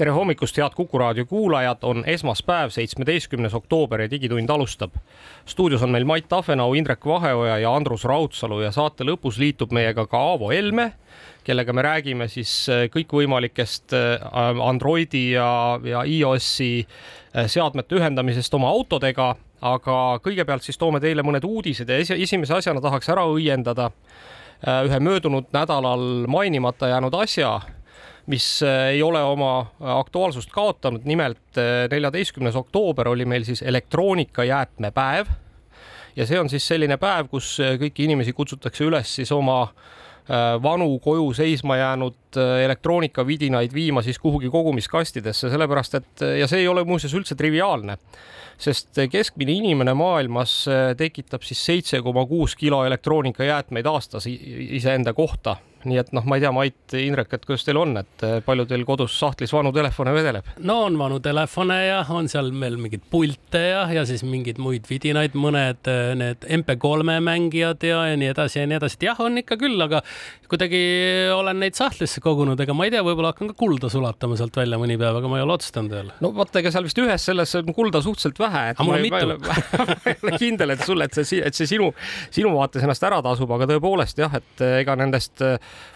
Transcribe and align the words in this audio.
tere 0.00 0.14
hommikust, 0.16 0.56
head 0.56 0.72
Kuku 0.72 0.98
raadio 0.98 1.26
kuulajad, 1.28 1.82
on 1.84 2.04
esmaspäev, 2.08 2.70
seitsmeteistkümnes 2.72 3.54
oktoober 3.54 4.00
ja 4.00 4.10
Digitund 4.10 4.48
alustab. 4.50 4.94
stuudios 5.46 5.82
on 5.82 5.90
meil 5.90 6.04
Mait 6.04 6.28
Tafenau, 6.28 6.74
Indrek 6.74 7.06
Vaheoja 7.06 7.58
ja 7.58 7.74
Andrus 7.76 8.04
Raudsalu 8.04 8.60
ja 8.60 8.70
saate 8.72 9.04
lõpus 9.04 9.36
liitub 9.38 9.72
meiega 9.76 10.06
ka 10.06 10.18
Aavo 10.18 10.48
Helme, 10.50 10.92
kellega 11.44 11.72
me 11.72 11.82
räägime 11.82 12.28
siis 12.28 12.68
äh, 12.68 12.86
kõikvõimalikest 12.94 13.92
äh, 13.92 14.24
Androidi 14.64 15.30
ja, 15.34 15.80
ja 15.84 16.04
iOS-i 16.08 16.70
äh, 16.80 17.44
seadmete 17.46 17.98
ühendamisest 18.00 18.56
oma 18.56 18.70
autodega, 18.72 19.34
aga 19.60 19.98
kõigepealt 20.24 20.64
siis 20.64 20.80
toome 20.80 21.00
teile 21.00 21.22
mõned 21.22 21.44
uudised 21.44 21.92
ja 21.92 22.00
esimese 22.16 22.56
asjana 22.56 22.80
tahaks 22.80 23.12
ära 23.12 23.26
õiendada 23.28 23.90
ühe 24.60 24.96
möödunud 25.00 25.52
nädalal 25.52 26.24
mainimata 26.28 26.88
jäänud 26.88 27.14
asja 27.16 27.52
mis 28.30 28.62
äh, 28.62 28.94
ei 28.94 29.02
ole 29.02 29.22
oma 29.22 29.60
äh, 29.60 29.90
aktuaalsust 29.98 30.52
kaotanud, 30.54 31.06
nimelt 31.08 31.58
äh, 31.58 31.86
neljateistkümnes 31.90 32.56
oktoober 32.56 33.08
oli 33.10 33.26
meil 33.26 33.44
siis 33.44 33.62
elektroonikajäätmepäev. 33.62 35.26
ja 36.16 36.26
see 36.26 36.40
on 36.40 36.48
siis 36.50 36.66
selline 36.66 36.96
päev, 36.98 37.28
kus 37.30 37.56
kõiki 37.80 38.04
inimesi 38.06 38.32
kutsutakse 38.34 38.84
üles 38.84 39.14
siis 39.20 39.30
oma 39.32 39.62
vanu 40.62 40.98
koju 41.02 41.32
seisma 41.34 41.76
jäänud 41.78 42.36
elektroonikavidinaid 42.64 43.72
viima 43.74 44.02
siis 44.02 44.18
kuhugi 44.18 44.50
kogumiskastidesse, 44.50 45.50
sellepärast 45.50 45.96
et 45.98 46.24
ja 46.38 46.46
see 46.50 46.60
ei 46.62 46.68
ole 46.70 46.84
muuseas 46.86 47.14
üldse 47.18 47.34
triviaalne, 47.38 47.96
sest 48.60 48.98
keskmine 49.10 49.56
inimene 49.60 49.94
maailmas 49.96 50.62
tekitab 50.98 51.44
siis 51.46 51.62
seitse 51.64 52.02
koma 52.04 52.26
kuus 52.28 52.56
kilo 52.60 52.82
elektroonikajäätmeid 52.84 53.88
aastas 53.88 54.28
iseenda 54.28 55.14
kohta 55.16 55.56
nii 55.88 56.00
et 56.00 56.10
noh, 56.16 56.24
ma 56.28 56.36
ei 56.36 56.42
tea, 56.42 56.50
Mait, 56.52 56.94
Indrek, 56.98 57.32
et 57.36 57.44
kuidas 57.48 57.64
teil 57.64 57.78
on, 57.80 57.94
et 58.00 58.24
eh, 58.26 58.38
palju 58.44 58.66
teil 58.68 58.84
kodus 58.88 59.14
sahtlis 59.20 59.52
vanu 59.54 59.72
telefone 59.74 60.12
vedeleb? 60.14 60.48
no 60.66 60.76
on 60.86 60.98
vanu 61.00 61.20
telefone 61.24 61.78
ja 61.86 62.00
on 62.12 62.28
seal 62.32 62.50
veel 62.52 62.76
mingeid 62.80 63.06
pilte 63.12 63.62
ja, 63.70 63.84
ja 63.94 64.04
siis 64.08 64.24
mingeid 64.26 64.60
muid 64.60 64.88
vidinaid, 64.90 65.36
mõned 65.38 65.90
eh, 65.90 66.12
need 66.20 66.44
MP3 66.60 67.20
mängijad 67.24 67.86
ja, 67.86 68.02
ja 68.10 68.18
nii 68.20 68.32
edasi 68.34 68.60
ja 68.60 68.66
nii 68.68 68.80
edasi, 68.80 68.98
et 69.00 69.08
jah, 69.08 69.22
on 69.24 69.40
ikka 69.40 69.56
küll, 69.60 69.80
aga 69.86 70.02
kuidagi 70.50 70.82
olen 71.32 71.62
neid 71.62 71.78
sahtlisse 71.78 72.20
kogunud, 72.24 72.60
ega 72.60 72.76
ma 72.76 72.86
ei 72.86 72.92
tea, 72.92 73.04
võib-olla 73.06 73.32
hakkan 73.32 73.52
ka 73.52 73.58
kulda 73.60 73.90
sulatama 73.92 74.36
sealt 74.38 74.56
välja 74.60 74.80
mõni 74.80 74.98
päev, 75.00 75.20
aga 75.20 75.32
ma 75.32 75.40
ei 75.40 75.46
ole 75.46 75.56
otsustanud 75.56 75.96
veel. 75.96 76.12
no 76.20 76.32
vaata, 76.36 76.60
ega 76.60 76.74
seal 76.74 76.88
vist 76.88 77.00
ühes 77.00 77.28
selles 77.30 77.56
kulda 77.70 78.02
suhteliselt 78.04 78.40
vähe. 78.42 78.49
Aga 78.50 78.86
mul 78.86 78.98
on 78.98 79.04
mitu. 79.06 79.38
ma 79.46 79.96
ei 80.10 80.16
ole 80.22 80.38
kindel, 80.38 80.74
et 80.76 80.84
sulle, 80.86 81.08
et 81.08 81.20
see, 81.20 81.40
et 81.44 81.56
see 81.56 81.68
sinu, 81.70 81.90
sinu 82.32 82.54
vaates 82.56 82.84
ennast 82.84 83.04
ära 83.06 83.20
tasub, 83.24 83.50
aga 83.56 83.68
tõepoolest 83.70 84.20
jah, 84.22 84.34
et 84.40 84.64
eh, 84.66 84.78
ega 84.82 84.96
nendest 84.98 85.42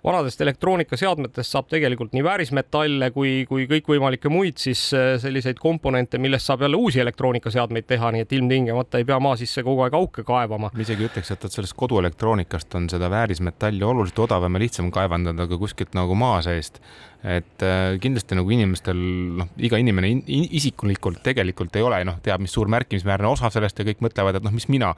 vanadest 0.05 0.41
elektroonikaseadmetest 0.45 1.55
saab 1.55 1.69
tegelikult 1.73 2.15
nii 2.15 2.25
väärismetalle 2.25 3.11
kui, 3.15 3.35
kui 3.49 3.67
kõikvõimalikke 3.71 4.33
muid 4.33 4.61
siis 4.63 4.87
äh, 4.97 5.15
selliseid 5.23 5.61
komponente, 5.63 6.19
millest 6.23 6.49
saab 6.51 6.65
jälle 6.65 6.79
uusi 6.81 7.01
elektroonikaseadmeid 7.05 7.89
teha, 7.89 8.13
nii 8.15 8.25
et 8.27 8.37
ilmtingimata 8.39 9.01
ei 9.01 9.09
pea 9.09 9.21
maa 9.23 9.39
sisse 9.41 9.65
kogu 9.67 9.85
aeg 9.87 9.97
auke 9.99 10.27
kaevama. 10.27 10.71
ma 10.75 10.85
isegi 10.87 11.09
ütleks, 11.09 11.33
et 11.35 11.49
sellest 11.49 11.77
koduelektroonikast 11.79 12.75
on 12.79 12.89
seda 12.93 13.11
väärismetalli 13.13 13.85
oluliselt 13.85 14.25
odavam 14.29 14.59
ja 14.59 14.65
lihtsam 14.67 14.93
kaevandada 14.95 15.49
kui 15.51 15.61
kuskilt 15.67 15.95
nagu 15.99 16.17
maa 16.19 16.41
seest 16.45 16.81
et 17.25 17.63
äh, 17.65 17.97
kindlasti 18.01 18.37
nagu 18.37 18.51
inimestel, 18.53 18.99
noh, 19.41 19.49
iga 19.57 19.79
inimene 19.81 20.11
in, 20.13 20.23
isikulikult 20.29 21.23
tegelikult 21.25 21.77
ei 21.81 21.85
ole, 21.87 22.03
noh, 22.05 22.19
teab, 22.25 22.43
mis 22.45 22.53
suur 22.53 22.69
märkimisväärne 22.73 23.31
osa 23.31 23.49
sellest 23.53 23.81
ja 23.81 23.87
kõik 23.89 24.03
mõtlevad, 24.05 24.39
et 24.39 24.45
noh, 24.45 24.53
mis 24.53 24.69
mina. 24.69 24.93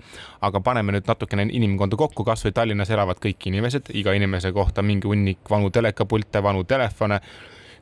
aga 0.47 0.61
paneme 0.61 0.97
nüüd 0.97 1.07
natukene 1.07 1.47
inimkonda 1.55 1.97
kokku, 1.99 2.25
kasvõi 2.27 2.53
Tallinnas 2.57 2.91
elavad 2.91 3.23
kõik 3.23 3.47
inimesed, 3.47 3.93
iga 3.95 4.15
inimese 4.19 4.51
kohta 4.53 4.83
mingi 4.83 5.07
hunnik 5.07 5.47
vanu 5.51 5.71
telekapilte, 5.71 6.43
vanu 6.43 6.65
telefone 6.65 7.21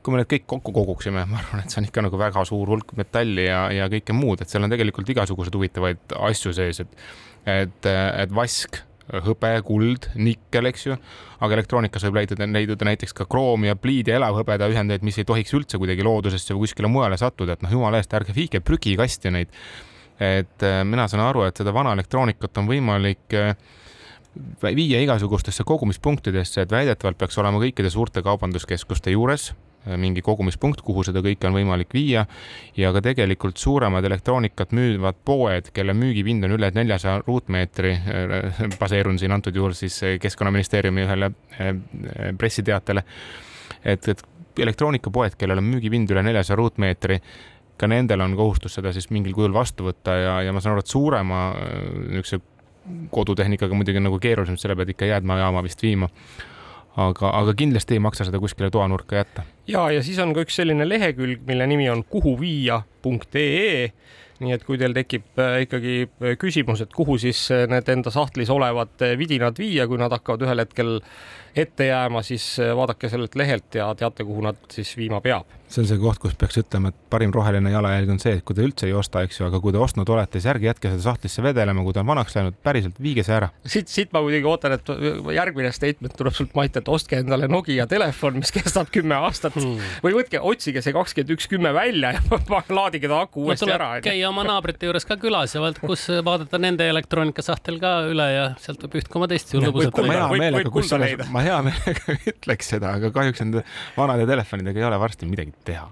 kui 0.05 0.13
me 0.13 0.21
need 0.21 0.29
kõik 0.29 0.43
kokku 0.53 0.73
koguksime, 0.77 1.23
ma 1.25 1.39
arvan, 1.41 1.63
et 1.65 1.73
see 1.73 1.81
on 1.81 1.87
ikka 1.89 2.03
nagu 2.05 2.19
väga 2.21 2.43
suur 2.45 2.69
hulk 2.69 2.93
metalli 2.99 3.47
ja, 3.47 3.63
ja 3.73 3.87
kõike 3.89 4.13
muud, 4.13 4.43
et 4.45 4.53
seal 4.53 4.67
on 4.67 4.73
tegelikult 4.73 5.09
igasuguseid 5.15 5.57
huvitavaid 5.57 6.17
asju 6.29 6.53
sees, 6.53 6.83
et, 6.85 7.07
et, 7.49 7.89
et 7.89 8.35
vask 8.37 8.83
hõbe, 9.13 9.51
kuld, 9.67 10.09
nikkel, 10.17 10.69
eks 10.71 10.87
ju. 10.87 10.97
aga 11.45 11.57
elektroonikas 11.59 12.07
võib 12.07 12.21
leiduda, 12.21 12.49
leiduda 12.49 12.89
näiteks 12.89 13.13
ka 13.17 13.27
kroom 13.31 13.67
ja 13.69 13.77
pliid 13.77 14.09
ja 14.09 14.19
elavhõbeda 14.21 14.69
ühendeid, 14.73 15.05
mis 15.05 15.19
ei 15.21 15.29
tohiks 15.29 15.53
üldse 15.57 15.81
kuidagi 15.81 16.07
loodusesse 16.07 16.55
või 16.55 16.65
kuskile 16.65 16.89
mujale 16.89 17.19
sattuda, 17.21 17.57
et 17.57 17.65
noh, 17.65 17.73
jumala 17.77 18.01
eest, 18.01 18.15
ärge 18.17 18.35
viige 18.37 18.63
prügikasti 18.65 19.33
neid. 19.35 19.53
et 20.21 20.63
äh, 20.63 20.85
mina 20.87 21.09
saan 21.11 21.25
aru, 21.27 21.43
et 21.45 21.57
seda 21.57 21.73
vana 21.75 21.93
elektroonikat 21.93 22.63
on 22.63 22.69
võimalik 22.71 23.35
äh, 23.35 23.57
viia 24.63 25.01
igasugustesse 25.03 25.65
kogumispunktidesse, 25.67 26.63
et 26.63 26.71
väidetavalt 26.71 27.19
peaks 27.19 27.39
olema 27.39 27.61
kõikide 27.63 27.91
suurte 27.91 28.23
kaubanduskeskuste 28.23 29.11
juures 29.11 29.53
mingi 30.01 30.23
kogumispunkt, 30.25 30.81
kuhu 30.85 31.05
seda 31.07 31.21
kõike 31.25 31.49
on 31.49 31.57
võimalik 31.59 31.95
viia. 31.95 32.25
Ja 32.77 32.93
ka 32.95 33.03
tegelikult 33.05 33.61
suuremad 33.61 34.05
elektroonikat 34.05 34.75
müüvad 34.77 35.19
poed, 35.25 35.71
kelle 35.77 35.95
müügipind 35.97 36.47
on 36.49 36.57
üle 36.57 36.71
neljasaja 36.75 37.23
ruutmeetri, 37.27 37.95
äh, 37.95 38.63
baseerun 38.81 39.19
siin 39.21 39.35
antud 39.37 39.57
juhul 39.57 39.77
siis 39.77 40.01
äh, 40.03 40.19
Keskkonnaministeeriumi 40.23 41.05
ühele 41.05 41.33
pressiteatele, 42.39 43.05
et, 43.85 44.09
et 44.09 44.25
elektroonikapoed, 44.59 45.37
kellel 45.39 45.61
on 45.61 45.69
müügipind 45.69 46.11
üle 46.15 46.23
neljasaja 46.25 46.57
ruutmeetri, 46.59 47.21
ka 47.77 47.91
nendel 47.91 48.23
on 48.23 48.37
kohustus 48.39 48.79
seda 48.79 48.93
siis 48.95 49.11
mingil 49.11 49.35
kujul 49.35 49.55
vastu 49.55 49.89
võtta 49.89 50.15
ja, 50.15 50.35
ja 50.47 50.53
ma 50.55 50.63
saan 50.63 50.77
aru, 50.77 50.85
et 50.85 50.93
suurema 50.93 51.41
niisuguse 51.59 52.41
kodutehnikaga 53.11 53.75
muidugi 53.75 54.03
nagu 54.03 54.19
keerulisem, 54.21 54.59
selle 54.61 54.77
pead 54.79 54.93
ikka 54.93 55.09
jäätmejaama 55.09 55.63
vist 55.65 55.83
viima 55.83 56.09
aga, 56.97 57.31
aga 57.41 57.55
kindlasti 57.59 57.99
ei 57.99 58.03
maksa 58.03 58.27
seda 58.29 58.41
kuskile 58.43 58.71
toanurka 58.71 59.17
jätta. 59.17 59.43
ja, 59.67 59.91
ja 59.91 60.03
siis 60.03 60.19
on 60.23 60.35
ka 60.35 60.45
üks 60.47 60.61
selline 60.61 60.89
lehekülg, 60.89 61.47
mille 61.47 61.67
nimi 61.67 61.91
on 61.91 62.05
kuhuviia.ee 62.05 63.91
nii 64.43 64.55
et 64.55 64.65
kui 64.67 64.79
teil 64.81 64.95
tekib 64.97 65.41
äh, 65.41 65.61
ikkagi 65.65 65.97
äh, 66.05 66.37
küsimus, 66.41 66.83
et 66.85 66.93
kuhu 66.95 67.17
siis 67.23 67.47
äh, 67.55 67.65
need 67.71 67.89
enda 67.93 68.13
sahtlis 68.15 68.51
olevad 68.53 69.05
vidinad 69.19 69.59
viia, 69.61 69.87
kui 69.91 70.01
nad 70.01 70.13
hakkavad 70.15 70.47
ühel 70.47 70.65
hetkel 70.65 70.97
ette 71.55 71.89
jääma, 71.89 72.25
siis 72.27 72.57
vaadake 72.77 73.09
sellelt 73.13 73.37
lehelt 73.39 73.79
ja 73.79 73.93
teate, 73.99 74.27
kuhu 74.27 74.43
nad 74.45 74.59
siis 74.75 74.97
viima 74.99 75.21
peab 75.25 75.47
see 75.75 75.83
on 75.85 75.89
see 75.91 76.01
koht, 76.01 76.21
kus 76.23 76.37
peaks 76.39 76.59
ütlema, 76.61 76.93
et 76.93 76.99
parim 77.13 77.33
roheline 77.35 77.73
jalajälg 77.73 78.15
on 78.15 78.21
see, 78.23 78.37
et 78.39 78.45
kui 78.47 78.57
te 78.57 78.65
üldse 78.65 78.89
ei 78.89 78.95
osta, 78.97 79.25
eks 79.27 79.41
ju, 79.41 79.49
aga 79.49 79.61
kui 79.63 79.75
te 79.75 79.81
ostnud 79.83 80.11
olete, 80.15 80.39
siis 80.39 80.51
ärge 80.55 80.69
jätke 80.69 80.93
seda 80.93 81.05
sahtlisse 81.09 81.45
vedelema, 81.45 81.85
kui 81.87 81.97
ta 81.97 82.05
on 82.05 82.11
vanaks 82.13 82.37
läinud, 82.37 82.57
päriselt 82.65 83.01
viige 83.03 83.25
see 83.27 83.37
ära. 83.37 83.51
siit, 83.67 83.91
siit 83.93 84.15
ma 84.15 84.23
muidugi 84.25 84.49
ootan, 84.49 84.77
et 84.77 84.93
järgmine 85.35 85.73
statement 85.75 86.15
tuleb 86.19 86.37
sult, 86.37 86.53
Mait, 86.55 86.77
et 86.79 86.89
ostke 86.89 87.19
endale 87.19 87.49
Nokia 87.51 87.89
telefon, 87.91 88.39
mis 88.39 88.53
kestab 88.55 88.93
kümme 88.95 89.17
aastat 89.27 89.57
hmm. 89.59 89.81
või 90.05 90.15
võtke, 90.21 90.39
otsige 90.39 90.83
see 90.85 90.95
kakskümmend 90.95 91.35
üks 91.35 91.49
kümme 91.51 91.73
välja 91.75 92.15
ja 92.15 92.23
laadige 92.79 93.11
ta 93.11 93.25
aku 93.27 93.49
uuesti 93.49 93.69
no, 93.69 93.75
ära. 93.75 93.89
käia 94.05 94.29
oma 94.31 94.45
naabrite 94.47 94.87
juures 94.89 95.07
ka 95.09 95.19
külas 95.21 95.57
ja 95.57 95.63
vaat, 95.65 95.81
kus 95.83 96.07
vaadata 96.25 96.61
nende 96.63 96.87
elektroonikasahtel 96.93 97.81
ka 97.83 97.95
üle 98.11 98.29
ja 98.31 98.47
sealt 98.63 98.85
võib 98.87 98.99
üht 99.01 99.11
koma 99.11 99.29
teist 99.31 99.51
lõbusat 99.55 99.99
leida. 99.99 100.15
ma 100.15 100.15
hea 100.15 100.31
meelega, 100.45 100.73
kusjuures 100.75 101.33
ma 101.35 101.45
hea 101.45 101.59
meelega 101.67 102.19
ütleks 102.35 102.73
seda, 102.75 102.95
aga 103.01 103.11
kahjuks 103.15 103.43
nende 103.45 103.65
vanade 103.97 104.29
telefonidega 104.31 104.83
ei 104.83 104.89
ole 104.89 105.01
varsti 105.01 105.29
midagi 105.29 105.55
teha 105.65 105.91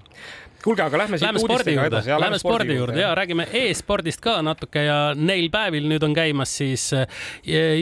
kuulge, 0.63 0.85
aga 0.85 1.01
lähme 1.03 1.19
siit 1.21 1.39
uudistega 1.41 1.87
edasi. 1.91 2.13
Lähme 2.23 2.39
spordi 2.41 2.77
juurde 2.77 3.01
ja 3.01 3.13
räägime 3.19 3.47
e-spordist 3.63 4.23
ka 4.23 4.39
natuke 4.45 4.85
ja 4.87 4.99
neil 5.19 5.49
päevil 5.53 5.89
nüüd 5.91 6.05
on 6.07 6.15
käimas 6.17 6.55
siis 6.61 6.89
eh, 6.97 7.07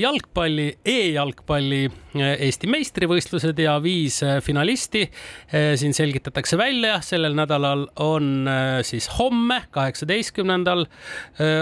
jalgpalli 0.00 0.68
e, 0.78 0.96
e-jalgpalli 0.96 1.82
Eesti 2.20 2.66
meistrivõistlused 2.70 3.60
ja 3.62 3.76
viis 3.82 4.20
eh, 4.26 4.38
finalisti. 4.44 5.04
Eh, 5.52 5.72
siin 5.80 5.94
selgitatakse 5.96 6.58
välja, 6.60 6.98
sellel 7.04 7.36
nädalal 7.38 7.86
on 8.02 8.48
siis 8.86 9.08
homme, 9.18 9.62
kaheksateistkümnendal 9.74 10.86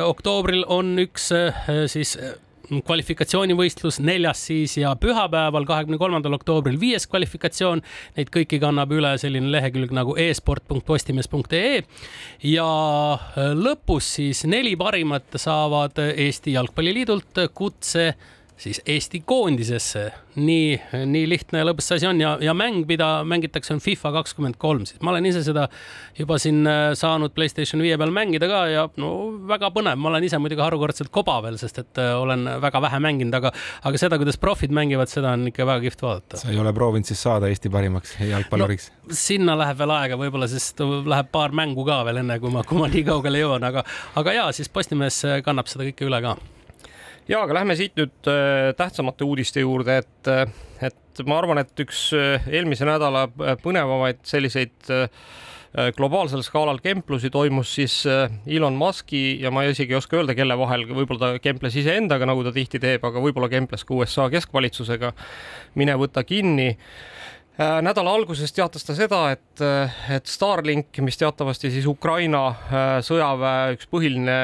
oktoobril 0.06 0.64
on 0.72 0.94
üks 1.02 1.30
siis 1.90 2.16
kvalifikatsioonivõistlus 2.68 4.00
neljas 4.04 4.44
siis 4.50 4.76
ja 4.80 4.94
pühapäeval, 5.00 5.66
kahekümne 5.68 5.98
kolmandal 6.00 6.36
oktoobril 6.38 6.78
viies 6.80 7.08
kvalifikatsioon. 7.10 7.82
Neid 8.18 8.32
kõiki 8.34 8.60
kannab 8.62 8.92
üle 8.94 9.14
selline 9.20 9.50
lehekülg 9.52 9.92
nagu 9.96 10.16
e-sport.postimees.ee 10.20 11.82
ja 12.52 12.70
lõpus 13.58 14.14
siis 14.18 14.44
neli 14.48 14.76
parimat 14.80 15.38
saavad 15.40 15.98
Eesti 16.14 16.56
Jalgpalliliidult 16.56 17.46
kutse 17.54 18.12
siis 18.58 18.80
Eesti 18.86 19.22
koondisesse. 19.26 20.12
nii, 20.38 20.80
nii 21.10 21.24
lihtne 21.26 21.58
ja 21.58 21.66
lõbus 21.66 21.88
see 21.88 21.96
asi 21.98 22.06
on 22.06 22.20
ja, 22.22 22.36
ja 22.42 22.52
mäng, 22.54 22.84
mida 22.86 23.24
mängitakse, 23.26 23.72
on 23.74 23.80
FIFA 23.82 24.12
kakskümmend 24.20 24.54
kolm, 24.62 24.84
siis 24.86 25.00
ma 25.02 25.10
olen 25.10 25.26
ise 25.26 25.40
seda 25.42 25.64
juba 26.14 26.36
siin 26.38 26.60
äh, 26.68 26.92
saanud 26.94 27.32
Playstation 27.34 27.82
viie 27.82 27.96
peal 27.98 28.12
mängida 28.14 28.46
ka 28.46 28.60
ja 28.70 28.84
no 29.02 29.08
väga 29.48 29.72
põnev, 29.74 29.98
ma 29.98 30.12
olen 30.12 30.26
ise 30.28 30.38
muidugi 30.38 30.62
harukordselt 30.62 31.10
kobavel, 31.14 31.58
sest 31.58 31.80
et 31.82 31.98
äh, 31.98 32.12
olen 32.20 32.46
väga 32.62 32.82
vähe 32.84 33.00
mänginud, 33.02 33.34
aga, 33.34 33.50
aga 33.90 33.98
seda, 33.98 34.20
kuidas 34.20 34.38
profid 34.38 34.74
mängivad, 34.74 35.10
seda 35.10 35.32
on 35.34 35.48
ikka 35.50 35.66
väga 35.66 35.82
kihvt 35.88 36.04
vaadata. 36.06 36.42
sa 36.44 36.52
ei 36.52 36.60
ole 36.62 36.74
proovinud 36.76 37.10
siis 37.10 37.22
saada 37.26 37.50
Eesti 37.50 37.72
parimaks 37.74 38.14
jalgpalluriks 38.22 38.92
no,? 38.92 39.16
sinna 39.18 39.56
läheb 39.58 39.80
veel 39.80 39.94
aega 39.96 40.20
võib-olla, 40.20 40.46
sest 40.50 40.84
läheb 40.84 41.32
paar 41.34 41.56
mängu 41.56 41.82
ka 41.88 42.04
veel 42.06 42.22
enne, 42.22 42.38
kui 42.38 42.54
ma, 42.54 42.62
kui 42.62 42.78
ma 42.78 42.86
nii 42.92 43.02
kaugele 43.10 43.42
jõuan, 43.42 43.66
aga, 43.72 43.82
aga 44.22 44.38
ja 44.38 44.46
siis 44.54 44.70
Postimees 44.70 45.24
kannab 45.42 45.66
seda 45.66 45.88
kõike 45.88 46.06
üle 46.06 46.22
ka 46.22 46.36
ja 47.28 47.42
aga 47.44 47.58
lähme 47.60 47.76
siit 47.78 47.98
nüüd 47.98 48.30
äh, 48.30 48.70
tähtsamate 48.78 49.26
uudiste 49.26 49.62
juurde, 49.62 50.00
et, 50.02 50.30
äh, 50.30 50.48
et 50.88 51.22
ma 51.28 51.40
arvan, 51.42 51.60
et 51.62 51.84
üks 51.84 52.08
äh, 52.16 52.48
eelmise 52.52 52.88
nädala 52.88 53.28
põnevamaid 53.62 54.24
selliseid 54.28 54.92
globaalsel 55.98 56.40
skaalal 56.42 56.78
kemplusi 56.80 57.28
toimus 57.30 57.74
siis 57.76 57.94
Elon 58.08 58.78
Musk'i 58.80 59.36
ja 59.42 59.50
ma 59.52 59.66
isegi 59.68 59.92
ei 59.92 59.98
oska 59.98 60.16
öelda, 60.16 60.32
kelle 60.34 60.56
vahel, 60.56 60.86
võib-olla 60.88 61.34
ta 61.34 61.42
kemples 61.44 61.76
iseendaga, 61.76 62.24
nagu 62.26 62.40
ta 62.46 62.54
tihti 62.56 62.80
teeb, 62.80 63.04
aga 63.04 63.20
võib-olla 63.20 63.50
kemples 63.52 63.84
ka 63.84 63.94
USA 63.94 64.30
keskvalitsusega. 64.32 65.12
mine 65.76 65.98
võta 66.00 66.24
kinni 66.24 66.70
nädala 67.58 68.12
alguses 68.14 68.52
teatas 68.54 68.84
ta 68.86 68.94
seda, 68.94 69.18
et, 69.34 69.62
äh, 69.64 69.94
et 70.14 70.30
Starlink, 70.30 71.00
mis 71.02 71.18
teatavasti 71.18 71.72
siis 71.74 71.88
Ukraina 71.90 72.42
äh, 72.52 72.90
sõjaväe 73.02 73.74
üks 73.74 73.88
põhiline 73.90 74.36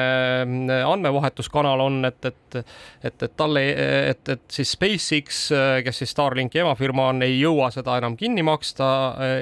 andmevahetuskanal 0.83 1.83
on, 1.85 2.01
et, 2.09 2.27
et, 2.27 2.57
et, 3.07 3.15
et 3.15 3.37
talle, 3.39 3.63
et, 4.11 4.33
et 4.35 4.43
siis 4.51 4.73
SpaceX, 4.75 5.45
kes 5.85 6.01
siis 6.03 6.11
Starlinki 6.11 6.59
emafirma 6.65 7.09
on, 7.13 7.23
ei 7.23 7.39
jõua 7.39 7.71
seda 7.71 7.95
enam 8.01 8.17
kinni 8.19 8.43
maksta. 8.45 8.89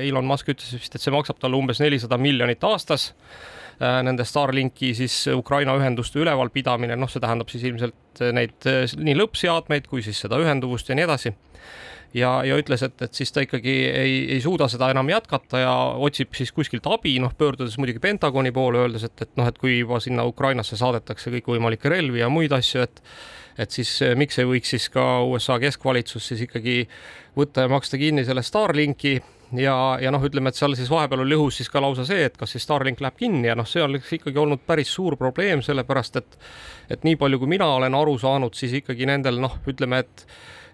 Elon 0.05 0.27
Musk 0.29 0.53
ütles 0.53 0.75
vist, 0.77 0.93
et 0.93 1.01
see 1.01 1.13
maksab 1.13 1.41
talle 1.41 1.57
umbes 1.57 1.81
nelisada 1.81 2.19
miljonit 2.21 2.63
aastas 2.67 3.11
nende 3.81 4.23
Starlinki 4.27 4.91
siis 4.95 5.15
Ukraina 5.33 5.73
ühenduste 5.79 6.21
ülevalpidamine, 6.21 6.95
noh, 6.99 7.09
see 7.09 7.23
tähendab 7.23 7.49
siis 7.51 7.65
ilmselt 7.67 8.21
neid 8.37 8.69
nii 8.69 9.15
lõppseadmeid 9.17 9.89
kui 9.89 10.05
siis 10.05 10.21
seda 10.23 10.37
ühenduvust 10.39 10.91
ja 10.91 10.97
nii 10.97 11.07
edasi 11.07 11.33
ja, 12.13 12.31
ja 12.45 12.57
ütles, 12.59 12.83
et, 12.85 13.01
et 13.01 13.13
siis 13.13 13.31
ta 13.33 13.43
ikkagi 13.45 13.73
ei, 13.89 14.15
ei 14.35 14.41
suuda 14.41 14.67
seda 14.71 14.89
enam 14.93 15.09
jätkata 15.09 15.63
ja 15.63 15.75
otsib 16.07 16.35
siis 16.37 16.53
kuskilt 16.55 16.87
abi, 16.89 17.15
noh, 17.23 17.33
pöördudes 17.37 17.77
muidugi 17.81 18.01
Pentagoni 18.03 18.53
poole, 18.55 18.83
öeldes, 18.85 19.07
et, 19.07 19.25
et 19.25 19.37
noh, 19.39 19.49
et 19.49 19.57
kui 19.61 19.79
juba 19.79 19.99
sinna 20.03 20.25
Ukrainasse 20.29 20.77
saadetakse 20.79 21.33
kõikvõimalikke 21.37 21.91
relvi 21.91 22.23
ja 22.23 22.31
muid 22.33 22.53
asju, 22.55 22.85
et 22.87 23.01
et 23.53 23.69
siis 23.69 23.89
eh, 24.01 24.15
miks 24.17 24.39
ei 24.41 24.47
võiks 24.49 24.71
siis 24.73 24.87
ka 24.89 25.21
USA 25.29 25.59
keskvalitsus 25.61 26.31
siis 26.31 26.39
ikkagi 26.47 26.87
võtta 27.37 27.67
ja 27.67 27.69
maksta 27.69 27.99
kinni 28.01 28.23
selle 28.25 28.41
Starlinki 28.41 29.11
ja, 29.59 29.75
ja 30.01 30.11
noh, 30.13 30.23
ütleme, 30.25 30.49
et 30.49 30.57
seal 30.57 30.73
siis 30.77 30.89
vahepeal 30.89 31.21
oli 31.21 31.37
õhus 31.37 31.59
siis 31.61 31.69
ka 31.69 31.81
lausa 31.83 32.05
see, 32.07 32.25
et 32.29 32.37
kas 32.37 32.55
siis 32.55 32.65
Starlink 32.65 33.01
läheb 33.03 33.19
kinni 33.19 33.51
ja 33.51 33.57
noh, 33.57 33.67
see 33.69 33.83
on 33.83 33.99
ikkagi 34.01 34.41
olnud 34.41 34.63
päris 34.65 34.93
suur 34.93 35.17
probleem, 35.19 35.61
sellepärast 35.65 36.17
et 36.21 36.39
et 36.93 37.05
nii 37.05 37.15
palju, 37.19 37.39
kui 37.39 37.53
mina 37.53 37.69
olen 37.77 37.95
aru 37.95 38.17
saanud, 38.19 38.57
siis 38.57 38.73
ikkagi 38.81 39.07
nendel 39.09 39.37
noh, 39.41 39.59
ütleme, 39.69 40.01
et 40.03 40.25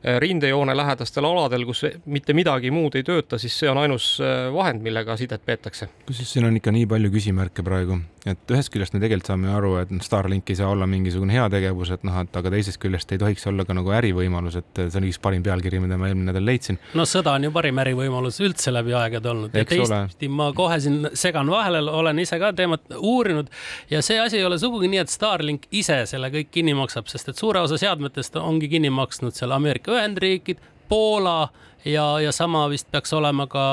rindejoone 0.03 0.75
lähedastel 0.77 1.25
aladel, 1.27 1.65
kus 1.67 1.83
mitte 2.05 2.33
midagi 2.37 2.71
muud 2.71 2.95
ei 2.95 3.03
tööta, 3.03 3.39
siis 3.41 3.57
see 3.59 3.69
on 3.71 3.81
ainus 3.81 4.13
äh, 4.23 4.47
vahend, 4.53 4.83
millega 4.85 5.17
sidet 5.19 5.43
peetakse. 5.45 5.89
kusjuures 6.07 6.33
siin 6.33 6.47
on 6.47 6.55
ikka 6.59 6.71
nii 6.71 6.87
palju 6.89 7.11
küsimärke 7.11 7.65
praegu, 7.65 7.99
et 8.29 8.53
ühest 8.53 8.71
küljest 8.73 8.95
me 8.95 9.01
tegelikult 9.03 9.31
saame 9.31 9.51
aru, 9.51 9.73
et 9.81 9.91
noh, 9.91 10.03
Starlink 10.03 10.49
ei 10.49 10.59
saa 10.59 10.69
olla 10.71 10.87
mingisugune 10.89 11.35
heategevus, 11.35 11.91
et 11.95 12.05
noh, 12.07 12.15
et 12.23 12.39
aga 12.41 12.53
teisest 12.53 12.79
küljest 12.81 13.11
ei 13.11 13.21
tohiks 13.21 13.47
olla 13.51 13.65
ka 13.67 13.75
nagu 13.75 13.91
ärivõimalus, 13.95 14.59
et 14.61 14.83
see 14.85 15.01
on 15.01 15.09
üks 15.09 15.19
parim 15.23 15.43
pealkiri, 15.43 15.81
mida 15.83 15.99
ma 15.99 16.09
eelmine 16.09 16.31
nädal 16.31 16.47
leidsin. 16.47 16.79
no 16.95 17.05
sõda 17.09 17.35
on 17.35 17.49
ju 17.49 17.51
parim 17.55 17.83
ärivõimalus 17.83 18.39
üldse 18.45 18.73
läbi 18.73 18.95
aegade 18.95 19.31
olnud 19.33 19.55
ja 19.55 19.65
teistpidi 19.67 20.31
ma 20.31 20.51
kohe 20.55 20.79
siin 20.79 21.11
segan 21.13 21.51
vahele, 21.51 21.83
olen 21.91 22.23
ise 22.23 22.39
ka 22.39 22.53
teemat 22.55 22.87
uurinud 22.97 23.51
ja 23.91 24.01
see 24.05 24.19
asi 24.19 24.39
ei 24.39 24.47
ole 24.47 24.59
sugugi 24.61 24.87
nii, 24.91 25.03
et 25.03 25.11
Starlink 25.11 25.67
ise 25.75 26.01
selle 26.09 26.31
kõik 26.33 26.53
kinni 26.55 26.75
maksab, 26.77 27.11
sest 27.11 27.33
et 27.33 27.39
suure 27.39 27.59
osa 27.65 27.77
seadmetest 27.81 28.39
ongi 28.39 28.69
kinni 28.71 28.91
maksnud 28.93 29.35
seal 29.35 29.51
Ameerika 29.55 29.88
Ameerika 29.89 29.97
Ühendriigid, 29.97 30.57
Poola 30.89 31.49
ja, 31.85 32.19
ja 32.19 32.31
sama 32.31 32.65
vist 32.69 32.89
peaks 32.91 33.13
olema 33.13 33.47
ka 33.47 33.63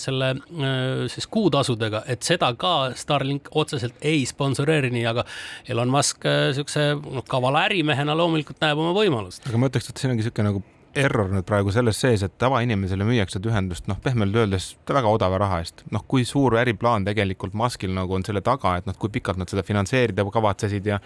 selle 0.00 0.34
äh, 0.36 1.06
siis 1.12 1.26
kuutasudega, 1.26 2.02
et 2.06 2.22
seda 2.22 2.52
ka 2.58 2.92
Starlink 2.96 3.48
otseselt 3.56 3.96
ei 4.00 4.24
sponsoreeri, 4.26 4.90
nii 4.92 5.06
aga 5.08 5.24
Elon 5.68 5.90
Musk 5.92 6.26
äh, 6.28 6.52
siukse 6.56 6.94
noh, 7.00 7.24
kavala 7.28 7.66
ärimehena 7.70 8.16
loomulikult 8.16 8.60
näeb 8.62 8.78
oma 8.78 8.94
võimalust. 8.96 9.46
aga 9.48 9.60
ma 9.60 9.70
ütleks, 9.70 9.90
et 9.90 10.02
siin 10.02 10.14
ongi 10.14 10.26
siuke 10.26 10.46
nagu 10.46 10.62
error 10.96 11.28
nüüd 11.32 11.44
praegu 11.46 11.72
selles 11.74 11.98
sees, 12.00 12.22
et 12.24 12.34
tavainimesele 12.40 13.04
müüakse 13.06 13.40
ühendust, 13.46 13.86
noh, 13.90 13.98
pehmelt 14.02 14.34
öeldes 14.36 14.70
väga 14.88 15.10
odava 15.12 15.38
raha 15.42 15.60
eest. 15.62 15.84
noh, 15.92 16.04
kui 16.08 16.24
suur 16.24 16.56
äriplaan 16.60 17.04
tegelikult 17.04 17.54
Muskil 17.54 17.92
nagu 17.94 18.14
on 18.14 18.24
selle 18.24 18.40
taga, 18.44 18.76
et 18.80 18.86
noh, 18.88 18.96
kui 18.98 19.12
pikalt 19.12 19.38
nad 19.40 19.50
seda 19.52 19.62
finantseerida 19.66 20.24
kavatsesid 20.36 20.86
ja 20.86 20.98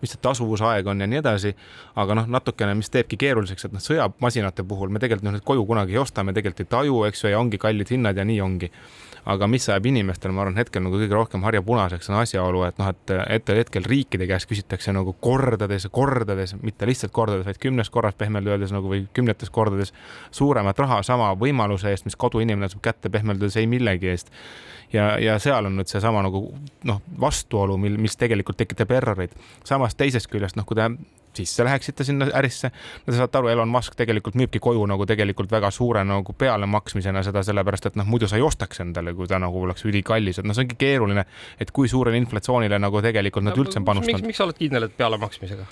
mis 0.00 0.12
see 0.12 0.22
tasuvusaeg 0.22 0.86
on 0.86 1.00
ja 1.00 1.06
nii 1.06 1.20
edasi. 1.22 1.54
aga 1.96 2.20
noh, 2.20 2.30
natukene, 2.38 2.74
mis 2.74 2.90
teebki 2.90 3.16
keeruliseks, 3.20 3.68
et 3.68 3.76
noh, 3.76 3.82
sõjamasinate 3.82 4.64
puhul 4.68 4.88
me 4.88 5.02
tegelikult 5.02 5.30
noh, 5.30 5.36
need 5.36 5.46
koju 5.46 5.66
kunagi 5.66 5.96
ei 5.96 6.02
osta, 6.02 6.24
me 6.24 6.32
tegelikult 6.36 6.64
ei 6.64 6.72
taju, 6.76 7.04
eks 7.10 7.24
ju, 7.24 7.32
ja 7.32 7.40
ongi 7.40 7.58
kallid 7.58 7.92
hinnad 7.92 8.16
ja 8.16 8.24
nii 8.24 8.40
ongi 8.40 8.72
aga 9.26 9.48
mis 9.50 9.66
ajab 9.68 9.88
inimestel, 9.90 10.30
ma 10.34 10.44
arvan, 10.44 10.58
hetkel 10.60 10.84
nagu 10.84 11.00
kõige 11.00 11.16
rohkem 11.16 11.42
harja 11.46 11.62
punaseks 11.66 12.10
on 12.12 12.20
asjaolu, 12.20 12.62
et 12.68 12.78
noh, 12.78 12.92
et 12.92 13.14
hetkel, 13.32 13.58
hetkel 13.58 13.88
riikide 13.90 14.28
käest 14.30 14.48
küsitakse 14.50 14.94
nagu 14.94 15.16
kordades, 15.24 15.88
kordades, 15.94 16.54
mitte 16.62 16.86
lihtsalt 16.86 17.14
kordades, 17.16 17.46
vaid 17.48 17.58
kümnes 17.62 17.90
korras 17.90 18.14
pehmelt 18.18 18.46
öeldes 18.46 18.74
nagu 18.74 18.90
või 18.92 19.04
kümnetes 19.16 19.50
kordades 19.50 19.92
suuremat 20.34 20.78
raha 20.78 21.02
sama 21.06 21.32
võimaluse 21.38 21.90
eest, 21.90 22.06
mis 22.06 22.18
koduinimene 22.18 22.70
saab 22.70 22.84
kätte 22.86 23.10
pehmelt 23.10 23.42
öeldes 23.42 23.58
ei 23.58 23.70
millegi 23.70 24.14
eest 24.14 24.30
ja, 24.92 25.18
ja 25.18 25.38
seal 25.42 25.66
on 25.66 25.76
nüüd 25.80 25.90
seesama 25.90 26.22
nagu 26.26 26.46
noh, 26.86 27.02
vastuolu, 27.20 27.76
mil, 27.80 27.98
mis 28.00 28.16
tegelikult 28.18 28.58
tekitab 28.62 28.94
erroreid. 29.00 29.34
samas 29.66 29.98
teisest 29.98 30.30
küljest 30.30 30.58
noh, 30.58 30.66
kui 30.68 30.78
te 30.78 30.86
sisse 31.36 31.64
läheksite 31.66 32.04
sinna 32.04 32.28
ärisse. 32.34 32.70
no 33.06 33.12
te 33.12 33.18
saate 33.18 33.40
aru, 33.40 33.50
Elon 33.52 33.70
Musk 33.72 33.96
tegelikult 33.98 34.38
müübki 34.38 34.60
koju 34.62 34.86
nagu 34.90 35.06
tegelikult 35.06 35.52
väga 35.52 35.70
suure 35.74 36.04
nagu 36.04 36.32
pealemaksmisena 36.32 37.22
seda 37.26 37.42
sellepärast, 37.46 37.90
et 37.90 38.00
noh, 38.00 38.08
muidu 38.08 38.28
sa 38.30 38.40
ei 38.40 38.44
ostaks 38.46 38.82
endale, 38.84 39.14
kui 39.14 39.28
ta 39.30 39.40
nagu 39.42 39.62
oleks 39.62 39.86
ülikallis, 39.88 40.40
et 40.40 40.48
noh, 40.48 40.56
see 40.56 40.66
ongi 40.66 40.78
keeruline, 40.80 41.26
et 41.60 41.72
kui 41.72 41.88
suurele 41.92 42.18
inflatsioonile 42.22 42.80
nagu 42.82 43.02
tegelikult 43.04 43.46
nad 43.46 43.56
üldse 43.58 43.80
on 43.82 43.88
panustanud. 43.88 44.22
miks, 44.22 44.32
miks 44.32 44.42
sa 44.42 44.48
oled 44.48 44.60
kindel, 44.60 44.88
et 44.88 44.96
pealemaksmisega? 44.96 45.68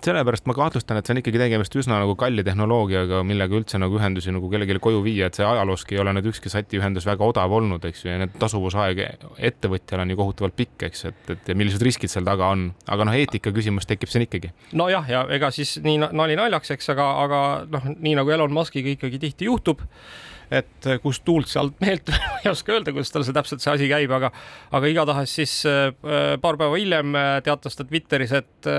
Sellepärast 0.00 0.46
ma 0.48 0.54
kahtlustan, 0.56 0.98
et 0.98 1.06
see 1.06 1.14
on 1.14 1.20
ikkagi 1.20 1.40
tegemist 1.40 1.74
üsna 1.76 1.98
nagu 2.00 2.14
kalli 2.18 2.44
tehnoloogiaga, 2.46 3.20
millega 3.28 3.56
üldse 3.58 3.80
nagu 3.80 3.98
ühendusi 3.98 4.32
nagu 4.34 4.48
kellelegi 4.50 4.80
koju 4.82 5.02
viia, 5.04 5.28
et 5.28 5.38
see 5.38 5.46
ajalooski 5.46 5.96
ei 5.96 6.02
ole 6.02 6.14
nüüd 6.16 6.30
ükski 6.32 6.52
satiühendus 6.52 7.06
väga 7.08 7.28
odav 7.28 7.52
olnud, 7.58 7.84
eks 7.88 8.04
ju, 8.04 8.10
ja 8.10 8.18
need 8.22 8.34
tasuvusaeg 8.40 9.02
ettevõtjal 9.50 10.04
on 10.04 10.14
ju 10.14 10.18
kohutavalt 10.22 10.56
pikk, 10.58 10.88
eks, 10.88 11.06
et, 11.12 11.22
et 11.36 11.52
ja 11.52 11.58
millised 11.58 11.84
riskid 11.84 12.12
seal 12.12 12.26
taga 12.26 12.50
on, 12.56 12.70
aga 12.88 13.08
noh, 13.08 13.18
eetika 13.18 13.52
küsimus 13.54 13.88
tekib 13.90 14.10
siin 14.12 14.26
ikkagi. 14.26 14.52
nojah, 14.78 15.08
ja 15.12 15.24
ega 15.36 15.52
siis 15.54 15.76
nii 15.84 16.00
nali 16.08 16.38
naljaks, 16.40 16.74
eks, 16.78 16.92
aga, 16.96 17.08
aga 17.26 17.40
noh, 17.70 17.88
nii 17.98 18.16
nagu 18.18 18.32
Elon 18.32 18.54
Muskiga 18.56 18.94
ikkagi 18.96 19.20
tihti 19.22 19.50
juhtub 19.50 19.84
et 20.52 20.88
eh, 20.88 20.98
kust 21.02 21.24
tuult 21.26 21.50
sealt 21.50 21.78
meelt 21.82 22.10
ei 22.42 22.50
oska 22.50 22.74
öelda, 22.76 22.94
kuidas 22.94 23.12
tal 23.12 23.24
see 23.26 23.36
täpselt 23.36 23.64
see 23.64 23.74
asi 23.74 23.90
käib, 23.90 24.12
aga, 24.12 24.32
aga 24.74 24.90
igatahes 24.90 25.36
siis 25.40 25.58
eh, 25.68 25.92
paar 26.42 26.58
päeva 26.60 26.78
hiljem 26.78 27.16
eh, 27.18 27.36
teatas 27.46 27.78
ta 27.78 27.86
Twitteris, 27.88 28.34
et 28.42 28.72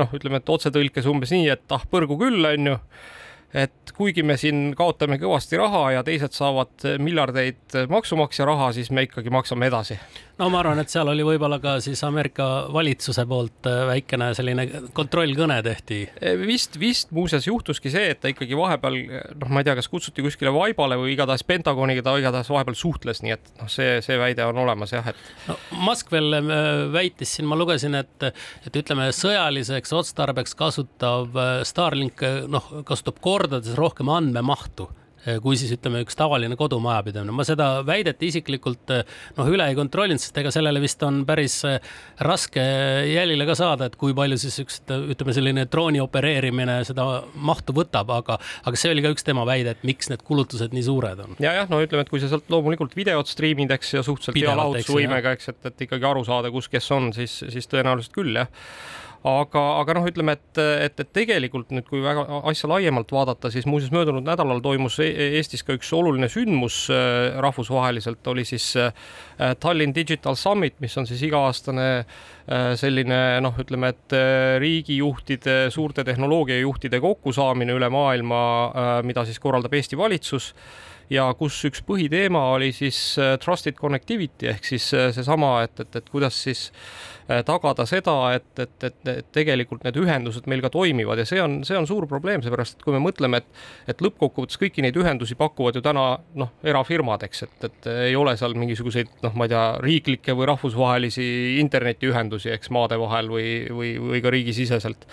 noh, 0.00 0.14
ütleme, 0.16 0.40
et 0.40 0.54
otsetõlkes 0.54 1.08
umbes 1.10 1.34
nii, 1.34 1.50
et 1.52 1.76
ah, 1.76 1.84
põrgu 1.90 2.18
küll, 2.20 2.40
onju 2.54 2.78
et 3.52 3.90
kuigi 3.92 4.22
me 4.24 4.38
siin 4.40 4.70
kaotame 4.72 5.18
kõvasti 5.20 5.58
raha 5.60 5.82
ja 5.98 6.04
teised 6.06 6.32
saavad 6.32 6.86
miljardeid 7.04 7.76
maksumaksja 7.92 8.46
raha, 8.48 8.70
siis 8.72 8.88
me 8.88 9.04
ikkagi 9.04 9.32
maksame 9.34 9.68
edasi 9.68 9.98
no 10.42 10.48
ma 10.50 10.58
arvan, 10.62 10.80
et 10.82 10.90
seal 10.90 11.06
oli 11.12 11.22
võib-olla 11.26 11.58
ka 11.62 11.76
siis 11.82 12.00
Ameerika 12.06 12.46
valitsuse 12.74 13.24
poolt 13.30 13.68
äh, 13.70 13.82
väikene 13.92 14.32
selline 14.34 14.64
kontrollkõne 14.96 15.58
tehti. 15.64 16.00
E, 16.18 16.34
vist, 16.40 16.78
vist 16.82 17.12
muuseas 17.14 17.46
juhtuski 17.46 17.92
see, 17.92 18.10
et 18.14 18.22
ta 18.22 18.32
ikkagi 18.32 18.58
vahepeal 18.58 18.98
noh, 19.38 19.52
ma 19.52 19.62
ei 19.62 19.68
tea, 19.68 19.76
kas 19.78 19.90
kutsuti 19.92 20.24
kuskile 20.24 20.52
vaibale 20.54 20.98
või 20.98 21.14
igatahes 21.14 21.46
Pentagoniga 21.46 22.02
ta 22.06 22.16
igatahes 22.18 22.50
vahepeal 22.50 22.78
suhtles, 22.78 23.22
nii 23.22 23.36
et 23.36 23.52
noh, 23.60 23.70
see, 23.70 24.00
see 24.04 24.18
väide 24.20 24.46
on 24.48 24.58
olemas 24.64 24.94
jah, 24.94 25.12
et. 25.12 25.28
no 25.46 25.58
Musk 25.86 26.10
veel 26.14 26.40
äh, 26.40 26.56
väitis 26.92 27.36
siin, 27.36 27.46
ma 27.50 27.58
lugesin, 27.58 27.94
et, 28.00 28.30
et 28.66 28.80
ütleme, 28.82 29.10
sõjaliseks 29.16 29.94
otstarbeks 30.02 30.58
kasutav 30.58 31.38
äh, 31.38 31.52
Starlink 31.68 32.24
noh, 32.50 32.66
kasutab 32.88 33.22
kordades 33.22 33.78
rohkem 33.78 34.10
andmemahtu 34.12 34.90
kui 35.42 35.58
siis 35.58 35.72
ütleme, 35.76 36.02
üks 36.02 36.16
tavaline 36.18 36.56
kodumajapidamine. 36.58 37.34
ma 37.34 37.44
seda 37.46 37.68
väidet 37.86 38.22
isiklikult 38.26 38.90
eh, 38.94 39.04
noh, 39.36 39.50
üle 39.52 39.68
ei 39.70 39.76
kontrollinud, 39.78 40.22
sest 40.22 40.38
ega 40.42 40.50
sellele 40.54 40.82
vist 40.82 41.02
on 41.06 41.22
päris 41.28 41.60
eh, 41.68 41.78
raske 42.26 42.62
jälile 43.08 43.46
ka 43.48 43.56
saada, 43.58 43.88
et 43.88 43.98
kui 44.00 44.16
palju 44.16 44.38
siis 44.42 44.58
üks, 44.64 44.80
ütleme, 44.88 45.34
selline 45.36 45.66
drooni 45.70 46.02
opereerimine 46.02 46.80
seda 46.88 47.06
mahtu 47.34 47.76
võtab, 47.76 48.10
aga, 48.14 48.38
aga 48.66 48.80
see 48.80 48.94
oli 48.94 49.04
ka 49.04 49.12
üks 49.14 49.26
tema 49.26 49.46
väide, 49.48 49.76
et 49.76 49.86
miks 49.86 50.10
need 50.12 50.24
kulutused 50.26 50.74
nii 50.74 50.86
suured 50.86 51.22
on. 51.26 51.38
ja 51.42 51.54
jah, 51.60 51.70
no 51.70 51.82
ütleme, 51.84 52.06
et 52.06 52.12
kui 52.12 52.22
sa 52.22 52.30
sealt 52.32 52.50
loomulikult 52.52 52.96
videot 52.98 53.30
striimid, 53.30 53.70
eks, 53.78 53.94
ja 53.98 54.06
suhteliselt 54.06 54.40
hea 54.40 54.56
lahutusvõimega, 54.58 55.36
eks, 55.38 55.52
et, 55.54 55.62
et 55.70 55.86
ikkagi 55.88 56.08
aru 56.08 56.26
saada, 56.26 56.50
kus 56.54 56.70
kes 56.72 56.90
on, 56.96 57.12
siis, 57.16 57.38
siis 57.52 57.70
tõenäoliselt 57.70 58.14
küll 58.16 58.42
jah 58.42 58.50
aga, 59.28 59.62
aga 59.80 59.94
noh, 59.96 60.06
ütleme, 60.10 60.34
et, 60.34 60.58
et, 60.58 61.00
et 61.02 61.10
tegelikult 61.14 61.70
nüüd, 61.74 61.86
kui 61.86 62.02
väga 62.02 62.24
asja 62.50 62.70
laiemalt 62.70 63.12
vaadata, 63.14 63.52
siis 63.54 63.68
muuseas 63.70 63.92
möödunud 63.94 64.26
nädalal 64.26 64.62
toimus 64.64 64.98
e-, 65.02 65.10
Eestis 65.38 65.62
ka 65.66 65.76
üks 65.76 65.92
oluline 65.94 66.28
sündmus 66.32 66.84
äh, 66.90 67.38
rahvusvaheliselt, 67.42 68.26
oli 68.32 68.44
siis 68.48 68.72
äh, 68.80 68.92
Tallinn 69.62 69.94
Digital 69.94 70.38
Summit, 70.38 70.78
mis 70.82 70.96
on 70.98 71.06
siis 71.06 71.22
iga-aastane 71.28 71.88
äh, 72.02 72.72
selline 72.78 73.20
noh, 73.44 73.58
ütleme, 73.62 73.92
et 73.94 74.16
riigijuhtide, 74.62 75.58
suurte 75.74 76.04
tehnoloogiajuhtide 76.06 77.00
kokkusaamine 77.02 77.76
üle 77.78 77.88
maailma, 77.92 78.40
mida 79.06 79.24
siis 79.28 79.38
korraldab 79.42 79.74
Eesti 79.78 79.98
valitsus 79.98 80.52
ja 81.10 81.26
kus 81.38 81.56
üks 81.68 81.82
põhiteema 81.86 82.44
oli 82.54 82.70
siis 82.74 82.98
äh, 83.20 83.34
trusted 83.42 83.78
connectivity 83.78 84.50
ehk 84.52 84.66
siis 84.66 84.88
äh, 84.96 85.10
seesama, 85.14 85.54
et, 85.66 85.80
et, 85.80 85.98
et 86.00 86.08
kuidas 86.12 86.38
siis 86.44 86.64
äh, 87.28 87.42
tagada 87.46 87.86
seda, 87.88 88.16
et, 88.36 88.48
et, 88.58 88.76
et, 88.88 88.98
et 89.12 89.30
tegelikult 89.34 89.84
need 89.86 89.98
ühendused 90.02 90.48
meil 90.50 90.62
ka 90.64 90.72
toimivad 90.72 91.22
ja 91.22 91.26
see 91.28 91.42
on, 91.42 91.60
see 91.68 91.78
on 91.78 91.88
suur 91.88 92.06
probleem, 92.10 92.44
seepärast 92.44 92.78
et 92.78 92.86
kui 92.86 92.96
me 92.96 93.02
mõtleme, 93.02 93.42
et, 93.42 93.62
et 93.92 94.04
lõppkokkuvõttes 94.04 94.60
kõiki 94.62 94.84
neid 94.84 94.98
ühendusi 94.98 95.38
pakuvad 95.38 95.78
ju 95.78 95.84
täna 95.84 96.06
noh, 96.38 96.52
erafirmad, 96.64 97.26
eks, 97.28 97.46
et, 97.48 97.70
et 97.70 97.92
ei 98.10 98.18
ole 98.18 98.36
seal 98.40 98.56
mingisuguseid 98.58 99.22
noh, 99.24 99.36
ma 99.38 99.48
ei 99.48 99.54
tea, 99.54 99.64
riiklikke 99.82 100.36
või 100.38 100.50
rahvusvahelisi 100.52 101.24
internetiühendusi, 101.62 102.52
eks 102.56 102.72
maade 102.74 103.00
vahel 103.00 103.32
või, 103.32 103.48
või, 103.72 103.96
või 104.02 104.22
ka 104.24 104.32
riigisiseselt 104.32 105.08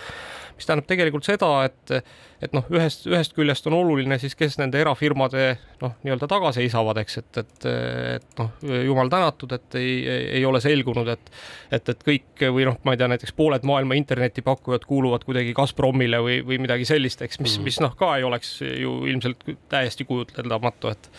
mis 0.60 0.68
tähendab 0.68 0.88
tegelikult 0.90 1.24
seda, 1.24 1.48
et, 1.64 1.92
et 2.44 2.54
noh, 2.56 2.66
ühest, 2.72 3.06
ühest 3.08 3.32
küljest 3.36 3.66
on 3.70 3.78
oluline 3.78 4.18
siis, 4.20 4.36
kes 4.38 4.58
nende 4.60 4.80
erafirmade 4.82 5.46
noh, 5.80 5.94
nii-öelda 6.04 6.28
taga 6.30 6.52
seisavad, 6.56 7.00
eks, 7.00 7.20
et, 7.22 7.40
et, 7.40 7.68
et 8.18 8.40
noh, 8.40 8.50
jumal 8.84 9.12
tänatud, 9.12 9.54
et 9.56 9.78
ei, 9.80 9.94
ei 10.40 10.44
ole 10.46 10.60
selgunud, 10.62 11.08
et, 11.14 11.32
et, 11.72 11.92
et 11.94 12.04
kõik 12.06 12.44
või 12.52 12.68
noh, 12.68 12.76
ma 12.84 12.94
ei 12.94 13.00
tea, 13.00 13.08
näiteks 13.14 13.34
pooled 13.38 13.64
maailma 13.68 13.96
internetipakkujad 14.00 14.84
kuuluvad 14.88 15.24
kuidagi 15.28 15.56
Gazpromile 15.56 16.20
või, 16.24 16.40
või 16.46 16.60
midagi 16.62 16.88
sellist, 16.88 17.24
eks, 17.24 17.40
mis, 17.40 17.56
mis 17.64 17.80
noh, 17.80 17.96
ka 17.96 18.18
ei 18.18 18.28
oleks 18.28 18.58
ju 18.60 19.00
ilmselt 19.08 19.48
täiesti 19.72 20.04
kujutlematu, 20.08 20.92
et 20.92 21.10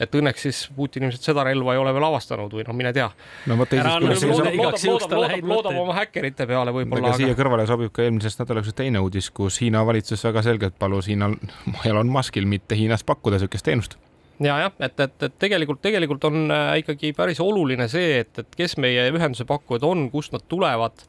et 0.00 0.16
õnneks 0.18 0.46
siis 0.46 0.62
Putin 0.76 1.06
ilmselt 1.06 1.24
seda 1.28 1.44
relva 1.46 1.74
ei 1.74 1.80
ole 1.80 1.92
veel 1.96 2.06
avastanud 2.08 2.52
või 2.52 2.66
noh, 2.66 2.76
mine 2.76 2.92
tea. 2.96 3.08
no 3.50 3.58
vot 3.60 3.70
teisest 3.72 4.02
küljest. 4.02 4.26
loodab, 4.26 4.58
loodab, 4.60 5.12
loodab, 5.12 5.46
loodab 5.52 5.80
oma 5.84 5.96
häkkerite 6.00 6.48
peale 6.48 6.74
võib-olla. 6.76 7.12
aga 7.12 7.20
siia 7.20 7.38
kõrvale 7.38 7.68
sobib 7.68 7.94
ka 7.96 8.04
eelmisest 8.06 8.42
nädalast 8.42 8.72
üks 8.72 8.80
teine 8.82 9.02
uudis, 9.04 9.30
kus 9.34 9.60
Hiina 9.62 9.84
valitsus 9.86 10.24
väga 10.28 10.44
selgelt 10.46 10.76
palus 10.78 11.08
Hiinal, 11.10 11.38
Elon 11.88 12.12
Muskil 12.12 12.48
mitte 12.48 12.78
Hiinas 12.78 13.06
pakkuda 13.06 13.40
niisugust 13.40 13.68
teenust 13.68 13.98
ja 14.42 14.58
jah, 14.66 14.72
et, 14.84 14.98
et, 15.00 15.22
et 15.28 15.38
tegelikult, 15.40 15.80
tegelikult 15.84 16.24
on 16.28 16.50
äh, 16.52 16.72
ikkagi 16.82 17.12
päris 17.16 17.40
oluline 17.40 17.88
see, 17.88 18.20
et, 18.24 18.34
et 18.42 18.58
kes 18.58 18.76
meie 18.82 19.08
ühenduse 19.12 19.46
pakkujad 19.48 19.86
on, 19.88 20.08
kust 20.12 20.34
nad 20.36 20.44
tulevad 20.48 21.06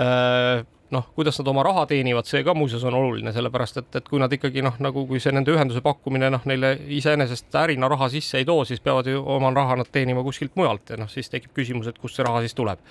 äh, 0.00 0.64
noh, 0.94 1.08
kuidas 1.16 1.38
nad 1.40 1.50
oma 1.50 1.64
raha 1.66 1.84
teenivad, 1.90 2.28
see 2.28 2.42
ka 2.46 2.54
muuseas 2.56 2.84
on 2.88 2.96
oluline, 2.98 3.32
sellepärast 3.34 3.82
et, 3.82 3.90
et 4.00 4.08
kui 4.08 4.22
nad 4.22 4.32
ikkagi 4.32 4.64
noh, 4.64 4.76
nagu 4.84 5.06
kui 5.10 5.20
see 5.22 5.34
nende 5.34 5.52
ühenduse 5.54 5.82
pakkumine 5.84 6.30
noh, 6.32 6.46
neile 6.48 6.74
iseenesest 6.98 7.54
ärina 7.64 7.90
raha 7.90 8.08
sisse 8.12 8.40
ei 8.40 8.48
too, 8.48 8.64
siis 8.68 8.82
peavad 8.84 9.10
ju 9.10 9.22
oma 9.36 9.52
raha 9.54 9.80
nad 9.82 9.90
teenima 9.92 10.24
kuskilt 10.26 10.56
mujalt 10.60 10.94
ja 10.94 11.00
noh, 11.00 11.10
siis 11.10 11.30
tekib 11.32 11.54
küsimus, 11.56 11.90
et 11.90 12.00
kust 12.00 12.18
see 12.18 12.26
raha 12.26 12.44
siis 12.44 12.56
tuleb. 12.56 12.82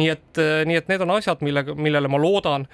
nii 0.00 0.10
et, 0.10 0.44
nii 0.66 0.80
et 0.80 0.90
need 0.90 1.06
on 1.06 1.16
asjad, 1.18 1.42
millega, 1.46 1.74
millele 1.78 2.10
ma 2.10 2.20
loodan, 2.20 2.66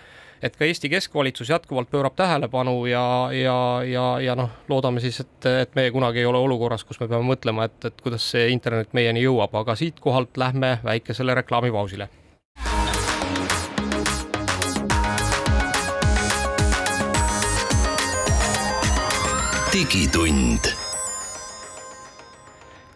et 0.42 0.56
ka 0.56 0.64
Eesti 0.64 0.88
keskvalitsus 0.88 1.50
jätkuvalt 1.52 1.90
pöörab 1.90 2.16
tähelepanu 2.16 2.86
ja, 2.88 3.04
ja, 3.32 3.58
ja, 3.84 4.06
ja 4.24 4.36
noh, 4.38 4.50
loodame 4.68 5.02
siis, 5.04 5.20
et, 5.20 5.50
et 5.64 5.74
meie 5.76 5.90
kunagi 5.92 6.22
ei 6.22 6.28
ole 6.28 6.40
olukorras, 6.40 6.84
kus 6.84 7.00
me 7.00 7.08
peame 7.10 7.28
mõtlema, 7.28 7.68
et, 7.68 7.90
et 7.90 8.00
kuidas 8.00 8.30
see 8.32 8.48
internet 8.54 8.96
meieni 8.96 9.24
jõuab, 9.26 9.54
aga 9.62 9.76
siitkohalt 9.76 10.40
lähme 10.40 10.78
väikesele 10.84 11.36
reklaamipausile 11.42 12.08
digitund. 19.80 20.60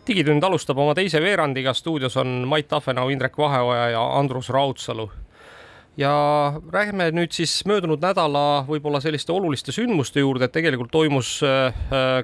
digitund 0.07 0.45
alustab 0.45 0.79
oma 0.83 0.93
teise 0.95 1.21
veerandiga, 1.23 1.73
stuudios 1.73 2.17
on 2.21 2.43
Mait 2.49 2.69
Tafenau, 2.69 3.09
Indrek 3.09 3.39
Vaheoja 3.41 3.87
ja 3.95 4.03
Andrus 4.19 4.51
Raudsalu. 4.53 5.11
ja 5.97 6.13
räägime 6.73 7.07
nüüd 7.15 7.33
siis 7.33 7.63
möödunud 7.71 8.03
nädala 8.03 8.67
võib-olla 8.69 9.01
selliste 9.01 9.33
oluliste 9.33 9.73
sündmuste 9.73 10.21
juurde, 10.21 10.45
et 10.45 10.53
tegelikult 10.53 10.91
toimus 10.93 11.39
äh, 11.47 11.73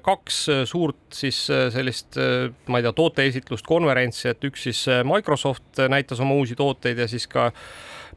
kaks 0.03 0.43
suurt 0.67 0.99
siis 1.15 1.45
äh, 1.51 1.71
sellist, 1.73 2.19
äh, 2.19 2.51
ma 2.67 2.83
ei 2.83 2.85
tea, 2.85 2.93
tooteesitlust, 2.93 3.65
konverentsi, 3.67 4.29
et 4.29 4.45
üks 4.45 4.67
siis 4.69 4.85
Microsoft 5.09 5.87
näitas 5.89 6.21
oma 6.21 6.37
uusi 6.37 6.59
tooteid 6.59 7.01
ja 7.01 7.09
siis 7.09 7.31
ka 7.31 7.53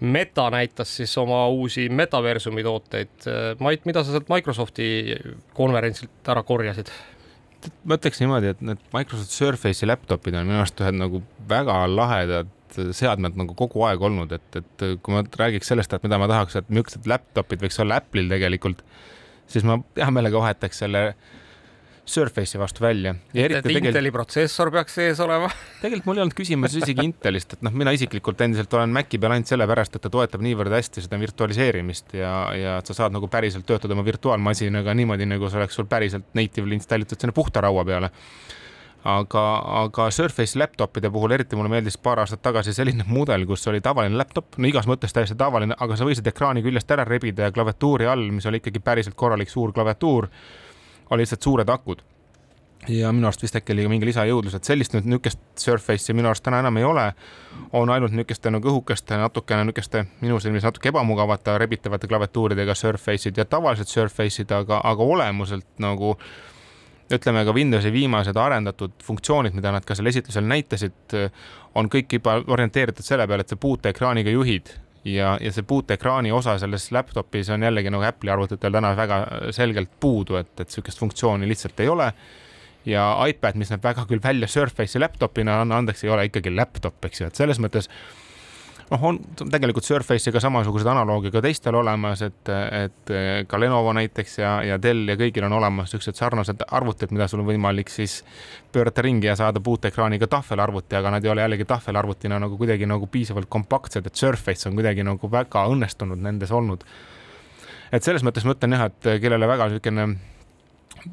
Meta 0.01 0.49
näitas 0.53 0.95
siis 0.97 1.13
oma 1.21 1.45
uusi 1.53 1.87
metaversumi 1.89 2.63
tooteid. 2.65 3.27
Mait, 3.61 3.85
mida 3.85 4.03
sa 4.03 4.15
sealt 4.15 4.31
Microsofti 4.33 4.87
konverentsilt 5.53 6.33
ära 6.33 6.43
korjasid? 6.43 6.91
ma 7.87 7.95
ütleks 7.95 8.19
niimoodi, 8.19 8.49
et 8.51 8.63
need 8.65 8.81
Microsoft 8.91 9.31
Surface'i 9.31 9.87
laptop'id 9.87 10.35
on 10.35 10.49
minu 10.49 10.59
arust 10.59 10.81
ühed 10.83 10.97
nagu 10.99 11.21
väga 11.47 11.77
lahedad 11.87 12.49
seadmed 12.73 13.37
nagu 13.37 13.55
kogu 13.57 13.85
aeg 13.87 14.01
olnud, 14.03 14.33
et, 14.35 14.57
et 14.59 14.85
kui 15.05 15.15
ma 15.15 15.21
räägiks 15.39 15.69
sellest, 15.71 15.93
et 15.93 16.03
mida 16.05 16.19
ma 16.19 16.27
tahaks, 16.31 16.57
et 16.59 16.71
millised 16.73 17.07
laptop'id 17.09 17.61
võiks 17.63 17.79
olla 17.83 17.99
Apple'il 18.01 18.31
tegelikult, 18.31 18.81
siis 19.47 19.65
ma 19.67 19.77
hea 19.99 20.09
meelega 20.13 20.41
vahetaks 20.41 20.83
selle 20.83 21.03
Surface'i 22.05 22.59
vastu 22.59 22.83
välja. 22.83 23.15
et 23.33 23.51
Inteli 23.55 23.79
tegel... 23.79 24.09
protsessor 24.11 24.71
peaks 24.71 24.97
sees 24.99 25.19
olema. 25.23 25.47
Tegelikult 25.81 26.09
mul 26.09 26.19
ei 26.19 26.23
olnud 26.25 26.35
küsimus 26.35 26.75
isegi 26.75 27.05
Intelist, 27.07 27.55
et 27.55 27.61
noh, 27.63 27.71
mina 27.79 27.93
isiklikult 27.95 28.41
endiselt 28.43 28.73
olen 28.75 28.91
Maci 28.91 29.19
peal 29.23 29.35
ainult 29.35 29.51
sellepärast, 29.51 29.95
et 29.95 30.03
ta 30.03 30.11
toetab 30.11 30.43
niivõrd 30.43 30.75
hästi 30.75 31.05
seda 31.05 31.19
virtualiseerimist 31.21 32.17
ja, 32.19 32.33
ja 32.59 32.73
et 32.81 32.91
sa 32.91 32.97
saad 32.97 33.15
nagu 33.15 33.29
päriselt 33.31 33.67
töötada 33.69 33.95
oma 33.95 34.03
virtuaalmasinaga 34.03 34.95
niimoodi, 34.99 35.29
nagu 35.31 35.47
see 35.47 35.61
oleks 35.61 35.79
sul 35.79 35.87
päriselt 35.87 36.27
native'li 36.35 36.75
installitud 36.81 37.23
sinna 37.23 37.35
puhta 37.35 37.63
raua 37.63 37.85
peale. 37.87 38.11
Aga, 39.07 39.45
aga 39.83 40.09
Surface 40.15 40.59
laptop'ide 40.59 41.09
puhul 41.11 41.35
eriti 41.35 41.57
mulle 41.59 41.71
meeldis 41.71 41.97
paar 41.99 42.21
aastat 42.23 42.39
tagasi 42.43 42.75
selline 42.75 43.03
mudel, 43.07 43.43
kus 43.47 43.67
oli 43.71 43.81
tavaline 43.83 44.15
laptop, 44.19 44.59
no 44.59 44.67
igas 44.67 44.87
mõttes 44.87 45.15
täiesti 45.15 45.35
tavaline, 45.39 45.75
aga 45.79 45.97
sa 45.99 46.07
võisid 46.07 46.27
ekraani 46.31 46.63
küljest 46.63 46.91
ära 46.95 47.03
rebida 47.07 47.47
ja 47.47 47.55
klaviatuuri 47.55 48.07
all, 48.07 48.29
mis 48.31 48.47
oli 48.47 48.63
ikkagi 48.63 48.83
päriselt 48.83 49.19
korralik 49.19 49.51
suur 49.51 49.75
klaviatuur 49.75 50.29
oli 51.13 51.25
lihtsalt 51.25 51.45
suured 51.45 51.69
akud 51.69 52.03
ja 52.87 53.11
minu 53.11 53.27
arust 53.27 53.41
vist 53.41 53.55
äkki 53.55 53.73
oli 53.73 53.85
ka 53.85 53.91
mingi 53.91 54.07
lisajõudlus, 54.07 54.55
et 54.57 54.67
sellist 54.67 54.95
nüüd 54.95 55.07
niisugust 55.07 55.39
Surface'i 55.59 56.15
minu 56.15 56.29
arust 56.31 56.43
täna 56.43 56.59
enam 56.63 56.77
ei 56.77 56.83
ole. 56.83 57.11
on 57.73 57.89
ainult 57.89 58.11
niisuguste 58.11 58.51
nagu 58.51 58.69
õhukeste, 58.69 59.17
natukene 59.17 59.63
niisuguste 59.63 60.05
minu 60.21 60.39
silmis 60.39 60.63
natuke 60.63 60.89
ebamugavate 60.91 61.57
rebitavate 61.57 62.07
klaviatuuridega 62.07 62.75
Surface'id 62.75 63.37
ja 63.37 63.45
tavalised 63.45 63.87
Surface'id, 63.87 64.51
aga, 64.51 64.81
aga 64.83 65.03
olemuselt 65.03 65.67
nagu 65.79 66.17
ütleme 67.13 67.45
ka 67.45 67.53
Windowsi 67.53 67.91
viimased 67.91 68.37
arendatud 68.37 68.91
funktsioonid, 69.03 69.53
mida 69.53 69.71
nad 69.71 69.85
ka 69.85 69.95
seal 69.95 70.09
esitlusel 70.09 70.47
näitasid, 70.49 71.17
on 71.75 71.89
kõik 71.91 72.17
juba 72.17 72.39
orienteeritud 72.47 73.05
selle 73.05 73.27
peale, 73.27 73.45
et 73.45 73.53
sa 73.53 73.59
puuteekraaniga 73.59 74.33
juhid 74.33 74.73
ja, 75.05 75.37
ja 75.41 75.51
see 75.51 75.65
puuteekraani 75.67 76.31
osa 76.31 76.57
selles 76.61 76.89
laptop'is 76.91 77.51
on 77.53 77.63
jällegi 77.63 77.91
nagu 77.93 78.05
Apple'i 78.07 78.33
arvutitel 78.33 78.73
täna 78.73 78.93
väga 78.97 79.19
selgelt 79.55 79.91
puudu, 79.99 80.39
et, 80.39 80.53
et 80.59 80.67
niisugust 80.67 80.99
funktsiooni 80.99 81.47
lihtsalt 81.49 81.79
ei 81.79 81.91
ole. 81.91 82.13
ja 82.85 83.03
iPad, 83.27 83.55
mis 83.55 83.69
näeb 83.71 83.83
väga 83.83 84.03
küll 84.07 84.23
välja 84.23 84.47
Surface'i 84.47 84.99
laptop'ina, 84.99 85.61
anna 85.61 85.77
andeks, 85.79 86.03
ei 86.03 86.09
ole 86.11 86.25
ikkagi 86.27 86.51
laptop, 86.51 87.05
eks 87.07 87.21
ju, 87.21 87.27
et 87.27 87.39
selles 87.39 87.59
mõttes 87.63 87.87
noh, 88.91 89.03
on 89.03 89.19
tegelikult 89.51 89.85
Surface'iga 89.87 90.41
samasuguseid 90.43 90.89
analoogia 90.91 91.33
ka 91.33 91.41
teistel 91.43 91.77
olemas, 91.79 92.21
et, 92.25 92.51
et 92.79 93.13
ka 93.49 93.59
Lenovo 93.59 93.93
näiteks 93.95 94.37
ja, 94.39 94.55
ja 94.67 94.79
Dell 94.81 95.09
ja 95.09 95.17
kõigil 95.19 95.47
on 95.47 95.55
olemas 95.59 95.91
niisugused 95.91 96.19
sarnased 96.19 96.65
arvutid, 96.71 97.13
mida 97.15 97.27
sul 97.31 97.43
on 97.43 97.49
võimalik 97.51 97.91
siis 97.93 98.19
pöörata 98.73 99.05
ringi 99.05 99.29
ja 99.29 99.37
saada 99.39 99.61
puuteekraaniga 99.63 100.27
tahvelarvuti, 100.31 100.97
aga 100.99 101.15
nad 101.15 101.25
ei 101.25 101.31
ole 101.33 101.45
jällegi 101.45 101.69
tahvelarvutina 101.69 102.41
nagu 102.43 102.59
kuidagi 102.59 102.89
nagu 102.89 103.07
piisavalt 103.07 103.49
kompaktsed, 103.49 104.07
et 104.07 104.19
Surface 104.19 104.69
on 104.69 104.77
kuidagi 104.79 105.05
nagu 105.07 105.31
väga 105.31 105.67
õnnestunud 105.71 106.21
nendes 106.23 106.51
olnud. 106.51 106.83
et 107.93 108.03
selles 108.03 108.23
mõttes 108.25 108.45
ma 108.45 108.55
ütlen 108.55 108.73
jah, 108.73 108.87
et 108.89 109.09
kellele 109.21 109.47
väga 109.47 109.69
niisugune 109.69 110.07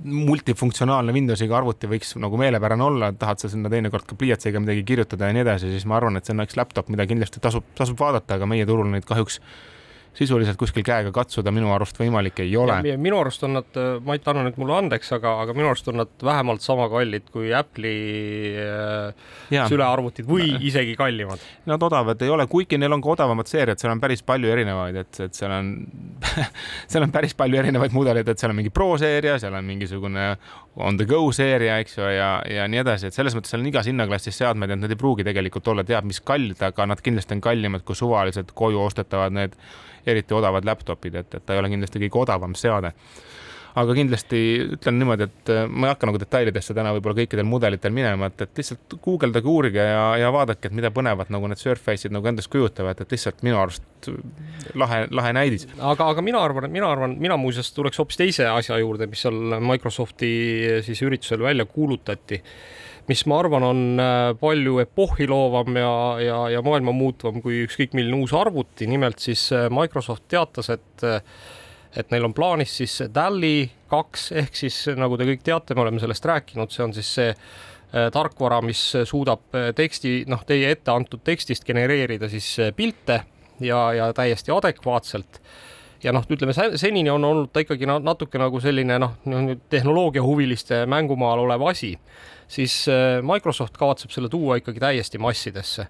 multifunktsionaalne 0.05 1.15
Windowsiga 1.15 1.57
arvuti 1.59 1.89
võiks 1.91 2.15
nagu 2.23 2.39
meelepärane 2.41 2.85
olla, 2.87 3.11
tahad 3.17 3.43
sa 3.43 3.51
sinna 3.53 3.71
teinekord 3.73 4.07
ka 4.09 4.19
pliiatsiga 4.19 4.63
midagi 4.63 4.85
kirjutada 4.87 5.29
ja 5.29 5.37
nii 5.37 5.45
edasi, 5.45 5.73
siis 5.75 5.87
ma 5.89 5.99
arvan, 5.99 6.19
et 6.19 6.29
see 6.29 6.37
on 6.37 6.45
üks 6.45 6.59
laptop, 6.59 6.91
mida 6.93 7.07
kindlasti 7.11 7.43
tasub, 7.43 7.67
tasub 7.79 7.99
vaadata, 8.01 8.39
aga 8.39 8.49
meie 8.51 8.67
turul 8.69 8.91
neid 8.93 9.07
kahjuks 9.09 9.41
sisuliselt 10.17 10.59
kuskil 10.59 10.85
käega 10.87 11.13
katsuda 11.15 11.53
minu 11.55 11.71
arust 11.75 11.99
võimalik 12.01 12.43
ei 12.45 12.55
ole. 12.59 12.81
minu 13.01 13.21
arust 13.21 13.45
on 13.47 13.59
nad, 13.59 13.81
Mait, 14.07 14.27
anna 14.29 14.45
nüüd 14.47 14.59
mulle 14.61 14.77
andeks, 14.77 15.13
aga, 15.17 15.37
aga 15.45 15.55
minu 15.57 15.71
arust 15.71 15.89
on 15.93 16.01
nad 16.03 16.25
vähemalt 16.25 16.65
sama 16.65 16.89
kallid 16.93 17.29
kui 17.33 17.53
Apple'i 17.57 18.55
äh, 18.61 19.67
sülearvutid 19.71 20.29
või 20.29 20.51
isegi 20.71 20.97
kallimad. 20.99 21.43
Nad 21.71 21.83
odavad 21.87 22.23
ei 22.25 22.33
ole, 22.33 22.47
kuigi 22.51 22.79
neil 22.81 22.97
on 22.97 23.05
ka 23.05 23.15
odavamad 23.15 23.51
seeriad, 23.51 23.81
seal 23.81 23.95
on 23.95 24.03
päris 24.03 24.25
palju 24.27 24.51
erinevaid, 24.51 25.01
et, 25.05 25.23
et 25.29 25.37
seal 25.37 25.55
on 25.55 25.73
seal 26.91 27.07
on 27.07 27.15
päris 27.15 27.37
palju 27.39 27.61
erinevaid 27.63 27.95
mudeleid, 27.97 28.29
et 28.29 28.43
seal 28.43 28.55
on 28.55 28.61
mingi 28.61 28.75
Pro 28.75 28.93
seeria, 29.01 29.39
seal 29.43 29.55
on 29.57 29.67
mingisugune 29.67 30.33
on 30.77 30.97
the 30.97 31.07
go 31.07 31.33
seeria, 31.33 31.79
eks 31.83 31.97
ju, 31.99 32.05
ja, 32.15 32.31
ja 32.47 32.67
nii 32.71 32.83
edasi, 32.85 33.09
et 33.09 33.17
selles 33.17 33.35
mõttes 33.35 33.51
seal 33.53 33.63
on 33.63 33.71
igas 33.73 33.89
hinnaklassis 33.91 34.39
seadmed, 34.39 34.71
et 34.71 34.81
nad 34.81 34.93
ei 34.93 34.99
pruugi 34.99 35.27
tegelikult 35.27 35.67
olla 35.73 35.85
teab 35.87 36.07
mis 36.07 36.23
kallid, 36.23 36.61
aga 36.63 36.87
nad 36.87 37.03
kindlasti 37.03 37.37
on 37.37 37.43
kallimad 37.45 37.85
kui 37.87 37.99
suvaliselt 37.99 38.55
koju 38.57 38.81
ostetavad 38.85 39.35
need 39.35 39.57
eriti 40.07 40.35
odavad 40.35 40.65
laptop'id, 40.65 41.19
et, 41.21 41.35
et 41.35 41.45
ta 41.45 41.57
ei 41.57 41.63
ole 41.63 41.73
kindlasti 41.73 42.03
kõige 42.07 42.23
odavam 42.23 42.55
seade 42.57 42.95
aga 43.79 43.95
kindlasti 43.97 44.41
ütlen 44.77 44.99
niimoodi, 45.01 45.29
et 45.29 45.53
äh, 45.53 45.67
ma 45.69 45.89
ei 45.89 45.95
hakka 45.95 46.09
nagu 46.11 46.21
detailidesse 46.23 46.75
täna 46.77 46.95
võib-olla 46.97 47.21
kõikidel 47.21 47.47
mudelitel 47.49 47.95
minema, 47.95 48.31
et, 48.31 48.45
et 48.47 48.63
lihtsalt 48.63 48.97
guugeldage, 49.05 49.51
uurige 49.51 49.85
ja, 49.85 50.05
ja 50.21 50.33
vaadake, 50.35 50.71
et 50.71 50.77
mida 50.77 50.91
põnevat 50.95 51.31
nagu 51.35 51.51
need 51.51 51.63
Surface'id 51.63 52.15
nagu 52.15 52.27
endast 52.31 52.51
kujutavad, 52.53 53.01
et 53.01 53.15
lihtsalt 53.15 53.45
minu 53.47 53.61
arust 53.61 54.11
lahe, 54.79 55.05
lahe 55.15 55.33
näidis. 55.37 55.69
aga, 55.79 56.11
aga 56.11 56.25
mina 56.25 56.43
arvan, 56.43 56.67
et 56.67 56.75
mina 56.75 56.91
arvan, 56.91 57.17
mina 57.21 57.39
muuseas 57.41 57.73
tuleks 57.77 58.01
hoopis 58.01 58.21
teise 58.21 58.49
asja 58.51 58.79
juurde, 58.81 59.11
mis 59.11 59.23
seal 59.27 59.61
Microsofti 59.63 60.31
siis 60.87 61.03
üritusel 61.07 61.45
välja 61.47 61.69
kuulutati 61.69 62.43
mis 63.11 63.25
ma 63.27 63.41
arvan, 63.43 63.65
on 63.67 63.81
äh, 64.03 64.33
palju 64.39 64.79
epohhiloovam 64.85 65.79
ja, 65.81 65.95
ja, 66.23 66.39
ja 66.55 66.61
maailma 66.63 66.95
muutvam 66.95 67.41
kui 67.43 67.65
ükskõik 67.65 67.97
milline 67.99 68.21
uus 68.23 68.35
arvuti, 68.37 68.87
nimelt 68.91 69.23
siis 69.23 69.49
äh, 69.57 69.67
Microsoft 69.73 70.29
teatas, 70.31 70.71
et 70.77 71.07
äh, 71.07 71.19
et 71.97 72.13
neil 72.13 72.29
on 72.29 72.35
plaanis 72.35 72.77
siis 72.83 73.01
DALI 73.15 73.71
kaks 73.91 74.31
ehk 74.39 74.55
siis 74.57 74.85
nagu 74.99 75.19
te 75.19 75.27
kõik 75.27 75.43
teate, 75.47 75.75
me 75.75 75.85
oleme 75.85 76.03
sellest 76.03 76.25
rääkinud, 76.31 76.71
see 76.71 76.85
on 76.85 76.95
siis 76.95 77.11
see 77.19 77.35
tarkvara, 78.15 78.61
mis 78.63 78.79
suudab 79.11 79.57
teksti, 79.75 80.21
noh, 80.31 80.45
teie 80.47 80.69
ette 80.71 80.93
antud 80.95 81.25
tekstist 81.27 81.65
genereerida 81.67 82.29
siis 82.31 82.47
pilte 82.77 83.17
ja, 83.59 83.81
ja 83.97 84.07
täiesti 84.15 84.55
adekvaatselt 84.55 85.41
ja 86.05 86.15
noh, 86.15 86.23
ütleme 86.31 86.55
senini 86.55 87.11
on 87.11 87.27
olnud 87.27 87.51
ta 87.51 87.65
ikkagi 87.65 87.89
natuke 87.91 88.39
nagu 88.39 88.63
selline 88.63 89.01
noh, 89.03 89.17
tehnoloogiahuviliste 89.75 90.85
mängumaal 90.87 91.43
olev 91.43 91.67
asi 91.73 91.97
siis 92.51 92.89
äh, 92.89 93.21
Microsoft 93.23 93.79
kavatseb 93.79 94.13
selle 94.15 94.29
tuua 94.29 94.59
ikkagi 94.61 94.83
täiesti 94.83 95.19
massidesse. 95.19 95.87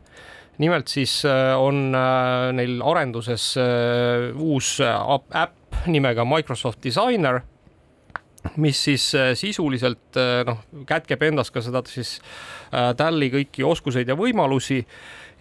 nimelt 0.59 0.89
siis 0.89 1.23
äh, 1.25 1.57
on 1.61 1.95
äh, 1.95 2.53
neil 2.53 2.83
arenduses 2.85 3.55
uus 4.37 4.79
äpp 4.81 5.60
nimega 5.87 6.27
Microsoft 6.29 6.83
Designer 6.85 7.41
mis 8.57 8.79
siis 8.85 9.03
sisuliselt 9.37 10.17
noh, 10.49 10.63
kätkeb 10.89 11.27
endas 11.27 11.51
ka 11.53 11.61
seda 11.61 11.83
siis 11.85 12.15
Talli 12.71 13.29
kõiki 13.35 13.67
oskuseid 13.69 14.09
ja 14.09 14.17
võimalusi. 14.17 14.79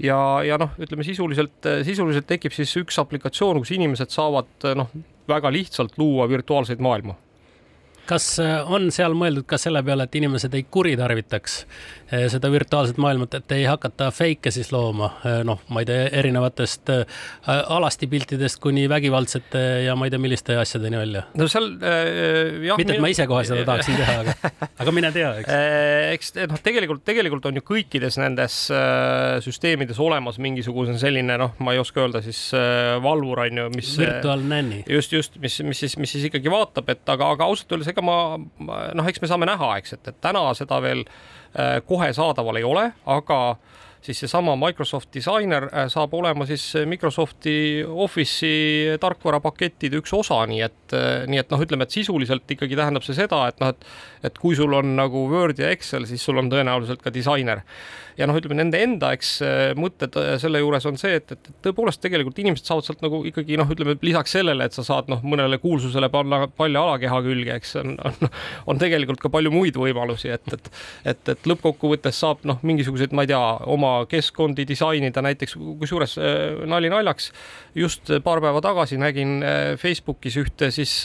Ja, 0.04 0.18
ja 0.44 0.58
noh, 0.60 0.74
ütleme 0.80 1.04
sisuliselt, 1.08 1.64
sisuliselt 1.88 2.28
tekib 2.28 2.52
siis 2.56 2.76
üks 2.80 3.00
aplikatsioon, 3.00 3.62
kus 3.64 3.72
inimesed 3.76 4.12
saavad 4.12 4.68
noh, 4.76 4.92
väga 5.32 5.52
lihtsalt 5.52 5.96
luua 6.00 6.28
virtuaalseid 6.30 6.84
maailmu. 6.84 7.16
Kas 8.10 8.40
äh, 8.42 8.72
on 8.72 8.88
seal 8.94 9.14
mõeldud 9.14 9.46
ka 9.46 9.60
selle 9.62 9.84
peale, 9.86 10.08
et 10.08 10.16
inimesed 10.18 10.56
ei 10.58 10.64
kuritarvitaks 10.66 11.58
äh, 11.62 11.99
seda 12.10 12.50
virtuaalset 12.52 12.98
maailmat, 12.98 13.36
et 13.40 13.54
ei 13.54 13.66
hakata 13.70 14.10
fake'e 14.16 14.54
siis 14.54 14.72
looma, 14.74 15.12
äh, 15.28 15.42
noh, 15.48 15.62
ma 15.70 15.84
ei 15.84 15.90
tea, 15.90 16.08
erinevatest 16.22 16.90
alastipiltidest 17.46 18.60
kuni 18.64 18.88
vägivaldsete 18.90 19.62
ja 19.86 19.96
ma 20.00 20.08
ei 20.08 20.14
tea, 20.14 20.22
milliste 20.22 20.58
asjadeni 20.58 20.98
välja? 20.98 21.24
no 21.38 21.48
seal 21.52 21.70
äh, 21.78 22.66
jah. 22.66 22.80
mitte, 22.82 22.98
et 22.98 23.04
ma 23.04 23.12
ise 23.14 23.28
kohe 23.30 23.44
seda 23.46 23.66
tahaksin 23.68 24.00
teha, 24.00 24.18
aga, 24.24 24.54
aga 24.82 24.96
mine 24.96 25.14
tea, 25.14 25.32
eks. 25.44 25.54
eks 26.16 26.34
noh, 26.50 26.64
tegelikult, 26.66 27.06
tegelikult 27.06 27.46
on 27.52 27.62
ju 27.62 27.66
kõikides 27.70 28.20
nendes 28.22 28.58
süsteemides 29.46 30.02
olemas 30.02 30.42
mingisugune 30.42 30.98
selline 31.02 31.38
noh, 31.40 31.54
ma 31.62 31.78
ei 31.78 31.84
oska 31.84 32.02
öelda 32.08 32.24
siis 32.26 32.42
valvur 33.06 33.46
on 33.46 33.64
ju, 33.64 33.70
mis. 33.78 33.94
virtuaalne 34.02 34.50
nänni. 34.50 34.84
just, 34.90 35.14
just, 35.14 35.38
mis, 35.44 35.62
mis 35.62 35.86
siis, 35.86 35.98
mis 36.02 36.18
siis 36.18 36.26
ikkagi 36.32 36.50
vaatab, 36.52 36.90
et 36.90 37.14
aga, 37.14 37.36
aga 37.38 37.46
ausalt 37.46 37.78
öeldes 37.78 37.92
ega 37.94 38.00
ega 38.00 38.06
ma, 38.08 38.80
noh, 38.96 39.10
eks 39.10 39.22
me 39.22 39.30
saame 39.30 39.50
näha, 39.50 39.76
eks, 39.82 39.98
et, 39.98 40.10
et 40.12 40.18
täna 40.24 40.42
seda 40.58 40.80
veel 40.84 41.04
äh, 41.04 41.39
kohe 41.86 42.14
saadaval 42.14 42.56
ei 42.56 42.64
ole, 42.64 42.92
aga 43.06 43.56
siis 44.02 44.20
seesama 44.24 44.56
Microsoft 44.60 45.12
Designer 45.16 45.68
äh, 45.74 45.88
saab 45.92 46.14
olema 46.18 46.48
siis 46.50 46.64
Microsofti 46.88 47.84
Office'i 47.84 48.98
tarkvarapakettide 49.02 50.00
üks 50.00 50.14
osa, 50.16 50.42
nii 50.50 50.62
et, 50.66 50.82
äh, 50.96 51.26
nii 51.30 51.42
et 51.44 51.52
noh, 51.52 51.64
ütleme, 51.66 51.88
et 51.88 51.96
sisuliselt 51.96 52.50
ikkagi 52.56 52.80
tähendab 52.80 53.06
see 53.06 53.18
seda, 53.18 53.46
et 53.52 53.60
noh, 53.64 53.74
et, 53.74 53.90
et 54.30 54.40
kui 54.40 54.58
sul 54.58 54.74
on 54.78 54.96
nagu 55.00 55.26
Word 55.32 55.60
ja 55.60 55.72
Excel, 55.76 56.08
siis 56.10 56.24
sul 56.24 56.40
on 56.40 56.52
tõenäoliselt 56.52 57.04
ka 57.04 57.14
disainer. 57.14 57.66
Ja 58.20 58.28
noh, 58.28 58.36
ütleme 58.36 58.58
nende 58.60 58.80
enda, 58.84 59.14
eks 59.16 59.30
äh, 59.46 59.60
mõtted 59.80 60.16
äh, 60.20 60.34
selle 60.42 60.60
juures 60.60 60.88
on 60.90 60.98
see, 61.00 61.20
et, 61.20 61.36
et 61.36 61.52
tõepoolest 61.64 62.02
tegelikult 62.04 62.40
inimesed 62.42 62.68
saavad 62.68 62.88
sealt 62.88 63.04
nagu 63.04 63.22
ikkagi 63.30 63.60
noh, 63.60 63.70
ütleme 63.72 63.96
lisaks 64.04 64.36
sellele, 64.36 64.68
et 64.68 64.76
sa 64.76 64.84
saad 64.84 65.12
noh, 65.12 65.24
mõnele 65.24 65.60
kuulsusele 65.64 66.10
panna 66.12 66.46
palja 66.52 66.84
alakeha 66.84 67.22
külge, 67.28 67.56
eks 67.60 67.78
on, 67.80 67.96
on, 68.08 68.32
on 68.72 68.82
tegelikult 68.82 69.24
ka 69.24 69.32
palju 69.32 69.54
muid 69.54 69.80
võimalusi, 69.80 70.34
et, 70.36 70.56
et, 70.56 70.72
et, 71.14 71.32
et 71.36 71.48
lõppkokkuvõttes 71.52 72.20
saab 72.24 72.44
noh, 72.48 72.60
mingisuguseid, 72.68 73.16
ma 73.16 73.24
ei 73.24 73.32
tea, 73.32 73.44
oma 73.72 73.89
keskkondi 74.10 74.66
disainida 74.70 75.24
näiteks, 75.26 75.58
kusjuures 75.82 76.18
äh, 76.18 76.64
nali 76.70 76.92
naljaks, 76.92 77.32
just 77.76 78.12
paar 78.24 78.42
päeva 78.44 78.62
tagasi 78.64 79.00
nägin 79.02 79.40
Facebookis 79.80 80.40
ühte 80.42 80.72
siis 80.74 81.02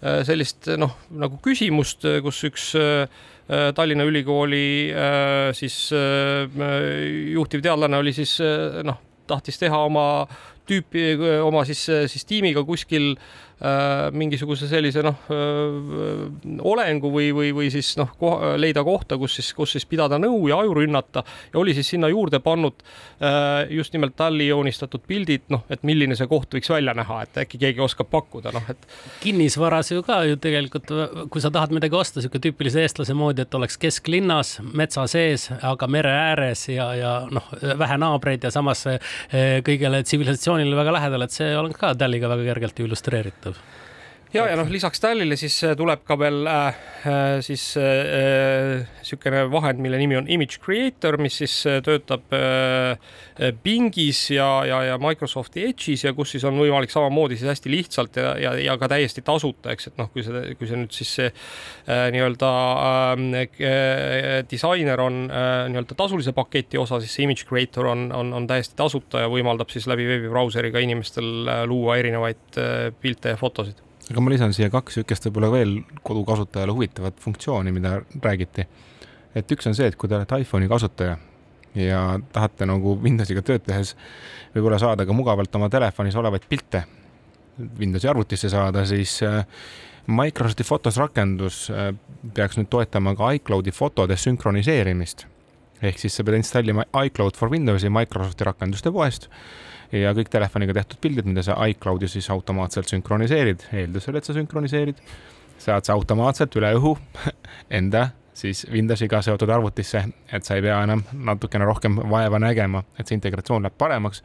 sellist 0.00 0.70
noh, 0.80 0.94
nagu 1.12 1.36
küsimust, 1.44 2.06
kus 2.24 2.38
üks 2.48 2.70
Äh, 3.50 3.72
Tallinna 3.74 4.04
Ülikooli 4.04 4.92
äh, 4.94 5.52
siis 5.52 5.90
äh, 5.92 6.46
juhtivteadlane 7.32 7.98
oli 7.98 8.12
siis 8.14 8.36
noh, 8.86 9.00
tahtis 9.26 9.58
teha 9.58 9.80
oma 9.88 10.04
tüüpi, 10.70 11.16
oma 11.42 11.64
siis, 11.66 11.82
siis 12.12 12.24
tiimiga 12.28 12.62
kuskil 12.66 13.16
Äh, 13.16 13.49
mingisuguse 14.16 14.68
sellise 14.70 15.02
noh 15.04 15.18
olengu 16.62 17.10
või, 17.12 17.30
või, 17.34 17.50
või 17.54 17.68
siis 17.72 17.92
noh, 17.98 18.12
leida 18.60 18.82
kohta, 18.86 19.18
kus 19.20 19.36
siis, 19.38 19.50
kus 19.56 19.74
siis 19.76 19.86
pidada 19.88 20.18
nõu 20.20 20.46
ja 20.48 20.60
aju 20.62 20.74
rünnata 20.80 21.22
ja 21.52 21.58
oli 21.60 21.74
siis 21.76 21.90
sinna 21.92 22.08
juurde 22.08 22.40
pannud 22.40 22.80
äh, 23.20 23.70
just 23.70 23.92
nimelt 23.92 24.16
talli 24.16 24.48
joonistatud 24.48 25.02
pildid, 25.06 25.46
noh, 25.52 25.64
et 25.70 25.82
milline 25.86 26.16
see 26.18 26.28
koht 26.30 26.54
võiks 26.54 26.70
välja 26.72 26.94
näha, 26.96 27.22
et 27.26 27.40
äkki 27.44 27.60
keegi 27.60 27.84
oskab 27.84 28.10
pakkuda, 28.12 28.52
noh, 28.54 28.70
et. 28.72 28.86
kinnisvaras 29.22 29.92
ju 29.92 30.04
ka 30.06 30.22
ju 30.28 30.38
tegelikult, 30.40 30.92
kui 31.32 31.42
sa 31.42 31.52
tahad 31.54 31.74
midagi 31.76 31.96
osta, 31.96 32.22
sihuke 32.22 32.40
tüüpilise 32.42 32.84
eestlase 32.84 33.16
moodi, 33.16 33.44
et 33.44 33.58
oleks 33.58 33.78
kesklinnas, 33.80 34.56
metsa 34.76 35.06
sees, 35.10 35.48
aga 35.60 35.88
mere 35.90 36.14
ääres 36.14 36.66
ja, 36.72 36.90
ja 36.98 37.14
noh, 37.30 37.50
vähe 37.60 37.98
naabreid 38.00 38.46
ja 38.46 38.52
samas 38.54 38.86
kõigele 39.66 40.02
tsivilisatsioonile 40.06 40.78
väga 40.78 40.96
lähedal, 40.98 41.26
et 41.26 41.34
see 41.34 41.52
on 41.58 41.72
ka 41.76 41.94
talliga 41.98 42.30
väga 42.30 42.46
kergelt 42.52 42.84
illustreeritav 42.84 43.49
of. 43.50 43.79
Ja, 44.34 44.46
ja 44.46 44.56
noh, 44.58 44.68
lisaks 44.70 45.02
Talile 45.02 45.36
siis 45.40 45.56
äh, 45.66 45.76
tuleb 45.78 46.04
ka 46.06 46.18
veel 46.20 46.46
äh, 46.46 46.80
äh 47.06 47.40
siis 47.44 47.64
niisugune 49.10 49.44
äh, 49.44 49.50
vahend, 49.50 49.80
mille 49.82 49.98
nimi 49.98 50.16
on 50.16 50.28
Image 50.28 50.60
Creator, 50.62 51.16
mis 51.20 51.38
siis 51.40 51.54
äh, 51.66 51.80
töötab 51.84 52.32
äh, 52.36 53.52
Bingis 53.64 54.30
ja, 54.30 54.64
ja, 54.68 54.82
ja 54.84 54.98
Microsofti 55.00 55.64
Edge'is 55.68 56.04
ja 56.04 56.12
kus 56.16 56.34
siis 56.34 56.44
on 56.48 56.58
võimalik 56.60 56.92
samamoodi 56.92 57.38
siis 57.38 57.50
hästi 57.50 57.72
lihtsalt 57.72 58.20
ja, 58.20 58.34
ja, 58.40 58.54
ja 58.60 58.76
ka 58.80 58.90
täiesti 58.92 59.24
tasuta, 59.26 59.74
eks, 59.74 59.90
et 59.90 60.00
noh, 60.00 60.10
kui 60.12 60.24
see, 60.26 60.54
kui 60.58 60.68
see 60.68 60.80
nüüd 60.80 60.94
siis 60.94 61.14
see 61.20 61.28
äh, 61.30 62.06
nii-öelda 62.14 62.52
äh, 63.42 64.40
disainer 64.50 65.04
on 65.04 65.22
äh, 65.26 65.66
nii-öelda 65.72 65.98
tasulise 65.98 66.34
paketi 66.36 66.80
osa, 66.80 67.00
siis 67.02 67.16
see 67.16 67.26
Image 67.26 67.48
Creator 67.48 67.90
on, 67.92 68.08
on, 68.16 68.34
on 68.36 68.48
täiesti 68.50 68.78
tasuta 68.78 69.24
ja 69.24 69.30
võimaldab 69.32 69.72
siis 69.72 69.88
läbi 69.90 70.08
veebibrauseriga 70.08 70.82
inimestel 70.84 71.48
luua 71.70 71.98
erinevaid 72.00 72.60
äh, 72.60 72.90
pilte 73.00 73.34
ja 73.34 73.40
fotosid 73.40 73.89
aga 74.10 74.22
ma 74.22 74.32
lisan 74.32 74.54
siia 74.54 74.70
kaks 74.72 74.98
niisugust 74.98 75.28
võib-olla 75.28 75.50
veel 75.54 75.74
kodukasutajale 76.06 76.74
huvitavat 76.74 77.20
funktsiooni, 77.22 77.72
mida 77.72 78.00
räägiti. 78.22 78.66
et 79.34 79.52
üks 79.52 79.66
on 79.66 79.74
see, 79.74 79.86
et 79.86 79.96
kui 79.96 80.08
te 80.08 80.16
olete 80.18 80.40
iPhone'i 80.42 80.68
kasutaja 80.68 81.18
ja 81.74 82.00
tahate 82.32 82.66
nagu 82.66 82.96
Windowsiga 83.02 83.42
tööd 83.46 83.62
tehes 83.66 83.94
võib-olla 84.54 84.80
saada 84.82 85.06
ka 85.06 85.14
mugavalt 85.14 85.54
oma 85.54 85.68
telefonis 85.70 86.16
olevaid 86.18 86.48
pilte 86.48 86.84
Windowsi 87.78 88.08
arvutisse 88.08 88.48
saada, 88.50 88.84
siis 88.88 89.20
äh, 89.22 89.44
Microsofti 90.10 90.64
Photos 90.64 90.96
rakendus 90.96 91.68
äh, 91.70 91.92
peaks 92.34 92.58
nüüd 92.58 92.70
toetama 92.72 93.14
ka 93.14 93.30
iCloudi 93.38 93.70
fotode 93.70 94.16
sünkroniseerimist. 94.16 95.26
ehk 95.82 95.98
siis 95.98 96.16
sa 96.16 96.24
pead 96.24 96.40
installima 96.40 96.84
iCloud 97.06 97.36
for 97.36 97.50
Windowsi 97.52 97.88
Microsofti 97.88 98.44
rakenduste 98.44 98.90
poest 98.92 99.30
ja 99.92 100.14
kõik 100.16 100.30
telefoniga 100.32 100.74
tehtud 100.76 101.00
pildid, 101.02 101.28
mida 101.28 101.44
sa 101.46 101.58
iCloudi 101.70 102.08
siis 102.10 102.30
automaatselt 102.30 102.90
sünkroniseerid, 102.92 103.66
eeldusel, 103.82 104.20
et 104.20 104.28
sa 104.28 104.36
sünkroniseerid, 104.36 105.02
saad 105.60 105.86
sa 105.88 105.96
automaatselt 105.98 106.56
üle 106.60 106.72
õhu 106.78 106.96
enda 107.80 108.10
siis 108.40 108.66
Windowsiga 108.72 109.22
seotud 109.22 109.50
arvutisse, 109.50 110.04
et 110.32 110.46
sa 110.46 110.56
ei 110.56 110.64
pea 110.64 110.78
enam 110.86 111.02
natukene 111.12 111.66
rohkem 111.68 111.98
vaeva 112.10 112.40
nägema, 112.40 112.82
et 112.98 113.06
see 113.06 113.18
integratsioon 113.18 113.66
läheb 113.66 113.76
paremaks. 113.78 114.22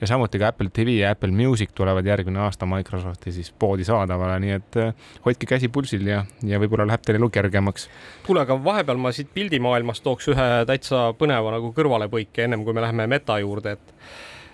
Ja 0.00 0.08
samuti 0.08 0.38
ka 0.40 0.48
Apple 0.48 0.70
TV 0.72 0.94
ja 1.02 1.10
Apple 1.12 1.28
Music 1.36 1.74
tulevad 1.76 2.06
järgmine 2.08 2.40
aasta 2.40 2.64
Microsofti 2.66 3.34
siis 3.36 3.50
poodi 3.52 3.84
saadavale, 3.84 4.38
nii 4.40 4.54
et 4.54 4.78
äh, 4.80 4.94
hoidke 5.26 5.44
käsi 5.50 5.68
pulsil 5.68 6.06
ja, 6.08 6.22
ja 6.40 6.60
võib-olla 6.62 6.86
läheb 6.88 7.04
teil 7.04 7.18
elu 7.18 7.28
kergemaks. 7.28 7.90
kuule, 8.24 8.46
aga 8.46 8.56
vahepeal 8.64 8.96
ma 8.96 9.12
siit 9.12 9.28
pildimaailmast 9.34 10.02
tooks 10.06 10.30
ühe 10.32 10.48
täitsa 10.70 11.10
põneva 11.20 11.52
nagu 11.52 11.74
kõrvalepõike, 11.76 12.46
ennem 12.46 12.64
kui 12.64 12.72
me 12.72 12.86
läheme 12.86 13.10
meta 13.12 13.36
juurde, 13.44 13.76
et 13.76 13.94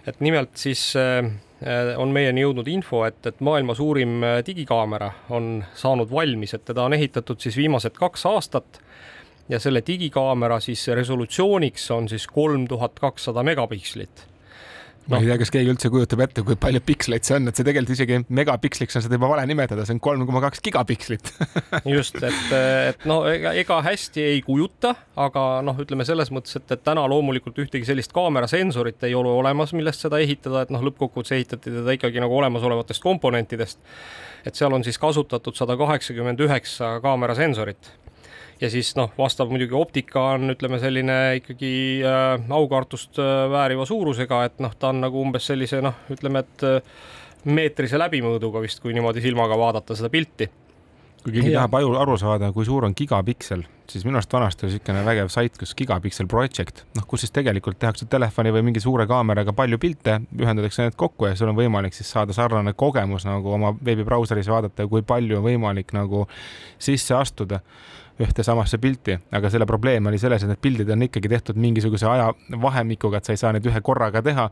et 0.06 0.20
nimelt 0.20 0.56
siis 0.60 0.92
äh, 0.96 1.26
on 1.96 2.12
meieni 2.14 2.44
jõudnud 2.44 2.68
info, 2.68 3.04
et, 3.08 3.18
et 3.26 3.40
maailma 3.40 3.74
suurim 3.74 4.20
digikaamera 4.46 5.10
on 5.34 5.64
saanud 5.74 6.10
valmis, 6.12 6.54
et 6.54 6.66
teda 6.68 6.84
on 6.84 6.94
ehitatud 6.94 7.40
siis 7.40 7.56
viimased 7.56 7.96
kaks 7.96 8.26
aastat. 8.28 8.80
Ja 9.48 9.60
selle 9.62 9.78
digikaamera 9.86 10.58
siis 10.60 10.82
resolutsiooniks 10.88 11.90
on 11.94 12.08
siis 12.10 12.26
kolm 12.26 12.66
tuhat 12.68 12.98
kakssada 13.00 13.44
megapikslit 13.46 14.26
no.. 15.06 15.14
ma 15.14 15.20
ei 15.22 15.28
tea, 15.28 15.38
kas 15.40 15.52
keegi 15.54 15.72
üldse 15.72 15.90
kujutab 15.92 16.22
ette, 16.24 16.44
kui 16.46 16.58
palju 16.60 16.82
piksleid 16.86 17.26
see 17.26 17.36
on, 17.38 17.50
et 17.50 17.58
see 17.58 17.66
tegelikult 17.66 17.94
isegi 17.96 18.18
megapiksliks 18.38 18.98
on 18.98 19.04
seda 19.04 19.18
juba 19.18 19.30
vale 19.32 19.46
nimetada, 19.48 19.86
see 19.86 19.96
on 19.96 20.02
kolm 20.04 20.26
koma 20.28 20.42
kaks 20.44 20.62
gigapikslit. 20.66 21.32
Just, 21.94 22.18
et, 22.20 22.54
et 22.92 23.06
no 23.08 23.20
ega, 23.30 23.54
ega 23.58 23.80
hästi 23.86 24.24
ei 24.32 24.40
kujuta, 24.46 24.94
aga 25.26 25.46
noh, 25.66 25.78
ütleme 25.82 26.06
selles 26.08 26.32
mõttes, 26.34 26.58
et, 26.58 26.68
et 26.74 26.84
täna 26.86 27.06
loomulikult 27.10 27.58
ühtegi 27.64 27.88
sellist 27.88 28.14
kaamerasensorit 28.16 29.06
ei 29.08 29.14
ole 29.18 29.32
olemas, 29.32 29.74
millest 29.76 30.06
seda 30.06 30.20
ehitada, 30.22 30.66
et 30.66 30.74
noh, 30.74 30.84
lõppkokkuvõttes 30.90 31.36
ehitati 31.38 31.74
teda 31.78 31.98
ikkagi 31.98 32.22
nagu 32.22 32.38
olemasolevatest 32.40 33.04
komponentidest. 33.04 33.80
et 34.46 34.54
seal 34.54 34.72
on 34.72 34.84
siis 34.86 34.98
kasutatud 35.02 35.56
sada 35.58 35.76
kaheksakümmend 35.76 36.40
üheksa 36.46 36.96
kaamerasensorit 37.02 37.90
ja 38.60 38.70
siis 38.70 38.92
noh, 38.96 39.12
vastav 39.18 39.50
muidugi 39.52 39.76
optika 39.76 40.22
on, 40.34 40.50
ütleme 40.54 40.80
selline 40.82 41.18
ikkagi 41.40 41.72
äh, 42.06 42.50
aukartust 42.56 43.20
äh, 43.20 43.44
vääriva 43.52 43.86
suurusega, 43.88 44.44
et 44.48 44.60
noh, 44.64 44.74
ta 44.78 44.92
on 44.94 45.02
nagu 45.04 45.20
umbes 45.20 45.48
sellise 45.50 45.82
noh, 45.84 45.98
ütleme, 46.12 46.44
et 46.44 46.66
äh, 46.66 47.00
meetrise 47.46 48.00
läbimõõduga 48.00 48.62
vist, 48.64 48.80
kui 48.82 48.96
niimoodi 48.96 49.24
silmaga 49.24 49.58
vaadata 49.58 49.96
seda 49.96 50.10
pilti. 50.10 50.48
kui 51.22 51.34
keegi 51.34 51.50
ja. 51.52 51.60
tahab 51.60 51.74
aju 51.80 51.96
aru 52.00 52.16
saada, 52.18 52.52
kui 52.54 52.64
suur 52.64 52.86
on 52.86 52.94
gigapiksel, 52.96 53.64
siis 53.90 54.04
minu 54.06 54.18
arust 54.18 54.32
vanasti 54.32 54.66
oli 54.66 54.72
niisugune 54.72 55.02
vägev 55.04 55.28
sait, 55.34 55.58
kus 55.58 55.74
Gigapixel 55.74 56.28
Project, 56.30 56.84
noh, 56.96 57.06
kus 57.06 57.24
siis 57.24 57.34
tegelikult 57.34 57.78
tehakse 57.82 58.06
telefoni 58.10 58.54
või 58.54 58.62
mingi 58.70 58.80
suure 58.80 59.08
kaameraga 59.10 59.52
palju 59.52 59.78
pilte, 59.82 60.20
ühendatakse 60.38 60.86
need 60.86 60.96
kokku 60.96 61.28
ja 61.28 61.36
sul 61.36 61.50
on 61.52 61.58
võimalik 61.58 61.94
siis 61.98 62.10
saada 62.14 62.32
sarnane 62.32 62.72
kogemus 62.78 63.26
nagu 63.28 63.52
oma 63.58 63.74
veebibrauseris 63.84 64.48
vaadata, 64.48 64.88
kui 64.88 65.02
palju 65.06 65.42
on 65.42 65.46
võimalik 65.50 65.92
nagu 65.98 66.24
sisse 66.78 67.14
astuda 67.18 67.60
ühte 68.22 68.44
samasse 68.46 68.78
pilti, 68.80 69.18
aga 69.36 69.50
selle 69.52 69.66
probleem 69.68 70.06
oli 70.08 70.18
selles, 70.18 70.42
et 70.42 70.50
need 70.50 70.60
pildid 70.62 70.90
on 70.92 71.04
ikkagi 71.04 71.28
tehtud 71.28 71.58
mingisuguse 71.60 72.08
ajavahemikuga, 72.08 73.20
et 73.20 73.28
sa 73.28 73.34
ei 73.34 73.40
saa 73.40 73.52
neid 73.52 73.66
ühe 73.68 73.82
korraga 73.84 74.22
teha. 74.24 74.50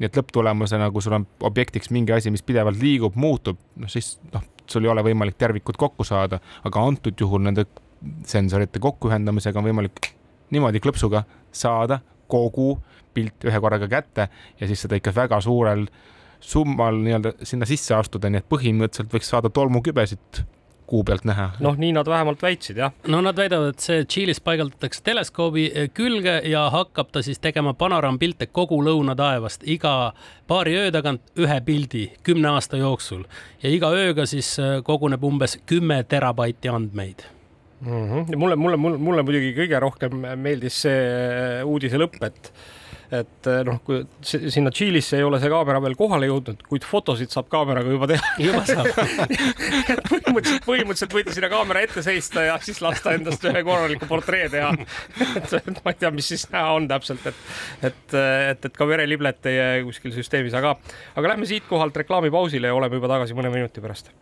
nii 0.00 0.08
et 0.08 0.16
lõpptulemusena, 0.16 0.86
kui 0.90 1.04
sul 1.04 1.12
on 1.12 1.26
objektiks 1.46 1.90
mingi 1.92 2.14
asi, 2.16 2.30
mis 2.32 2.42
pidevalt 2.42 2.80
liigub, 2.80 3.14
muutub, 3.14 3.58
noh 3.76 3.90
siis 3.92 4.16
noh, 4.32 4.42
sul 4.66 4.86
ei 4.86 4.90
ole 4.90 5.04
võimalik 5.04 5.36
tervikut 5.38 5.76
kokku 5.78 6.04
saada, 6.04 6.40
aga 6.64 6.84
antud 6.88 7.20
juhul 7.20 7.44
nende 7.44 7.66
sensorite 8.26 8.80
kokkuühendamisega 8.82 9.60
on 9.60 9.68
võimalik 9.68 10.08
niimoodi 10.50 10.80
klõpsuga 10.82 11.22
saada 11.52 12.00
kogu 12.32 12.78
pilt 13.14 13.44
ühe 13.44 13.60
korraga 13.60 13.88
kätte 13.92 14.28
ja 14.60 14.66
siis 14.66 14.82
seda 14.84 14.96
ikka 14.98 15.12
väga 15.14 15.40
suurel 15.44 15.86
summal 16.40 16.98
nii-öelda 17.04 17.36
sinna 17.46 17.68
sisse 17.68 17.94
astuda, 17.94 18.30
nii 18.32 18.42
et 18.42 18.48
põhimõtteliselt 18.50 19.12
võiks 19.12 19.30
saada 19.30 19.52
tolmukübesid 19.52 20.42
kuu 20.86 21.04
pealt 21.04 21.24
näha. 21.24 21.50
noh, 21.60 21.76
nii 21.78 21.92
nad 21.96 22.08
vähemalt 22.08 22.42
väitsid, 22.42 22.76
jah. 22.76 22.92
no 23.08 23.20
nad 23.24 23.36
väidavad, 23.36 23.74
et 23.74 23.84
see 23.84 24.04
Tšiilis 24.04 24.40
paigaldatakse 24.44 25.02
teleskoobi 25.04 25.66
eh, 25.74 25.90
külge 25.94 26.40
ja 26.48 26.68
hakkab 26.70 27.12
ta 27.12 27.22
siis 27.22 27.40
tegema 27.42 27.74
panoraampilte 27.74 28.46
kogu 28.46 28.80
lõunataevast 28.84 29.66
iga 29.66 30.12
paari 30.50 30.76
öö 30.78 30.90
tagant 30.94 31.22
ühe 31.38 31.60
pildi 31.64 32.08
kümne 32.22 32.52
aasta 32.54 32.80
jooksul 32.80 33.24
ja 33.62 33.70
iga 33.70 33.92
ööga 33.94 34.26
siis 34.26 34.56
eh, 34.58 34.80
koguneb 34.84 35.24
umbes 35.24 35.58
kümme 35.66 36.02
terabaiti 36.04 36.68
andmeid 36.68 37.26
mm. 37.80 37.88
-hmm. 37.88 38.36
mulle, 38.36 38.56
mulle, 38.56 38.76
mulle, 38.76 38.98
mulle 38.98 39.22
muidugi 39.22 39.54
kõige 39.56 39.80
rohkem 39.80 40.22
meeldis 40.36 40.82
see 40.86 41.02
eh, 41.02 41.64
uudise 41.66 42.00
lõpp, 42.00 42.20
et 42.26 42.52
et 43.12 43.48
eh, 43.50 43.60
noh, 43.66 43.78
kui 43.84 44.00
sinna 44.24 44.72
Tšiilisse 44.72 45.18
ei 45.18 45.26
ole 45.26 45.40
see 45.42 45.50
kaamera 45.52 45.82
veel 45.84 45.96
kohale 45.98 46.28
jõudnud, 46.30 46.62
kuid 46.68 46.86
fotosid 46.88 47.32
saab 47.34 47.50
kaameraga 47.52 47.92
juba 47.92 48.08
teha. 48.08 48.32
juba 48.46 48.62
saab 48.68 48.88
põhimõtteliselt, 50.12 50.64
põhimõtteliselt 50.64 51.16
võite 51.18 51.36
sinna 51.36 51.52
kaamera 51.52 51.84
ette 51.84 52.04
seista 52.04 52.46
ja 52.46 52.56
siis 52.64 52.80
lasta 52.84 53.12
endast 53.18 53.44
ühe 53.48 53.64
korraliku 53.66 54.08
portree 54.08 54.48
teha. 54.52 54.72
et 55.60 55.84
ma 55.84 55.92
ei 55.94 56.00
tea, 56.00 56.12
mis 56.14 56.32
siis 56.32 56.46
näha 56.54 56.72
on 56.78 56.88
täpselt, 56.90 57.28
et, 57.28 57.46
et, 57.90 58.02
et, 58.16 58.68
et 58.70 58.76
ka 58.76 58.88
vereliblet 58.88 59.42
teie 59.44 59.70
kuskil 59.86 60.16
süsteemis, 60.16 60.56
aga, 60.56 60.76
aga 61.16 61.34
lähme 61.34 61.48
siitkohalt 61.48 62.02
reklaamipausile 62.04 62.72
ja 62.72 62.76
oleme 62.78 63.00
juba 63.00 63.12
tagasi 63.16 63.36
mõne 63.36 63.52
minuti 63.52 63.84
pärast 63.84 64.12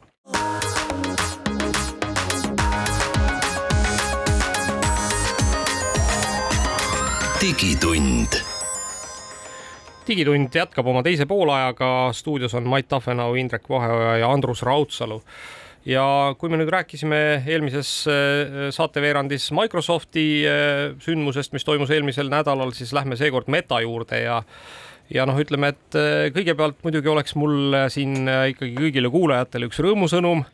digitund 7.41 8.50
digitund 10.11 10.55
jätkab 10.55 10.89
oma 10.91 11.05
teise 11.07 11.27
poolajaga, 11.31 12.11
stuudios 12.17 12.55
on 12.59 12.67
Mait 12.71 12.89
Tafenau, 12.91 13.35
Indrek 13.39 13.69
Vaheoja 13.71 14.17
ja 14.25 14.31
Andrus 14.33 14.65
Raudsalu. 14.67 15.21
Ja 15.89 16.05
kui 16.37 16.51
me 16.53 16.59
nüüd 16.61 16.69
rääkisime 16.69 17.41
eelmises 17.49 17.91
äh, 18.11 18.69
saateveerandis 18.75 19.49
Microsofti 19.57 20.25
äh, 20.45 20.83
sündmusest, 21.01 21.55
mis 21.57 21.65
toimus 21.65 21.93
eelmisel 21.95 22.29
nädalal, 22.33 22.75
siis 22.77 22.93
lähme 22.93 23.17
seekord 23.17 23.49
Meta 23.49 23.81
juurde 23.81 24.21
ja 24.21 24.43
ja 25.11 25.25
noh, 25.27 25.39
ütleme, 25.41 25.73
et 25.73 25.97
äh, 25.97 26.27
kõigepealt 26.37 26.85
muidugi 26.85 27.09
oleks 27.11 27.35
mul 27.39 27.79
siin 27.91 28.29
ikkagi 28.53 28.77
kõigile 28.77 29.11
kuulajatele 29.11 29.71
üks 29.71 29.81
rõõmusõnum 29.83 30.45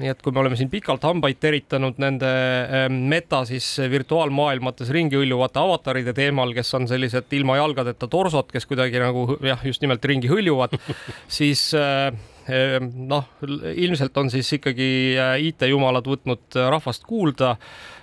nii 0.00 0.12
et 0.12 0.22
kui 0.22 0.34
me 0.34 0.42
oleme 0.42 0.58
siin 0.58 0.70
pikalt 0.72 1.04
hambaid 1.08 1.38
teritanud 1.40 1.98
nende 2.02 2.28
ähm, 2.28 3.00
meta 3.10 3.42
siis 3.48 3.68
virtuaalmaailmates 3.90 4.92
ringi 4.92 5.18
hõljuvate 5.18 5.60
avataride 5.62 6.14
teemal, 6.16 6.52
kes 6.56 6.74
on 6.76 6.88
sellised 6.90 7.32
ilma 7.38 7.58
jalgadeta 7.60 8.08
torsod, 8.12 8.50
kes 8.52 8.68
kuidagi 8.68 9.00
nagu 9.02 9.38
jah, 9.44 9.64
just 9.64 9.84
nimelt 9.84 10.04
ringi 10.04 10.30
hõljuvad, 10.30 10.76
siis 11.38 11.68
äh, 11.78 12.10
äh, 12.52 12.78
noh, 12.82 13.28
ilmselt 13.72 14.16
on 14.20 14.32
siis 14.32 14.52
ikkagi 14.58 14.88
äh, 15.16 15.36
IT-jumalad 15.48 16.08
võtnud 16.12 16.64
rahvast 16.76 17.06
kuulda 17.08 17.56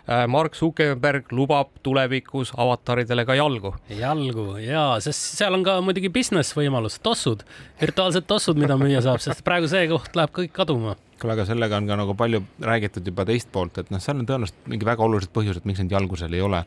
Mark 0.04 0.58
Zuckerberg 0.60 1.30
lubab 1.32 1.70
tulevikus 1.80 2.50
avataridele 2.60 3.24
ka 3.24 3.38
jalgu. 3.40 3.70
jalgu 3.88 4.58
ja, 4.60 4.98
sest 5.00 5.38
seal 5.38 5.56
on 5.56 5.64
ka 5.64 5.78
muidugi 5.80 6.12
business 6.12 6.52
võimalus, 6.58 6.98
tossud, 7.00 7.46
virtuaalsed 7.80 8.28
tossud, 8.28 8.60
mida 8.60 8.76
müüa 8.76 9.00
saab, 9.06 9.24
sest 9.24 9.46
praegu 9.48 9.72
see 9.72 9.88
koht 9.94 10.20
läheb 10.20 10.36
kõik 10.36 10.52
kaduma 10.60 10.98
aga 11.32 11.46
sellega 11.48 11.78
on 11.80 11.88
ka 11.88 11.98
nagu 12.00 12.16
palju 12.20 12.42
räägitud 12.62 13.08
juba 13.08 13.26
teist 13.30 13.52
poolt, 13.52 13.78
et 13.80 13.92
noh, 13.94 14.02
seal 14.04 14.20
on 14.20 14.28
tõenäoliselt 14.28 14.68
mingi 14.72 14.88
väga 14.88 15.06
olulised 15.06 15.32
põhjused, 15.36 15.66
miks 15.70 15.80
neid 15.80 15.96
jalgu 15.96 16.20
seal 16.20 16.34
ei 16.34 16.42
ole. 16.44 16.64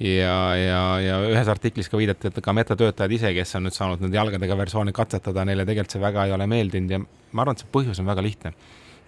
ja, 0.00 0.36
ja, 0.58 0.80
ja 0.98 1.18
ühes 1.30 1.48
artiklis 1.48 1.88
ka 1.88 1.98
viidati, 2.00 2.32
et 2.32 2.40
ka 2.42 2.52
metatöötajad 2.52 3.12
ise, 3.14 3.30
kes 3.36 3.54
on 3.54 3.68
nüüd 3.68 3.76
saanud 3.76 4.00
nende 4.02 4.18
jalgadega 4.18 4.56
versioone 4.58 4.92
katsetada, 4.92 5.44
neile 5.46 5.66
tegelikult 5.68 5.94
see 5.94 6.02
väga 6.02 6.24
ei 6.26 6.34
ole 6.34 6.48
meeldinud 6.50 6.90
ja 6.90 6.98
ma 6.98 7.44
arvan, 7.44 7.54
et 7.54 7.62
see 7.62 7.70
põhjus 7.76 8.00
on 8.02 8.10
väga 8.10 8.24
lihtne. 8.26 8.54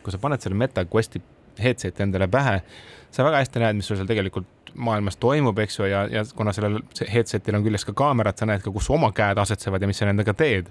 kui 0.03 0.15
sa 0.15 0.23
paned 0.23 0.39
selle 0.39 0.55
Meta 0.55 0.85
Questi 0.87 1.19
headset'i 1.59 2.05
endale 2.05 2.29
pähe, 2.31 2.61
sa 3.11 3.25
väga 3.27 3.41
hästi 3.43 3.63
näed, 3.63 3.81
mis 3.81 3.89
sul 3.89 3.99
seal 3.99 4.07
tegelikult 4.07 4.47
maailmas 4.77 5.17
toimub, 5.17 5.59
eks 5.59 5.79
ju, 5.79 5.89
ja, 5.91 6.05
ja 6.13 6.23
kuna 6.37 6.53
sellel 6.53 6.79
headset'il 7.13 7.57
on 7.57 7.65
küljes 7.65 7.87
ka 7.89 7.95
kaamerad, 7.97 8.37
sa 8.39 8.47
näed 8.47 8.63
ka, 8.63 8.71
kus 8.71 8.91
oma 8.93 9.11
käed 9.17 9.39
asetsevad 9.41 9.83
ja 9.83 9.91
mis 9.91 9.99
sa 9.99 10.09
nendega 10.09 10.35
teed 10.37 10.71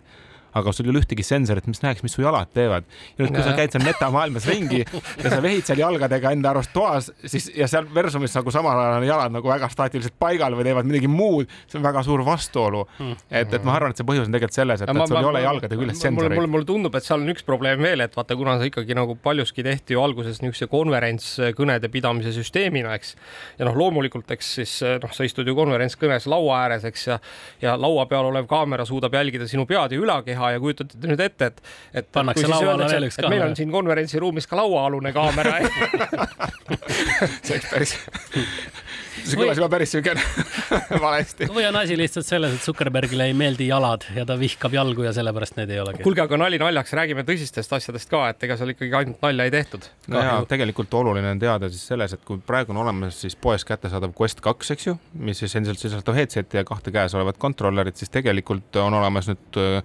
aga 0.56 0.72
sul 0.72 0.88
ei 0.88 0.94
ole 0.94 1.02
ühtegi 1.04 1.24
sensorit, 1.26 1.66
mis 1.68 1.82
näeks, 1.84 2.04
mis 2.06 2.14
su 2.16 2.24
jalad 2.24 2.50
teevad. 2.56 2.86
ja 3.18 3.24
nüüd, 3.24 3.34
kui 3.36 3.44
sa 3.44 3.56
käid 3.58 3.74
seal 3.76 3.84
metamaailmas 3.84 4.48
ringi 4.48 4.82
ja 4.84 5.32
sa 5.32 5.42
vehid 5.44 5.68
seal 5.68 5.82
jalgadega 5.82 6.32
enda 6.36 6.54
arust 6.54 6.72
toas, 6.76 7.10
siis 7.26 7.50
ja 7.56 7.68
seal 7.72 7.88
versumis 7.96 8.36
nagu 8.38 8.54
samal 8.54 8.80
ajal 8.80 9.02
on 9.02 9.08
jalad 9.10 9.36
nagu 9.36 9.52
väga 9.52 9.70
staatiliselt 9.74 10.16
paigal 10.20 10.56
või 10.56 10.68
teevad 10.70 10.88
midagi 10.88 11.10
muud, 11.12 11.52
see 11.68 11.80
on 11.80 11.86
väga 11.86 12.04
suur 12.08 12.24
vastuolu. 12.26 12.86
et, 13.30 13.52
et 13.52 13.68
ma 13.68 13.76
arvan, 13.76 13.92
et 13.92 14.00
see 14.00 14.08
põhjus 14.08 14.30
on 14.30 14.38
tegelikult 14.38 14.56
selles, 14.56 14.86
et, 14.86 14.92
et 14.92 15.12
sul 15.12 15.20
ei 15.20 15.30
ole 15.32 15.44
jalgade 15.44 15.80
küljes 15.82 16.00
sensoreid. 16.06 16.38
mulle, 16.40 16.52
mulle 16.56 16.70
tundub, 16.70 16.96
et 16.96 17.08
seal 17.08 17.24
on 17.24 17.36
üks 17.36 17.46
probleem 17.48 17.84
veel, 17.84 18.06
et 18.06 18.16
vaata, 18.16 18.40
kuna 18.40 18.56
see 18.62 18.72
ikkagi 18.72 18.96
nagu 18.98 19.18
paljuski 19.20 19.66
tehti 19.66 19.98
ju 19.98 20.04
alguses 20.04 20.40
niisuguse 20.44 20.70
konverentskõnede 20.72 21.92
pidamise 21.92 22.32
süsteemina, 22.36 22.96
eks. 22.96 23.16
ja 23.60 23.68
noh, 23.68 23.76
loomulikult, 23.84 24.32
eks 24.36 24.54
siis 24.62 24.78
noh, 25.04 25.12
sa 25.16 25.28
istud 25.28 25.48
ju 25.48 25.58
konverentskõnes 25.58 26.30
laua 26.32 26.64
ääres, 26.64 26.88
eks 26.88 27.08
ja, 27.12 27.20
ja 27.64 27.76
laua 27.80 28.08
peal 28.10 28.32
olev 28.32 28.48
kaamera 28.50 28.88
suudab 28.88 29.16
jälgida 29.20 29.48
sinu 29.50 29.68
pead 29.70 29.96
ja 29.96 30.00
ülakeha 30.00 30.45
taha 30.46 30.56
ja 30.56 30.62
kujutate 30.64 31.02
nüüd 31.10 31.22
ette, 31.26 31.50
et, 31.52 31.62
et 32.02 32.10
pannakse 32.14 32.48
lauale 32.50 32.90
veel 32.90 33.08
üks 33.10 33.20
kaamera. 33.20 33.34
meil 33.34 33.46
on 33.50 33.56
siin 33.58 33.72
konverentsiruumis 33.74 34.50
ka 34.50 34.60
lauaalune 34.60 35.14
kaamera 35.16 35.58
see 37.46 37.56
oleks 37.56 37.70
päris 37.72 37.96
see 39.24 39.40
kõlas 39.40 39.60
juba 39.60 39.70
päris 39.72 39.94
siuke 39.96 40.16
valesti. 41.06 41.48
või 41.54 41.68
on 41.70 41.80
asi 41.80 41.98
lihtsalt 42.00 42.28
selles, 42.28 42.56
et 42.58 42.66
Zuckerbergile 42.66 43.30
ei 43.30 43.36
meeldi 43.38 43.70
jalad 43.70 44.06
ja 44.16 44.26
ta 44.28 44.38
vihkab 44.40 44.76
jalgu 44.76 45.06
ja 45.08 45.14
sellepärast 45.16 45.60
need 45.60 45.72
ei 45.74 45.80
olegi. 45.84 46.04
kuulge, 46.06 46.24
aga 46.26 46.40
nali 46.42 46.60
naljaks, 46.62 46.96
räägime 47.00 47.26
tõsistest 47.28 47.76
asjadest 47.78 48.12
ka, 48.12 48.26
et 48.34 48.48
ega 48.48 48.58
seal 48.60 48.74
ikkagi 48.76 48.98
ainult 49.02 49.24
nalja 49.26 49.48
ei 49.48 49.56
tehtud. 49.56 49.88
no 50.12 50.24
ja 50.24 50.36
tegelikult 50.50 50.94
oluline 51.02 51.32
on 51.36 51.42
teada 51.42 51.70
siis 51.72 51.88
selles, 51.94 52.18
et 52.18 52.26
kui 52.28 52.42
praegu 52.46 52.76
on 52.76 52.84
olemas 52.84 53.22
siis 53.26 53.38
poes 53.40 53.66
kättesaadav 53.68 54.16
Quest 54.20 54.44
kaks, 54.46 54.76
eks 54.76 54.92
ju, 54.92 54.98
mis 55.20 55.42
siis 55.44 55.56
endiselt 55.56 55.82
sisaldab 55.82 56.20
headset'i 56.20 56.62
ja 56.62 56.68
kahte 56.68 56.94
käes 56.96 57.16
olevat 57.18 57.40
kontrollerit, 57.42 57.98
siis 58.00 58.14
tegelikult 58.14 58.76
on 58.82 58.96
olemas 59.00 59.30
nüüd 59.32 59.60
äh, 59.62 59.84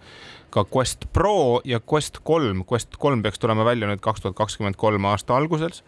ka 0.50 0.64
Quest 0.66 1.06
Pro 1.12 1.60
ja 1.64 1.80
Quest 1.80 2.20
kolm. 2.26 2.64
Quest 2.66 2.98
kolm 2.98 3.22
peaks 3.22 3.38
tulema 3.38 3.64
välja 3.64 3.88
nüüd 3.90 4.02
kaks 4.04 4.24
tuhat 4.24 4.36
kakskümmend 4.38 4.78
kolm 4.80 5.06
aasta 5.10 5.36
alguses 5.36 5.84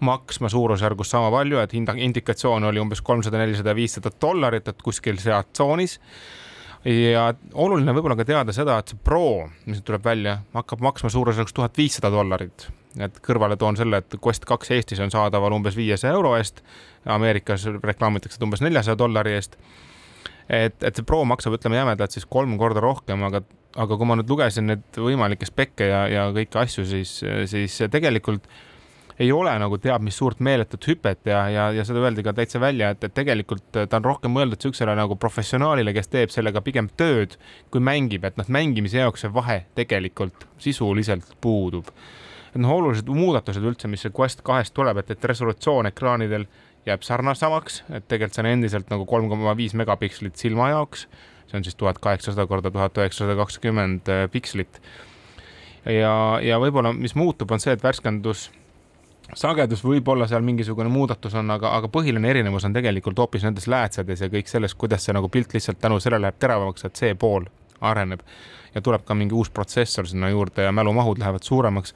maksma 0.00 0.48
suurusjärgus 0.48 1.10
sama 1.10 1.30
palju, 1.30 1.58
et 1.62 1.72
hinda, 1.72 1.94
indikatsioon 1.96 2.64
oli 2.64 2.80
umbes 2.82 3.02
kolmsada, 3.04 3.38
nelisada, 3.40 3.74
viissada 3.76 4.12
dollarit, 4.22 4.68
et 4.68 4.82
kuskil 4.82 5.18
sealt 5.22 5.52
tsoonis. 5.52 6.00
ja 6.84 7.30
oluline 7.54 7.94
võib-olla 7.96 8.16
ka 8.16 8.26
teada 8.28 8.52
seda, 8.52 8.78
et 8.78 8.92
see 8.92 8.98
Pro, 9.04 9.48
mis 9.64 9.78
nüüd 9.78 9.86
tuleb 9.88 10.04
välja, 10.04 10.38
hakkab 10.54 10.82
maksma 10.84 11.10
suurusjärgus 11.10 11.56
tuhat 11.56 11.78
viissada 11.78 12.10
dollarit. 12.12 12.68
et 13.00 13.16
kõrvale 13.22 13.56
toon 13.56 13.76
selle, 13.76 14.02
et 14.02 14.16
Quest 14.22 14.44
kaks 14.44 14.70
Eestis 14.70 15.00
on 15.00 15.10
saadaval 15.10 15.52
umbes 15.52 15.76
viiesaja 15.76 16.12
euro 16.14 16.36
eest. 16.36 16.62
Ameerikas 17.04 17.66
reklaamitakse 17.82 18.38
umbes 18.44 18.62
neljasaja 18.62 18.98
dollari 18.98 19.34
eest. 19.34 19.56
et, 20.48 20.82
et 20.82 20.94
see 20.94 21.04
Pro 21.04 21.24
maksab, 21.24 21.56
ütleme 21.58 21.76
jämedalt 21.76 22.10
siis 22.10 22.26
kolm 22.26 22.58
korda 22.58 22.80
rohkem, 22.80 23.22
aga 23.22 23.42
aga 23.76 23.96
kui 23.98 24.06
ma 24.06 24.16
nüüd 24.18 24.30
lugesin 24.30 24.68
neid 24.70 24.98
võimalikke 24.98 25.48
spekke 25.48 25.88
ja, 25.88 26.04
ja 26.10 26.28
kõiki 26.34 26.60
asju, 26.60 26.84
siis, 26.86 27.16
siis 27.50 27.80
tegelikult 27.90 28.46
ei 29.18 29.30
ole 29.32 29.52
nagu 29.62 29.78
teab 29.78 30.02
mis 30.02 30.16
suurt 30.18 30.40
meeletut 30.42 30.88
hüpet 30.90 31.28
ja, 31.30 31.44
ja, 31.50 31.68
ja 31.72 31.84
seda 31.86 32.02
öeldi 32.02 32.24
ka 32.26 32.34
täitsa 32.34 32.60
välja, 32.62 32.90
et, 32.94 33.04
et 33.06 33.14
tegelikult 33.14 33.66
ta 33.74 34.00
on 34.00 34.08
rohkem 34.08 34.34
mõeldud 34.34 34.64
siuksele 34.64 34.94
nagu 34.98 35.16
professionaalile, 35.20 35.94
kes 35.94 36.10
teeb 36.10 36.34
sellega 36.34 36.62
pigem 36.64 36.90
tööd, 36.98 37.38
kui 37.70 37.82
mängib, 37.84 38.26
et 38.26 38.38
noh, 38.40 38.50
mängimise 38.50 39.02
jaoks 39.02 39.24
see 39.24 39.32
vahe 39.34 39.60
tegelikult 39.78 40.48
sisuliselt 40.62 41.36
puudub. 41.44 41.90
noh, 42.54 42.70
olulised 42.70 43.08
muudatused 43.10 43.62
üldse, 43.62 43.90
mis 43.90 44.02
see 44.06 44.14
Quest 44.14 44.42
kahest 44.46 44.74
tuleb, 44.74 44.98
et, 45.02 45.10
et 45.10 45.30
resolutsioon 45.30 45.90
ekraanidel 45.90 46.46
jääb 46.86 47.02
sarnasamaks, 47.02 47.82
et 47.90 48.08
tegelikult 48.08 48.36
see 48.36 48.44
on 48.44 48.50
endiselt 48.50 48.90
nagu 48.92 49.06
kolm 49.08 49.30
koma 49.30 49.56
viis 49.58 49.74
megapikslit 49.78 50.36
silma 50.36 50.68
jaoks 50.74 51.08
see 51.54 51.58
on 51.58 51.64
siis 51.64 51.74
tuhat 51.78 51.98
kaheksasada 51.98 52.46
korda 52.46 52.70
tuhat 52.70 52.98
üheksasada 52.98 53.36
kakskümmend 53.36 54.08
äh, 54.08 54.26
pikslit. 54.30 54.80
ja, 55.84 56.40
ja 56.42 56.58
võib-olla, 56.58 56.92
mis 56.96 57.14
muutub, 57.14 57.50
on 57.52 57.60
see, 57.60 57.74
et 57.76 57.82
värskendus 57.82 58.48
sagedus 59.32 59.84
võib-olla 59.84 60.26
seal 60.28 60.44
mingisugune 60.44 60.90
muudatus 60.92 61.34
on, 61.40 61.50
aga, 61.54 61.72
aga 61.78 61.88
põhiline 61.92 62.28
erinevus 62.30 62.66
on 62.68 62.74
tegelikult 62.76 63.18
hoopis 63.18 63.46
nendes 63.46 63.66
läätsades 63.70 64.20
ja 64.20 64.28
kõik 64.32 64.50
selles, 64.50 64.74
kuidas 64.74 65.06
see 65.06 65.16
nagu 65.16 65.30
pilt 65.32 65.54
lihtsalt 65.56 65.80
tänu 65.80 66.00
sellele 66.00 66.28
läheb 66.28 66.40
teravamaks, 66.40 66.84
et 66.84 67.00
see 67.00 67.14
pool 67.14 67.48
areneb 67.80 68.20
ja 68.74 68.82
tuleb 68.84 69.06
ka 69.06 69.16
mingi 69.16 69.34
uus 69.34 69.50
protsessor 69.50 70.06
sinna 70.10 70.28
juurde 70.30 70.68
ja 70.68 70.72
mälumahud 70.72 71.18
lähevad 71.22 71.42
suuremaks 71.46 71.94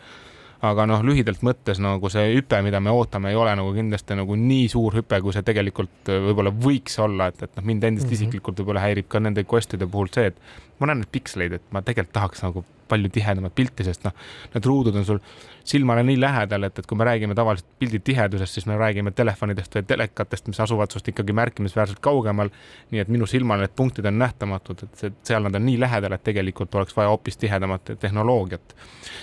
aga 0.65 0.87
noh, 0.91 1.03
lühidalt 1.07 1.43
mõttes 1.47 1.79
nagu 1.83 2.11
see 2.11 2.33
hüpe, 2.35 2.59
mida 2.67 2.81
me 2.83 2.91
ootame, 2.91 3.31
ei 3.31 3.39
ole 3.39 3.53
nagu 3.59 3.71
kindlasti 3.77 4.17
nagu 4.19 4.35
nii 4.39 4.67
suur 4.73 4.97
hüpe, 4.99 5.21
kui 5.23 5.35
see 5.35 5.45
tegelikult 5.47 6.11
äh, 6.11 6.19
võib-olla 6.25 6.53
võiks 6.65 6.99
olla, 7.03 7.29
et, 7.31 7.45
et 7.47 7.53
noh, 7.61 7.67
mind 7.69 7.87
endist 7.87 8.09
mm 8.09 8.11
-hmm. 8.11 8.25
isiklikult 8.27 8.59
võib-olla 8.63 8.83
häirib 8.83 9.09
ka 9.09 9.23
nende 9.23 9.45
quest'ide 9.47 9.87
puhul 9.87 10.11
see, 10.15 10.33
et 10.33 10.41
ma 10.81 10.91
näen 10.91 11.05
neid 11.05 11.13
piksleid, 11.15 11.53
et 11.61 11.71
ma 11.71 11.83
tegelikult 11.83 12.17
tahaks 12.19 12.43
nagu 12.43 12.65
palju 12.89 13.13
tihedamat 13.15 13.55
pilti, 13.55 13.87
sest 13.87 14.05
noh, 14.09 14.17
need 14.55 14.69
ruudud 14.69 14.97
on 14.97 15.07
sul 15.09 15.23
silmale 15.69 16.03
nii 16.03 16.17
lähedal, 16.21 16.65
et, 16.69 16.79
et 16.81 16.87
kui 16.89 16.97
me 16.97 17.05
räägime 17.05 17.35
tavaliselt 17.37 17.69
pildi 17.79 18.01
tihedusest, 18.05 18.57
siis 18.57 18.67
me 18.67 18.77
räägime 18.81 19.13
telefonidest 19.17 19.75
või 19.77 19.85
telekatest, 19.89 20.49
mis 20.49 20.61
asuvad 20.65 20.93
sinust 20.93 21.11
ikkagi 21.13 21.35
märkimisväärselt 21.37 22.01
kaugemal. 22.05 22.49
nii 22.91 23.03
et 23.03 23.11
minu 23.13 23.27
silmale 23.29 23.67
need 23.67 23.75
punktid 23.77 24.07
on 24.09 24.19
nähtamatud, 24.19 24.87
et 24.89 25.19
seal 25.29 25.45
nad 25.45 25.55
on 25.55 25.67
nii 25.67 25.77
lähedal, 25.81 26.15
et 26.17 26.25
tegelikult 26.25 26.75
oleks 26.75 26.97
vaja 26.97 27.13
hoopis 27.13 27.37
tihedamat 27.37 27.93
tehnoloogiat. 28.01 28.75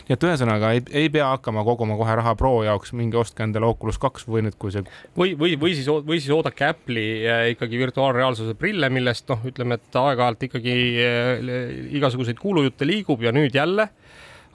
nii 0.09 0.13
et 0.17 0.27
ühesõnaga 0.27 0.71
ei, 0.75 0.83
ei 0.91 1.09
pea 1.09 1.31
hakkama 1.33 1.63
koguma 1.63 1.97
kohe 1.97 2.15
raha 2.21 2.35
Pro 2.35 2.53
jaoks, 2.63 2.93
minge 2.93 3.17
ostke 3.17 3.43
endale 3.43 3.65
Oculus 3.65 3.97
kaks 3.97 4.27
või 4.29 4.45
nüüd, 4.45 4.59
kui 4.61 4.71
see. 4.75 4.85
või, 5.17 5.33
või, 5.39 5.57
või 5.59 5.73
siis, 5.73 5.89
või 5.89 6.19
siis 6.19 6.29
oodake 6.35 6.69
Apple'i 6.69 7.25
äh, 7.25 7.47
ikkagi 7.55 7.81
virtuaalreaalsuse 7.81 8.53
prille, 8.59 8.89
millest 8.93 9.29
noh, 9.33 9.41
ütleme, 9.49 9.79
et 9.79 9.99
aeg-ajalt 10.01 10.45
ikkagi 10.49 10.77
äh, 11.01 11.73
igasuguseid 11.97 12.37
kuulujutte 12.41 12.85
liigub 12.85 13.25
ja 13.25 13.33
nüüd 13.33 13.54
jälle 13.55 13.89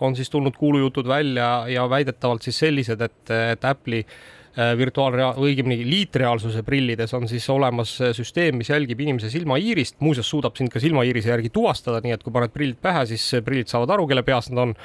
on 0.00 0.16
siis 0.16 0.30
tulnud 0.30 0.56
kuulujutud 0.56 1.08
välja 1.08 1.64
ja 1.68 1.88
väidetavalt 1.90 2.42
siis 2.42 2.58
sellised, 2.58 3.00
et, 3.04 3.32
et 3.52 3.64
Apple'i 3.68 4.00
äh, 4.00 4.72
virtuaalrea-, 4.78 5.34
õigemini 5.40 5.84
liitreaalsuse 5.88 6.62
prillides 6.66 7.14
on 7.14 7.28
siis 7.28 7.48
olemas 7.52 7.96
süsteem, 8.16 8.56
mis 8.60 8.72
jälgib 8.72 9.00
inimese 9.00 9.30
silmaiirist, 9.30 9.98
muuseas 10.00 10.30
suudab 10.30 10.56
sind 10.56 10.72
ka 10.72 10.80
silmaiirise 10.80 11.32
järgi 11.34 11.52
tuvastada, 11.52 12.00
nii 12.04 12.16
et 12.16 12.24
kui 12.24 12.32
paned 12.32 12.54
prillid 12.54 12.80
pähe, 12.82 13.04
siis 13.12 13.26
prillid 13.44 13.68
saavad 13.72 13.96
aru, 13.96 14.08
kelle 14.10 14.24
peas 14.26 14.50
nad 14.52 14.64
on 14.68 14.76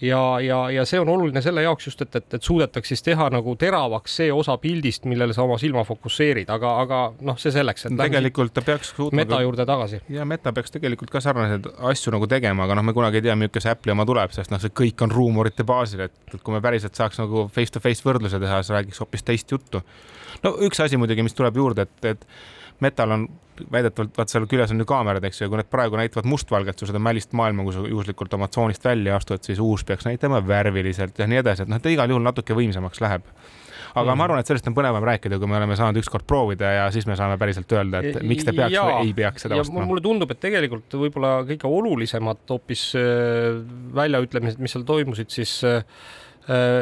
ja, 0.00 0.40
ja, 0.40 0.58
ja 0.70 0.84
see 0.88 1.00
on 1.00 1.08
oluline 1.08 1.42
selle 1.44 1.62
jaoks 1.64 1.86
just, 1.90 2.02
et, 2.04 2.16
et, 2.16 2.34
et 2.34 2.44
suudetaks 2.44 2.92
siis 2.92 3.02
teha 3.04 3.28
nagu 3.32 3.54
teravaks 3.60 4.16
see 4.20 4.30
osa 4.32 4.56
pildist, 4.60 5.06
millele 5.10 5.34
sa 5.36 5.44
oma 5.44 5.58
silma 5.60 5.84
fokusseerid, 5.88 6.50
aga, 6.52 6.74
aga 6.84 7.00
noh, 7.26 7.38
see 7.40 7.52
selleks, 7.54 7.86
et 7.88 7.96
tegelikult 8.00 8.54
ta 8.56 8.64
peaks 8.66 8.94
suutma 8.94 9.22
meta 9.22 9.40
juurde 9.44 9.66
tagasi. 9.68 10.02
ja 10.12 10.26
meta 10.28 10.52
peaks 10.56 10.74
tegelikult 10.76 11.12
ka 11.12 11.22
sarnaseid 11.24 11.68
asju 11.92 12.14
nagu 12.16 12.28
tegema, 12.30 12.64
aga 12.66 12.78
noh, 12.78 12.86
me 12.86 12.96
kunagi 12.96 13.20
ei 13.20 13.28
tea, 13.28 13.36
milline 13.38 13.64
see 13.64 13.74
Apple'i 13.74 13.96
oma 13.96 14.06
tuleb, 14.08 14.32
sest 14.36 14.54
noh, 14.54 14.62
see 14.62 14.72
kõik 14.82 15.04
on 15.06 15.12
ruumorite 15.14 15.66
baasil, 15.68 16.06
et, 16.08 16.16
et 16.32 16.40
kui 16.40 16.56
me 16.56 16.62
päriselt 16.64 16.96
saaks 16.96 17.20
nagu 17.20 17.48
face-to-face 17.52 18.00
-face 18.00 18.08
võrdluse 18.08 18.40
teha, 18.40 18.62
siis 18.62 18.76
räägiks 18.76 19.04
hoopis 19.04 19.26
teist 19.26 19.52
juttu. 19.52 19.82
no 20.44 20.56
üks 20.66 20.80
asi 20.80 20.96
muidugi, 20.96 21.22
mis 21.22 21.36
tuleb 21.36 21.56
juurde, 21.56 21.88
et, 21.88 22.04
et 22.14 22.26
metal 22.84 23.16
on 23.16 23.28
väidetavalt, 23.72 24.12
vaat 24.16 24.32
seal 24.32 24.46
küljes 24.48 24.72
on 24.72 24.80
ju 24.80 24.88
kaamerad, 24.88 25.24
eks 25.28 25.40
ju, 25.40 25.46
ja 25.46 25.52
kui 25.52 25.60
need 25.60 25.70
praegu 25.72 25.98
näitavad 26.00 26.28
mustvalget, 26.30 26.80
su 26.80 26.88
seda 26.88 27.00
mälist 27.02 27.34
maailma, 27.36 27.66
kui 27.66 27.76
sa 27.76 27.84
juhuslikult 27.84 28.36
oma 28.38 28.48
tsoonist 28.48 28.84
välja 28.84 29.18
astud, 29.20 29.42
siis 29.44 29.60
uus 29.60 29.84
peaks 29.84 30.08
näitama 30.08 30.40
värviliselt 30.46 31.18
ja 31.20 31.28
nii 31.28 31.42
edasi, 31.42 31.66
et 31.66 31.72
noh, 31.72 31.82
ta 31.82 31.92
igal 31.92 32.10
juhul 32.10 32.24
natuke 32.24 32.56
võimsamaks 32.56 33.02
läheb 33.04 33.26
aga 33.90 34.12
mm. 34.12 34.18
ma 34.20 34.24
arvan, 34.24 34.40
et 34.40 34.46
sellest 34.46 34.68
on 34.70 34.74
põnevam 34.76 35.04
rääkida, 35.04 35.38
kui 35.42 35.50
me 35.50 35.56
oleme 35.58 35.76
saanud 35.76 35.98
ükskord 35.98 36.24
proovida 36.30 36.68
ja 36.76 36.84
siis 36.94 37.08
me 37.10 37.16
saame 37.18 37.34
päriselt 37.40 37.72
öelda, 37.74 38.00
et 38.06 38.20
miks 38.22 38.46
te 38.46 38.54
peaks 38.54 38.76
ja, 38.76 38.84
või 38.86 39.08
ei 39.08 39.14
peaks 39.18 39.44
seda 39.44 39.58
ostma. 39.58 39.82
mulle 39.88 40.04
tundub, 40.04 40.30
et 40.30 40.40
tegelikult 40.40 40.94
võib-olla 41.02 41.40
kõige 41.48 41.66
olulisemad 41.68 42.44
hoopis 42.54 42.84
äh, 43.00 43.58
väljaütlemised, 43.98 44.62
mis 44.62 44.76
seal 44.76 44.86
toimusid, 44.88 45.34
siis 45.34 45.58
Äh, 45.66 45.84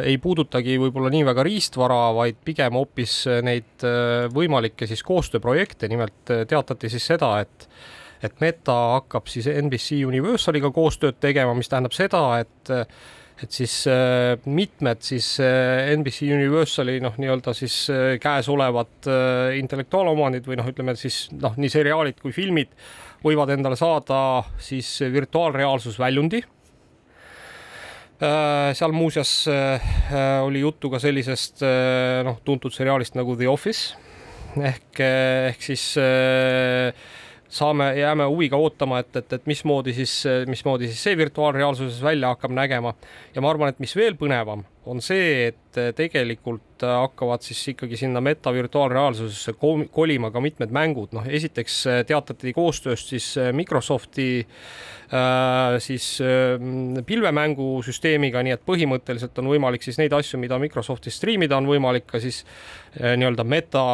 ei 0.07 0.17
puudutagi 0.23 0.79
võib-olla 0.81 1.11
nii 1.13 1.27
väga 1.29 1.45
riistvara, 1.47 2.01
vaid 2.17 2.41
pigem 2.45 2.79
hoopis 2.79 3.21
äh, 3.29 3.43
neid 3.45 3.87
äh, 3.87 4.27
võimalikke 4.33 4.89
siis 4.89 5.05
koostööprojekte, 5.07 5.91
nimelt 5.91 6.35
teatati 6.49 6.91
siis 6.93 7.09
seda, 7.15 7.37
et 7.45 7.71
et 8.19 8.41
Meta 8.43 8.75
hakkab 8.97 9.29
siis 9.31 9.47
NBC 9.47 10.01
Universaliga 10.03 10.73
koostööd 10.75 11.21
tegema, 11.23 11.53
mis 11.55 11.71
tähendab 11.71 11.95
seda, 11.95 12.23
et 12.43 12.73
et 13.39 13.55
siis 13.55 13.85
mitmed 14.51 15.05
siis 15.07 15.29
NBC 15.39 16.27
Universali 16.35 16.97
noh, 16.99 17.15
nii-öelda 17.23 17.55
siis 17.55 17.77
käesolevad 18.19 19.07
intellektuaalomandid 19.61 20.51
või 20.51 20.59
noh, 20.59 20.67
ütleme 20.67 20.97
siis 20.99 21.29
noh, 21.39 21.55
nii 21.55 21.71
seriaalid 21.71 22.19
kui 22.19 22.35
filmid 22.35 22.75
võivad 23.23 23.55
endale 23.55 23.79
saada 23.79 24.43
siis 24.59 24.91
virtuaalreaalsusväljundi. 25.15 26.43
Äh, 26.43 26.58
seal 28.19 28.95
muuseas 28.97 29.33
äh, 29.49 29.89
oli 30.43 30.65
juttu 30.65 30.91
ka 30.91 30.99
sellisest 31.03 31.63
äh, 31.63 32.25
noh, 32.27 32.41
tuntud 32.45 32.75
seriaalist 32.75 33.19
nagu 33.19 33.37
The 33.39 33.49
Office. 33.51 33.95
Ehk, 34.59 34.99
ehk 34.99 35.61
siis 35.63 35.83
saame, 37.53 37.87
jääme 37.95 38.25
huviga 38.27 38.59
ootama, 38.59 39.03
et, 39.05 39.13
et, 39.21 39.35
et 39.37 39.45
mismoodi 39.47 39.93
siis, 39.95 40.15
mismoodi 40.49 40.89
siis 40.89 41.03
see 41.05 41.19
virtuaalreaalsuses 41.21 42.01
välja 42.03 42.33
hakkab 42.33 42.57
nägema. 42.57 42.95
Ja 43.37 43.45
ma 43.45 43.53
arvan, 43.53 43.71
et 43.71 43.79
mis 43.79 43.95
veel 43.95 44.17
põnevam, 44.19 44.65
on 44.87 45.03
see, 45.05 45.49
et 45.51 45.79
tegelikult 45.97 46.83
hakkavad 46.83 47.43
siis 47.45 47.61
ikkagi 47.75 47.99
sinna 47.99 48.21
meta 48.25 48.53
virtuaalreaalsusesse 48.55 49.55
kolima 49.93 50.31
ka 50.31 50.41
mitmed 50.41 50.73
mängud, 50.75 51.13
noh, 51.17 51.27
esiteks 51.27 51.81
teatati 52.09 52.55
koostööst 52.57 53.13
siis 53.13 53.27
Microsofti 53.53 54.29
äh, 54.41 55.79
siis 55.79 56.07
pilvemängusüsteemiga, 57.07 58.43
nii 58.45 58.55
et 58.57 58.65
põhimõtteliselt 58.67 59.39
on 59.41 59.51
võimalik 59.53 59.85
siis 59.85 59.99
neid 60.01 60.13
asju, 60.13 60.41
mida 60.41 60.59
Microsoftis 60.61 61.17
striimida, 61.19 61.57
on 61.57 61.69
võimalik 61.71 62.07
ka 62.09 62.21
siis 62.23 62.45
nii-öelda 62.99 63.45
meta 63.45 63.85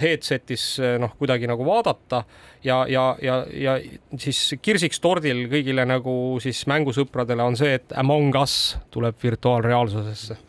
headset'is 0.00 0.66
noh, 1.02 1.16
kuidagi 1.18 1.48
nagu 1.50 1.66
vaadata 1.66 2.22
ja, 2.64 2.82
ja, 2.88 3.16
ja, 3.22 3.40
ja 3.52 3.76
siis 4.18 4.54
kirsiks 4.62 5.00
tordil 5.02 5.46
kõigile 5.52 5.86
nagu 5.88 6.14
siis 6.42 6.64
mängusõpradele 6.70 7.44
on 7.44 7.58
see, 7.58 7.76
et 7.80 7.92
Among 7.98 8.36
Us 8.42 8.76
tuleb 8.94 9.18
virtuaalreaalsusesse 9.22 10.41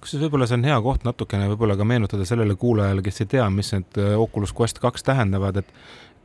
kusjuures 0.00 0.26
võib-olla 0.26 0.46
see 0.48 0.58
on 0.58 0.66
hea 0.68 0.76
koht 0.84 1.06
natukene 1.06 1.48
võib-olla 1.52 1.76
ka 1.78 1.86
meenutada 1.88 2.26
sellele 2.28 2.54
kuulajale, 2.58 3.02
kes 3.04 3.24
ei 3.24 3.30
tea, 3.36 3.46
mis 3.50 3.72
need 3.74 3.98
Oculus 4.16 4.54
Quest 4.56 4.78
kaks 4.82 5.06
tähendavad, 5.06 5.60
et 5.62 5.72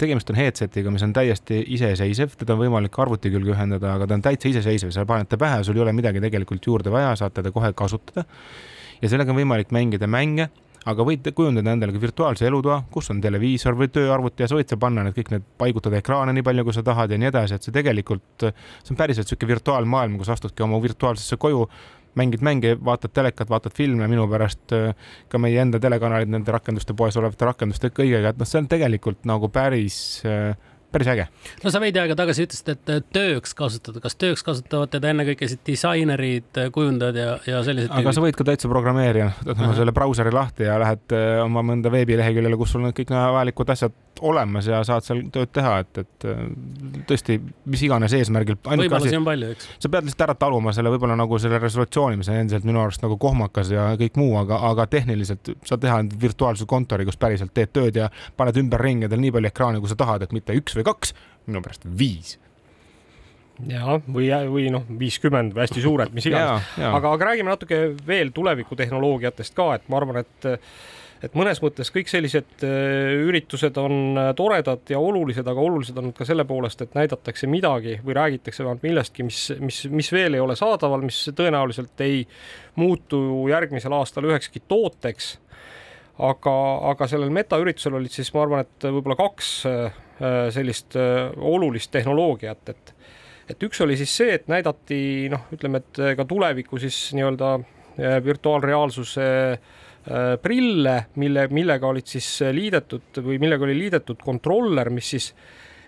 tegemist 0.02 0.30
on 0.34 0.38
headset'iga, 0.38 0.92
mis 0.94 1.06
on 1.06 1.14
täiesti 1.14 1.62
iseseisev, 1.76 2.34
teda 2.40 2.56
on 2.56 2.64
võimalik 2.64 2.98
arvuti 3.00 3.32
külge 3.34 3.54
ühendada, 3.54 3.94
aga 3.98 4.10
ta 4.10 4.18
on 4.18 4.26
täitsa 4.26 4.50
iseseisev, 4.50 4.94
sa 4.96 5.06
paned 5.10 5.30
ta 5.30 5.40
pähe, 5.42 5.62
sul 5.66 5.78
ei 5.78 5.86
ole 5.86 5.94
midagi 5.96 6.22
tegelikult 6.24 6.66
juurde 6.70 6.94
vaja, 6.94 7.14
saad 7.20 7.36
teda 7.38 7.54
kohe 7.54 7.74
kasutada. 7.78 8.26
ja 9.02 9.10
sellega 9.10 9.34
on 9.34 9.40
võimalik 9.42 9.74
mängida 9.76 10.08
mänge, 10.08 10.50
aga 10.90 11.06
võid 11.08 11.28
kujundada 11.36 11.74
endale 11.76 11.96
ka 11.96 12.02
virtuaalse 12.02 12.48
elutoa, 12.48 12.82
kus 12.92 13.10
on 13.14 13.22
televiisor 13.24 13.78
või 13.80 13.90
tööarvuti 13.94 14.44
ja 14.44 14.50
sa 14.52 14.58
võid 14.58 14.72
seal 14.72 14.82
panna 14.82 15.06
need 15.06 15.16
kõik 15.18 15.32
need, 15.32 15.46
paigutada 15.60 16.00
ekraane 16.00 16.34
nii 16.36 16.46
palju, 16.46 16.66
kui 16.68 16.76
sa 16.76 16.84
tahad 16.86 17.14
ja 17.14 17.20
nii 17.20 17.30
edasi, 17.30 17.58
et 17.58 17.68
see 17.68 17.76
tegelikult, 17.76 18.48
see 18.48 18.96
on 18.96 19.00
päriselt 19.00 19.30
niisugune 19.30 19.54
virtuaalmaailm, 19.54 20.18
kus 20.20 20.34
astudki 20.34 20.66
oma 20.66 20.82
virtuaalsesse 20.84 21.40
koju, 21.40 21.68
mängid 22.20 22.44
mänge, 22.46 22.76
vaatad 22.86 23.14
telekat, 23.14 23.50
vaatad 23.50 23.76
filme, 23.78 24.08
minu 24.12 24.28
pärast 24.32 24.76
äh, 24.76 24.94
ka 25.32 25.42
meie 25.42 25.62
enda 25.64 25.82
telekanalid 25.84 26.32
nende 26.34 26.54
rakenduste 26.54 26.96
poes 26.98 27.18
olevate 27.20 27.50
rakenduste 27.50 27.94
kõigega, 27.94 28.34
et 28.34 28.42
noh, 28.42 28.50
see 28.50 28.62
on 28.62 28.70
tegelikult 28.72 29.26
nagu 29.30 29.50
päris 29.54 29.98
äh, 30.28 30.54
päris 30.94 31.08
äge. 31.08 31.26
no 31.64 31.72
sa 31.74 31.82
veidi 31.82 32.00
aega 32.02 32.16
tagasi 32.18 32.46
ütlesid, 32.46 32.70
et 32.74 33.10
tööks 33.16 33.56
kasutada, 33.58 34.02
kas 34.04 34.16
tööks 34.20 34.46
kasutavad 34.46 34.92
teda 34.94 35.10
ennekõike 35.14 35.50
siis 35.50 35.62
disainerid, 35.66 36.62
kujundajad 36.76 37.20
ja, 37.20 37.36
ja 37.50 37.62
sellised 37.66 37.90
aga 37.90 38.04
tüübid? 38.04 38.18
sa 38.18 38.26
võid 38.28 38.40
ka 38.40 38.48
täitsa 38.52 38.72
programmeerija, 38.72 39.32
võtad 39.42 39.78
selle 39.80 39.96
brauseri 39.96 40.34
lahti 40.36 40.68
ja 40.70 40.78
lähed 40.82 41.18
äh, 41.18 41.42
oma 41.44 41.66
mõnda 41.66 41.92
veebileheküljele, 41.94 42.60
kus 42.60 42.76
sul 42.76 42.86
on 42.86 42.96
kõik 42.96 43.14
vajalikud 43.14 43.74
asjad 43.74 44.13
olemas 44.22 44.68
ja 44.68 44.82
saad 44.86 45.06
seal 45.06 45.24
tööd 45.34 45.52
teha, 45.56 45.78
et, 45.84 46.02
et 46.04 46.28
äh, 46.30 46.44
tõesti, 47.10 47.40
mis 47.70 47.84
iganes 47.88 48.14
eesmärgil. 48.18 48.60
võimalusi 48.64 49.18
on 49.18 49.28
palju, 49.28 49.52
eks. 49.56 49.70
sa 49.86 49.92
pead 49.94 50.08
lihtsalt 50.08 50.26
ära 50.28 50.38
taluma 50.40 50.74
selle 50.76 50.94
võib-olla 50.94 51.18
nagu 51.20 51.40
selle 51.42 51.60
resolutsiooni, 51.64 52.20
mis 52.20 52.30
on 52.32 52.40
endiselt 52.42 52.68
minu 52.68 52.84
arust 52.84 53.04
nagu 53.06 53.18
kohmakas 53.22 53.74
ja 53.74 53.90
kõik 54.00 54.20
muu, 54.22 54.38
aga, 54.42 54.62
aga 54.72 54.88
tehniliselt 54.92 55.56
saad 55.66 55.84
teha 55.84 56.00
virtuaalse 56.22 56.68
kontori, 56.70 57.08
kus 57.10 57.20
päriselt 57.20 57.56
teed 57.56 57.74
tööd 57.74 58.00
ja 58.04 58.10
paned 58.38 58.60
ümberringi 58.62 59.10
endale 59.10 59.26
nii 59.26 59.36
palju 59.38 59.54
ekraane, 59.54 59.84
kui 59.84 59.92
sa 59.92 60.00
tahad, 60.00 60.26
et 60.26 60.36
mitte 60.36 60.56
üks 60.58 60.78
või 60.78 60.88
kaks, 60.92 61.16
minu 61.48 61.64
pärast 61.66 61.88
viis 61.88 62.38
ja 63.70 64.00
või, 64.08 64.28
või 64.50 64.68
noh, 64.74 64.86
viiskümmend 65.00 65.54
või 65.54 65.66
hästi 65.66 65.84
suured, 65.84 66.14
mis 66.16 66.26
iganes. 66.30 66.74
aga, 66.78 67.14
aga 67.14 67.30
räägime 67.32 67.54
natuke 67.54 67.80
veel 68.08 68.34
tulevikutehnoloogiatest 68.36 69.56
ka, 69.58 69.74
et 69.78 69.90
ma 69.92 70.00
arvan, 70.02 70.24
et 70.24 70.50
et 71.24 71.36
mõnes 71.38 71.60
mõttes 71.64 71.92
kõik 71.94 72.10
sellised 72.12 72.66
äh, 72.68 73.14
üritused 73.24 73.78
on 73.80 74.20
äh, 74.20 74.30
toredad 74.38 74.90
ja 74.92 75.00
olulised, 75.00 75.48
aga 75.48 75.64
olulised 75.64 75.98
on 76.00 76.12
ka 76.16 76.28
selle 76.28 76.46
poolest, 76.48 76.84
et 76.84 76.96
näidatakse 76.98 77.48
midagi 77.52 77.98
või 78.04 78.18
räägitakse 78.18 78.66
vähemalt 78.66 78.84
millestki, 78.84 79.26
mis, 79.28 79.46
mis, 79.64 79.84
mis 79.92 80.12
veel 80.14 80.36
ei 80.36 80.44
ole 80.44 80.58
saadaval, 80.60 81.06
mis 81.08 81.22
tõenäoliselt 81.36 82.04
ei 82.04 82.26
muutu 82.80 83.22
järgmisel 83.52 83.96
aastal 83.96 84.28
ühekski 84.28 84.64
tooteks. 84.68 85.38
aga, 86.24 86.56
aga 86.92 87.08
sellel 87.10 87.32
metaüritusel 87.34 87.96
olid 87.98 88.14
siis, 88.14 88.30
ma 88.36 88.44
arvan, 88.44 88.66
et 88.68 88.86
võib-olla 88.86 89.18
kaks 89.18 89.54
äh, 89.70 90.02
sellist 90.54 90.96
olulist 90.96 91.92
tehnoloogiat, 91.92 92.70
et 92.70 92.94
et 93.50 93.64
üks 93.66 93.82
oli 93.84 93.98
siis 94.00 94.12
see, 94.16 94.36
et 94.38 94.46
näidati 94.48 95.28
noh, 95.30 95.50
ütleme, 95.52 95.82
et 95.82 96.00
ka 96.16 96.24
tuleviku 96.26 96.78
siis 96.80 97.10
nii-öelda 97.18 97.58
virtuaalreaalsuse 98.24 99.26
äh, 99.52 99.82
prille, 100.44 100.96
mille, 101.16 101.48
millega 101.54 101.88
olid 101.88 102.10
siis 102.12 102.28
liidetud 102.52 103.22
või 103.24 103.40
millega 103.40 103.64
oli 103.64 103.78
liidetud 103.78 104.20
kontroller, 104.24 104.90
mis 104.92 105.14
siis 105.14 105.30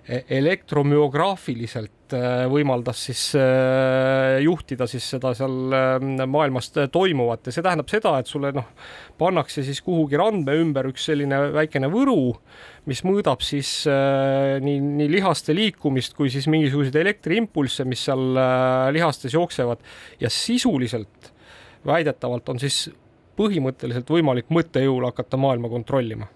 e-, 0.07 0.21
elektromüograafiliselt 0.37 2.15
äh, 2.15 2.45
võimaldas 2.51 3.01
siis 3.09 3.25
äh, 3.35 4.37
juhtida 4.45 4.87
siis 4.87 5.09
seda 5.15 5.33
seal 5.35 5.75
maailmas 6.31 6.71
toimuvat. 6.93 7.49
Ja 7.49 7.57
see 7.57 7.65
tähendab 7.65 7.91
seda, 7.91 8.15
et 8.21 8.31
sulle 8.31 8.53
noh, 8.55 8.71
pannakse 9.19 9.65
siis 9.67 9.83
kuhugi 9.83 10.15
randme 10.21 10.55
ümber 10.63 10.87
üks 10.93 11.09
selline 11.11 11.41
väikene 11.59 11.91
võru, 11.91 12.37
mis 12.87 13.03
mõõdab 13.03 13.43
siis 13.43 13.81
nii, 13.85 14.79
nii 14.79 15.11
lihaste 15.11 15.55
liikumist 15.57 16.15
kui 16.15 16.31
siis 16.31 16.47
mingisuguseid 16.47 16.95
elektriimpulsse, 17.03 17.83
mis 17.89 18.07
seal 18.07 18.37
lihastes 18.95 19.35
jooksevad. 19.35 19.81
Ja 20.21 20.31
sisuliselt 20.31 21.33
väidetavalt 21.85 22.49
on 22.53 22.61
siis 22.61 22.85
põhimõtteliselt 23.37 24.09
võimalik 24.11 24.51
mõttejõul 24.53 25.07
hakata 25.09 25.39
maailma 25.39 25.71
kontrollima. 25.71 26.27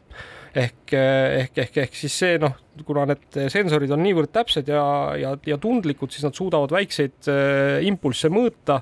ehk, 0.55 0.93
ehk, 0.93 1.57
ehk, 1.57 1.77
ehk 1.85 1.95
siis 1.95 2.15
see 2.19 2.39
noh, 2.41 2.55
kuna 2.85 3.05
need 3.11 3.37
sensorid 3.53 3.91
on 3.93 4.01
niivõrd 4.01 4.31
täpsed 4.33 4.71
ja, 4.71 4.83
ja, 5.19 5.35
ja 5.45 5.57
tundlikud, 5.61 6.09
siis 6.11 6.25
nad 6.25 6.37
suudavad 6.37 6.73
väikseid 6.73 7.29
äh, 7.29 7.79
impulsse 7.85 8.31
mõõta 8.33 8.81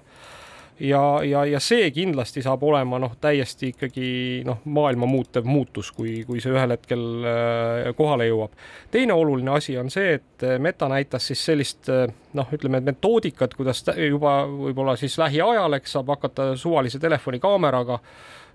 ja, 0.79 1.23
ja, 1.23 1.45
ja 1.45 1.59
see 1.63 1.89
kindlasti 1.91 2.41
saab 2.45 2.63
olema 2.67 2.99
noh, 3.01 3.15
täiesti 3.21 3.71
ikkagi 3.73 4.09
noh, 4.47 4.61
maailma 4.65 5.09
muutev 5.09 5.47
muutus, 5.49 5.91
kui, 5.95 6.21
kui 6.27 6.41
see 6.43 6.53
ühel 6.53 6.73
hetkel 6.75 7.03
äh, 7.25 7.89
kohale 7.97 8.27
jõuab. 8.29 8.55
teine 8.91 9.15
oluline 9.17 9.55
asi 9.57 9.77
on 9.77 9.91
see, 9.93 10.17
et 10.19 10.45
äh, 10.45 10.57
Meta 10.61 10.89
näitas 10.91 11.27
siis 11.31 11.43
sellist 11.49 11.89
äh, 11.93 12.05
noh, 12.37 12.49
ütleme 12.53 12.81
metoodikat, 12.85 13.55
kuidas 13.57 13.83
juba 14.09 14.39
võib-olla 14.47 14.97
siis 14.99 15.17
lähiajal, 15.17 15.79
eks 15.79 15.97
saab 15.97 16.13
hakata 16.15 16.51
suvalise 16.55 16.99
telefonikaameraga 16.99 17.99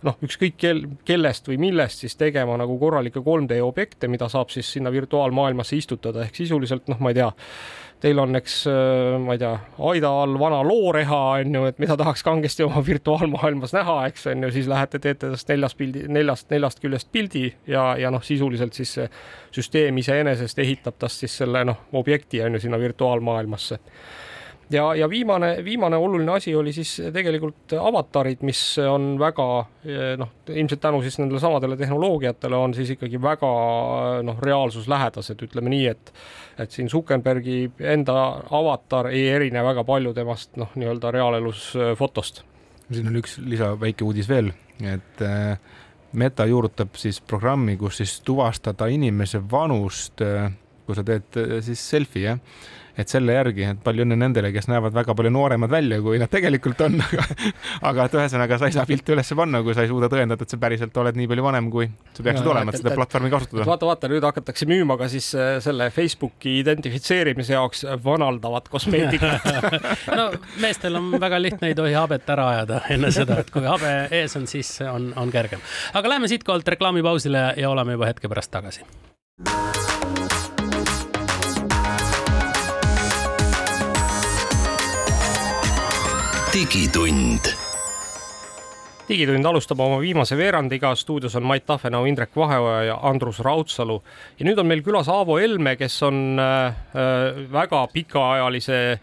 noh, 0.07 0.19
ükskõik 0.25 0.59
kel, 0.61 0.83
kellest 1.09 1.49
või 1.51 1.59
millest 1.63 2.05
siis 2.05 2.17
tegema 2.19 2.57
nagu 2.61 2.79
korralikke 2.81 3.23
3D 3.23 3.61
objekte, 3.65 4.11
mida 4.11 4.29
saab 4.33 4.51
siis 4.55 4.73
sinna 4.77 4.93
virtuaalmaailmasse 4.93 5.79
istutada, 5.79 6.27
ehk 6.27 6.43
sisuliselt 6.43 6.91
noh, 6.93 7.01
ma 7.03 7.13
ei 7.13 7.21
tea 7.21 7.31
teil 8.03 8.19
on, 8.19 8.35
eks 8.35 8.57
äh, 8.67 9.17
ma 9.23 9.37
ei 9.37 9.41
tea, 9.41 9.53
aida 9.93 10.11
all 10.23 10.35
vana 10.41 10.59
looreha 10.67 11.21
on 11.39 11.55
ju, 11.55 11.63
et 11.71 11.79
mida 11.83 11.97
tahaks 11.99 12.25
kangesti 12.27 12.67
oma 12.67 12.83
virtuaalmaailmas 12.91 13.75
näha, 13.77 13.99
eks 14.11 14.27
on 14.33 14.43
ju, 14.47 14.51
siis 14.57 14.71
lähete, 14.71 14.99
teete 15.03 15.31
tast 15.35 15.53
neljast 15.53 15.79
pildi, 15.79 16.05
neljast, 16.11 16.49
neljast 16.51 16.83
küljest 16.83 17.13
pildi 17.15 17.47
ja, 17.71 17.93
ja 18.01 18.11
noh, 18.15 18.25
sisuliselt 18.27 18.75
siis 18.79 18.97
see 18.99 19.07
süsteem 19.55 20.03
iseenesest 20.03 20.59
ehitab 20.65 20.99
tast 20.99 21.23
siis 21.23 21.37
selle 21.45 21.65
noh, 21.69 21.87
objekti 21.99 22.43
on 22.43 22.59
ju 22.59 22.67
sinna 22.67 22.81
virtuaalmaailmasse 22.83 23.79
ja, 24.73 24.95
ja 24.95 25.09
viimane, 25.11 25.57
viimane 25.65 25.97
oluline 25.97 26.33
asi 26.33 26.55
oli 26.57 26.73
siis 26.73 26.97
tegelikult 27.13 27.75
avatarid, 27.81 28.45
mis 28.47 28.61
on 28.83 29.15
väga 29.21 29.47
noh, 30.19 30.31
ilmselt 30.49 30.81
tänu 30.81 31.03
siis 31.03 31.19
nendele 31.21 31.41
samadele 31.41 31.77
tehnoloogiatele 31.81 32.57
on 32.57 32.75
siis 32.75 32.95
ikkagi 32.97 33.21
väga 33.23 33.51
noh, 34.27 34.41
reaalsuslähedased, 34.43 35.45
ütleme 35.49 35.73
nii, 35.73 35.87
et 35.93 36.15
et 36.59 36.71
siin 36.71 36.91
Zuckerbergi 36.91 37.71
enda 37.81 38.17
avatar 38.51 39.09
ei 39.13 39.29
erine 39.33 39.63
väga 39.65 39.85
palju 39.89 40.13
temast 40.17 40.57
noh, 40.61 40.73
nii-öelda 40.77 41.13
reaalelus 41.15 41.71
äh, 41.77 41.95
fotost. 41.99 42.43
siin 42.93 43.09
on 43.09 43.17
üks 43.23 43.39
lisa 43.41 43.73
väike 43.81 44.05
uudis 44.05 44.29
veel, 44.29 44.53
et 44.81 45.25
äh, 45.25 45.57
Meta 46.13 46.45
juurutab 46.45 46.99
siis 47.01 47.23
programmi, 47.25 47.79
kus 47.81 48.03
siis 48.03 48.19
tuvastada 48.21 48.85
inimese 48.93 49.41
vanust, 49.51 50.21
äh, 50.21 50.51
kui 50.85 50.97
sa 50.99 51.05
teed 51.07 51.39
siis 51.65 51.89
selfie, 51.89 52.27
jah 52.27 52.41
et 52.99 53.09
selle 53.09 53.37
järgi, 53.37 53.65
et 53.73 53.81
palju 53.85 54.05
õnne 54.05 54.19
nendele, 54.21 54.51
kes 54.55 54.69
näevad 54.69 54.95
väga 54.95 55.15
palju 55.17 55.33
nooremad 55.33 55.71
välja, 55.73 56.01
kui 56.05 56.21
nad 56.21 56.31
tegelikult 56.33 56.81
on, 56.85 56.99
aga 57.01 57.25
aga 57.91 58.07
et 58.07 58.17
ühesõnaga 58.19 58.59
sa 58.61 58.69
ei 58.69 58.77
saa 58.77 58.85
pilte 58.89 59.15
üles 59.15 59.33
panna, 59.37 59.63
kui 59.65 59.77
sa 59.77 59.85
ei 59.87 59.91
suuda 59.91 60.11
tõendada, 60.13 60.45
et 60.45 60.53
sa 60.53 60.59
päriselt 60.61 60.97
oled 61.01 61.19
nii 61.19 61.29
palju 61.31 61.47
vanem, 61.47 61.71
kui 61.73 61.89
sa 62.13 62.25
peaksid 62.27 62.45
no, 62.45 62.55
olema, 62.55 62.73
et 62.73 62.81
seda 62.81 62.95
platvormi 62.99 63.33
kasutada. 63.33 63.67
vaata, 63.69 63.89
vaata, 63.89 64.11
nüüd 64.13 64.27
hakatakse 64.29 64.69
müüma 64.71 64.99
ka 65.01 65.09
siis 65.13 65.31
äh, 65.39 65.55
selle 65.65 65.89
Facebooki 65.95 66.59
identifitseerimise 66.61 67.57
jaoks 67.57 67.87
vanaldavat 68.05 68.69
kosmeetikat 68.73 69.49
no 70.19 70.29
meestel 70.63 71.01
on 71.01 71.13
väga 71.23 71.41
lihtne, 71.41 71.73
ei 71.73 71.79
tohi 71.79 71.97
habet 71.97 72.29
ära 72.35 72.51
ajada 72.57 72.83
enne 72.93 73.13
seda, 73.15 73.41
et 73.43 73.55
kui 73.55 73.65
habe 73.67 73.95
ees 74.13 74.37
on, 74.41 74.49
siis 74.51 74.75
on, 74.89 75.13
on 75.17 75.33
kergem. 75.33 75.65
aga 75.97 76.17
lähme 76.17 76.31
siitkohalt 76.33 76.69
reklaamipausile 76.77 77.49
ja 77.57 77.73
oleme 77.73 77.99
juba 77.99 78.13
hetke 78.13 78.29
pärast 78.33 78.53
tagasi. 78.53 78.87
Digitund. 86.53 87.49
digitund 89.09 89.47
alustab 89.49 89.81
oma 89.81 89.97
viimase 90.01 90.37
veerandiga, 90.37 90.91
stuudios 90.97 91.35
on 91.39 91.47
Mait 91.49 91.65
Tafenau, 91.67 92.05
Indrek 92.05 92.37
Vaheoja 92.37 92.83
ja 92.85 92.99
Andrus 93.09 93.41
Raudsalu. 93.41 94.03
ja 94.39 94.47
nüüd 94.47 94.61
on 94.61 94.69
meil 94.69 94.83
külas 94.85 95.09
Aavo 95.09 95.39
Helme, 95.41 95.77
kes 95.81 95.97
on 96.05 96.37
äh, 96.41 96.77
väga 97.53 97.87
pikaajalise 97.95 98.79
äh, 98.93 99.01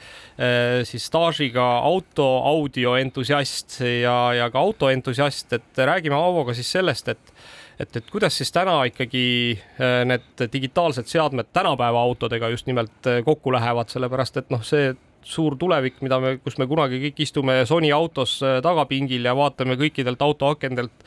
siis 0.83 1.09
staažiga 1.09 1.65
auto 1.79 2.27
audioentusiast 2.53 3.81
ja, 3.81 4.17
ja 4.37 4.51
ka 4.53 4.59
autoentusiast, 4.59 5.53
et 5.53 5.85
räägime 5.89 6.15
Aavoga 6.15 6.53
siis 6.53 6.71
sellest, 6.71 7.07
et 7.07 7.33
et, 7.79 7.95
et 7.95 8.09
kuidas 8.11 8.37
siis 8.37 8.51
täna 8.51 8.83
ikkagi 8.91 9.27
äh, 9.57 10.03
need 10.05 10.49
digitaalsed 10.53 11.09
seadmed 11.09 11.49
tänapäeva 11.53 12.01
autodega 12.01 12.49
just 12.53 12.67
nimelt 12.69 13.07
äh, 13.07 13.23
kokku 13.25 13.53
lähevad, 13.55 13.89
sellepärast 13.89 14.37
et 14.37 14.51
noh, 14.53 14.61
see 14.61 14.93
suur 15.25 15.57
tulevik, 15.59 15.99
mida 16.05 16.19
me, 16.21 16.37
kus 16.43 16.57
me 16.59 16.67
kunagi 16.69 17.01
kõik 17.03 17.23
istume 17.25 17.59
Sony 17.69 17.91
autos 17.95 18.37
äh, 18.43 18.59
tagapingil 18.65 19.27
ja 19.27 19.35
vaatame 19.37 19.77
kõikidelt 19.79 20.21
autoakendelt 20.21 21.05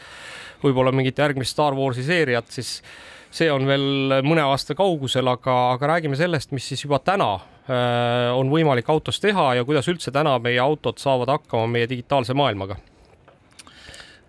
võib-olla 0.63 0.93
mingit 0.95 1.19
järgmist 1.19 1.57
Star 1.57 1.75
Warsi 1.75 2.05
seeriat, 2.07 2.51
siis 2.53 2.81
see 3.33 3.49
on 3.51 3.67
veel 3.67 4.21
mõne 4.27 4.45
aasta 4.45 4.77
kaugusel, 4.79 5.27
aga, 5.33 5.57
aga 5.75 5.95
räägime 5.97 6.19
sellest, 6.19 6.53
mis 6.55 6.69
siis 6.69 6.85
juba 6.85 7.01
täna 7.03 7.33
äh, 7.35 8.31
on 8.37 8.53
võimalik 8.53 8.89
autos 8.93 9.21
teha 9.23 9.53
ja 9.59 9.67
kuidas 9.67 9.89
üldse 9.91 10.15
täna 10.15 10.37
meie 10.43 10.61
autod 10.63 11.03
saavad 11.03 11.33
hakkama 11.39 11.71
meie 11.73 11.91
digitaalse 11.91 12.37
maailmaga 12.37 12.79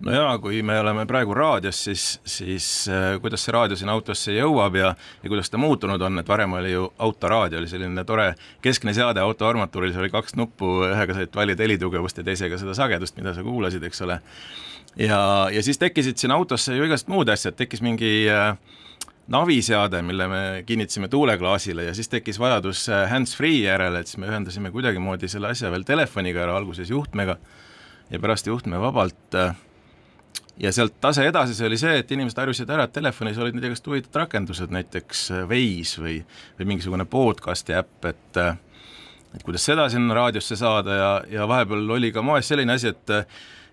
no 0.05 0.13
jaa, 0.13 0.33
kui 0.41 0.61
me 0.65 0.75
oleme 0.79 1.05
praegu 1.09 1.33
raadios, 1.37 1.79
siis, 1.85 2.03
siis 2.27 2.67
äh, 2.91 3.15
kuidas 3.21 3.45
see 3.45 3.53
raadio 3.55 3.77
sinna 3.79 3.95
autosse 3.95 4.35
jõuab 4.35 4.75
ja, 4.79 4.91
ja 5.23 5.31
kuidas 5.31 5.51
ta 5.51 5.61
muutunud 5.61 6.01
on, 6.01 6.19
et 6.19 6.29
varem 6.29 6.57
oli 6.59 6.73
ju 6.73 6.89
autoraadio, 7.07 7.61
oli 7.61 7.71
selline 7.71 8.03
tore 8.07 8.33
keskne 8.63 8.93
seade 8.95 9.23
auto 9.23 9.47
armatuuris, 9.47 9.97
oli 9.99 10.11
kaks 10.13 10.37
nuppu, 10.39 10.75
ühega 10.89 11.17
said 11.17 11.35
valida 11.35 11.65
helitugevust 11.65 12.19
ja 12.19 12.27
teisega 12.27 12.59
seda 12.59 12.75
sagedust, 12.77 13.17
mida 13.19 13.35
sa 13.35 13.45
kuulasid, 13.45 13.83
eks 13.87 14.03
ole. 14.05 14.19
ja, 14.99 15.19
ja 15.53 15.63
siis 15.63 15.79
tekkisid 15.81 16.19
sinna 16.19 16.39
autosse 16.39 16.75
ju 16.75 16.87
igast 16.87 17.11
muud 17.11 17.31
asjad, 17.31 17.55
tekkis 17.59 17.83
mingi 17.85 18.13
äh, 18.31 18.57
naviseade, 19.31 20.01
mille 20.03 20.27
me 20.27 20.45
kinnitasime 20.67 21.07
tuuleklaasile 21.07 21.87
ja 21.87 21.93
siis 21.95 22.11
tekkis 22.11 22.39
vajadus 22.39 22.89
äh, 22.89 23.07
hands-free 23.11 23.63
järele, 23.63 24.03
et 24.03 24.11
siis 24.11 24.19
me 24.19 24.27
ühendasime 24.27 24.71
kuidagimoodi 24.71 25.31
selle 25.31 25.53
asja 25.55 25.71
veel 25.71 25.87
telefoniga 25.87 26.43
ära, 26.43 26.57
alguses 26.59 26.91
juhtmega 26.91 27.37
ja 28.11 28.19
pärast 28.19 28.47
juhtme 28.51 28.81
vabalt 28.83 29.39
äh, 29.39 29.55
ja 30.57 30.71
sealt 30.71 30.99
tase 31.01 31.25
edasi, 31.27 31.55
see 31.57 31.67
oli 31.67 31.77
see, 31.81 31.95
et 32.01 32.11
inimesed 32.13 32.37
harjusid 32.37 32.69
ära, 32.69 32.85
et 32.85 32.93
telefonis 32.93 33.39
olid 33.41 33.57
need 33.57 33.71
igast 33.71 33.87
huvitavad 33.87 34.25
rakendused, 34.25 34.73
näiteks 34.73 35.25
äh, 35.33 35.47
Waze 35.49 36.03
või, 36.03 36.19
või 36.59 36.69
mingisugune 36.73 37.07
podcast'i 37.09 37.75
äpp, 37.77 38.11
et 38.11 38.41
äh, 38.41 38.55
et 39.33 39.41
kuidas 39.41 39.65
seda 39.65 39.87
sinna 39.89 40.13
raadiosse 40.13 40.56
saada 40.60 40.95
ja, 40.95 41.12
ja 41.39 41.47
vahepeal 41.49 41.89
oli 41.95 42.12
ka 42.13 42.21
moes 42.21 42.47
selline 42.47 42.77
asi, 42.77 42.93
et 42.93 43.13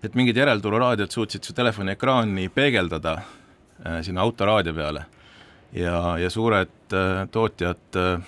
et 0.01 0.15
mingid 0.17 0.37
järeltururaadiod 0.37 1.13
suutsid 1.13 1.45
su 1.45 1.53
telefoni 1.53 1.93
ekraani 1.93 2.47
peegeldada 2.49 3.19
äh, 3.19 3.99
sinna 4.01 4.21
autoraadio 4.21 4.73
peale. 4.73 5.05
ja, 5.73 6.17
ja 6.17 6.29
suured 6.29 6.93
äh, 6.93 7.27
tootjad 7.31 8.01
äh, 8.01 8.25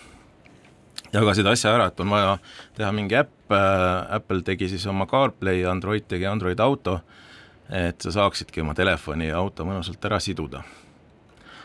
jagasid 1.14 1.48
asja 1.50 1.74
ära, 1.74 1.88
et 1.90 2.00
on 2.00 2.10
vaja 2.10 2.38
teha 2.78 2.92
mingi 2.92 3.18
äpp 3.18 3.52
äh,, 3.52 4.16
Apple 4.16 4.42
tegi 4.46 4.70
siis 4.70 4.86
oma 4.88 5.06
CarPlay, 5.06 5.66
Android 5.66 6.06
tegi 6.08 6.26
Android 6.26 6.60
Auto 6.60 6.94
äh,, 6.94 7.23
et 7.70 8.02
sa 8.02 8.12
saaksidki 8.12 8.62
oma 8.62 8.76
telefoni 8.76 9.30
ja 9.30 9.38
auto 9.40 9.66
mõnusalt 9.66 10.06
ära 10.06 10.20
siduda. 10.20 10.64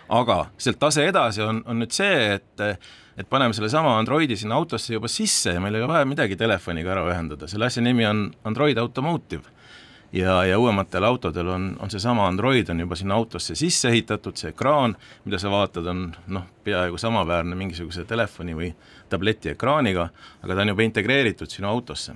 aga 0.09 0.47
sealt 0.59 0.79
tase 0.79 1.05
edasi 1.05 1.43
on, 1.43 1.63
on 1.67 1.83
nüüd 1.83 1.93
see, 1.93 2.39
et 2.39 2.79
et 3.19 3.27
paneme 3.29 3.55
sellesama 3.55 3.97
Androidi 3.99 4.37
sinna 4.37 4.55
autosse 4.55 4.95
juba 4.95 5.09
sisse 5.11 5.53
ja 5.57 5.61
meil 5.61 5.75
ei 5.75 5.83
ole 5.83 5.91
vaja 5.91 6.07
midagi 6.07 6.37
telefoniga 6.39 6.93
ära 6.95 7.03
ühendada, 7.11 7.49
selle 7.51 7.67
asja 7.67 7.83
nimi 7.83 8.07
on 8.07 8.29
Android 8.47 8.79
Automotive. 8.79 9.43
ja, 10.13 10.45
ja 10.45 10.59
uuematel 10.59 11.05
autodel 11.05 11.49
on, 11.49 11.77
on 11.81 11.91
seesama 11.91 12.29
Android 12.29 12.69
on 12.71 12.81
juba 12.81 12.97
sinna 12.97 13.15
autosse 13.15 13.55
sisse 13.55 13.89
ehitatud, 13.89 14.37
see 14.37 14.55
ekraan, 14.55 14.97
mida 15.25 15.39
sa 15.39 15.51
vaatad, 15.51 15.87
on 15.87 16.15
noh, 16.27 16.47
peaaegu 16.65 16.99
samaväärne 16.99 17.59
mingisuguse 17.59 18.05
telefoni 18.05 18.55
või 18.57 18.71
tableti 19.11 19.51
ekraaniga, 19.53 20.09
aga 20.43 20.55
ta 20.55 20.63
on 20.63 20.73
juba 20.77 20.87
integreeritud 20.87 21.51
sinu 21.51 21.69
autosse 21.69 22.15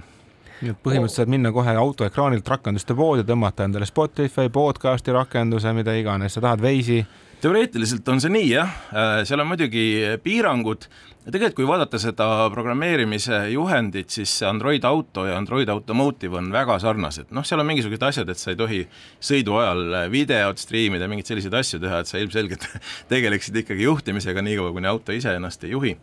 nii 0.62 0.70
et 0.70 0.78
põhimõtteliselt 0.82 1.24
saad 1.24 1.32
minna 1.32 1.50
kohe 1.54 1.74
autoekraanilt 1.78 2.48
rakenduste 2.48 2.94
poodi, 2.94 3.26
tõmmata 3.26 3.66
endale 3.66 3.86
Spotify, 3.88 4.50
podcast'i 4.52 5.14
rakenduse, 5.14 5.72
mida 5.74 5.94
iganes 5.98 6.36
sa 6.36 6.42
tahad, 6.44 6.62
Waze'i. 6.62 7.02
teoreetiliselt 7.42 8.08
on 8.08 8.20
see 8.22 8.30
nii 8.30 8.52
jah, 8.52 8.76
äh, 8.94 9.14
seal 9.26 9.42
on 9.42 9.50
muidugi 9.50 9.86
piirangud. 10.22 10.86
Tegelikult, 11.22 11.54
kui 11.54 11.66
vaadata 11.66 11.98
seda 12.02 12.26
programmeerimise 12.50 13.44
juhendit, 13.52 14.10
siis 14.10 14.30
Android 14.46 14.82
Auto 14.86 15.26
ja 15.26 15.36
Android 15.38 15.68
Automotive 15.70 16.38
on 16.38 16.50
väga 16.54 16.78
sarnased, 16.82 17.30
noh, 17.30 17.46
seal 17.46 17.62
on 17.62 17.68
mingisugused 17.68 18.06
asjad, 18.06 18.30
et 18.30 18.38
sa 18.38 18.50
ei 18.50 18.58
tohi 18.58 18.80
sõidu 19.22 19.58
ajal 19.58 20.10
videot 20.10 20.58
striimida, 20.58 21.10
mingeid 21.10 21.30
selliseid 21.30 21.54
asju 21.58 21.82
teha, 21.82 22.02
et 22.02 22.10
sa 22.10 22.22
ilmselgelt 22.22 22.66
tegeleksid 23.12 23.62
ikkagi 23.62 23.86
juhtimisega 23.86 24.42
niikaua, 24.42 24.74
kuni 24.74 24.90
auto 24.90 25.14
ise 25.14 25.34
ennast 25.38 25.66
ei 25.66 25.74
juhi 25.74 25.96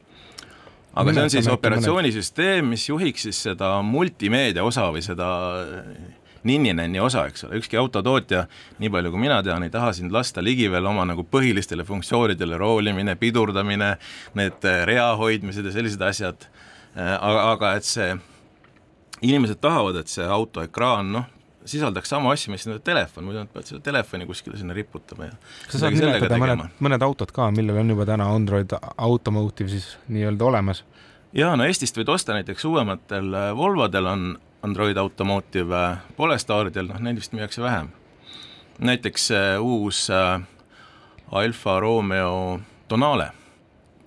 aga 0.93 1.13
see 1.13 1.23
on 1.23 1.33
siis 1.33 1.49
operatsioonisüsteem, 1.51 2.71
mis 2.73 2.87
juhiks 2.89 3.27
siis 3.27 3.43
seda 3.49 3.75
multimeedia 3.85 4.63
osa 4.65 4.87
või 4.93 5.03
seda 5.05 5.27
ninni-nänni 6.47 7.01
osa, 7.03 7.25
eks 7.27 7.45
ole, 7.45 7.59
ükski 7.59 7.77
autotootja, 7.79 8.45
nii 8.79 8.91
palju 8.93 9.11
kui 9.11 9.21
mina 9.21 9.41
tean, 9.43 9.63
ei 9.65 9.73
taha 9.73 9.91
sind 9.95 10.13
lasta 10.15 10.43
ligi 10.43 10.69
veel 10.71 10.87
oma 10.87 11.05
nagu 11.07 11.25
põhilistele 11.27 11.83
funktsioonidele, 11.87 12.57
roolimine, 12.59 13.15
pidurdamine, 13.19 13.95
need 14.39 14.69
rea 14.87 15.09
hoidmised 15.19 15.67
ja 15.67 15.73
sellised 15.75 16.05
asjad, 16.05 16.47
aga, 16.95 17.41
aga 17.51 17.73
et 17.79 17.87
see, 17.87 18.13
inimesed 19.19 19.59
tahavad, 19.59 19.99
et 19.99 20.11
see 20.11 20.25
autoekraan, 20.25 21.11
noh, 21.17 21.27
sisaldaks 21.69 22.11
sama 22.11 22.33
asju, 22.33 22.53
mis 22.53 22.65
nende 22.67 22.81
telefon, 22.85 23.25
muidu 23.27 23.41
nad 23.43 23.51
peavad 23.53 23.69
seda 23.69 23.81
telefoni 23.85 24.27
kuskile 24.29 24.57
sinna 24.59 24.75
riputama 24.77 25.29
ja 25.29 25.37
kas 25.65 25.77
sa 25.77 25.85
saad 25.85 25.97
nimetada 25.97 26.39
mõned, 26.41 26.65
mõned 26.83 27.05
autod 27.05 27.33
ka, 27.35 27.49
millel 27.55 27.81
on 27.81 27.93
juba 27.95 28.07
täna 28.09 28.29
Android 28.33 28.75
Automotive 28.97 29.71
siis 29.73 29.91
nii-öelda 30.07 30.49
olemas? 30.49 30.83
jaa, 31.35 31.55
no 31.57 31.67
Eestist 31.67 31.97
võid 31.99 32.11
osta 32.13 32.35
näiteks 32.37 32.65
uuematel 32.69 33.33
äh, 33.33 33.49
Volvodel 33.57 34.09
on 34.09 34.29
Android 34.65 34.97
Automotive, 34.97 35.75
äh, 35.75 36.05
Polestaridel, 36.17 36.89
noh 36.91 37.01
neid 37.05 37.21
vist 37.21 37.35
müüakse 37.37 37.63
vähem. 37.63 37.91
näiteks 38.79 39.31
äh, 39.31 39.49
uus 39.61 40.07
Alfa 41.31 41.79
Romeo 41.79 42.59
Tonale, 42.87 43.31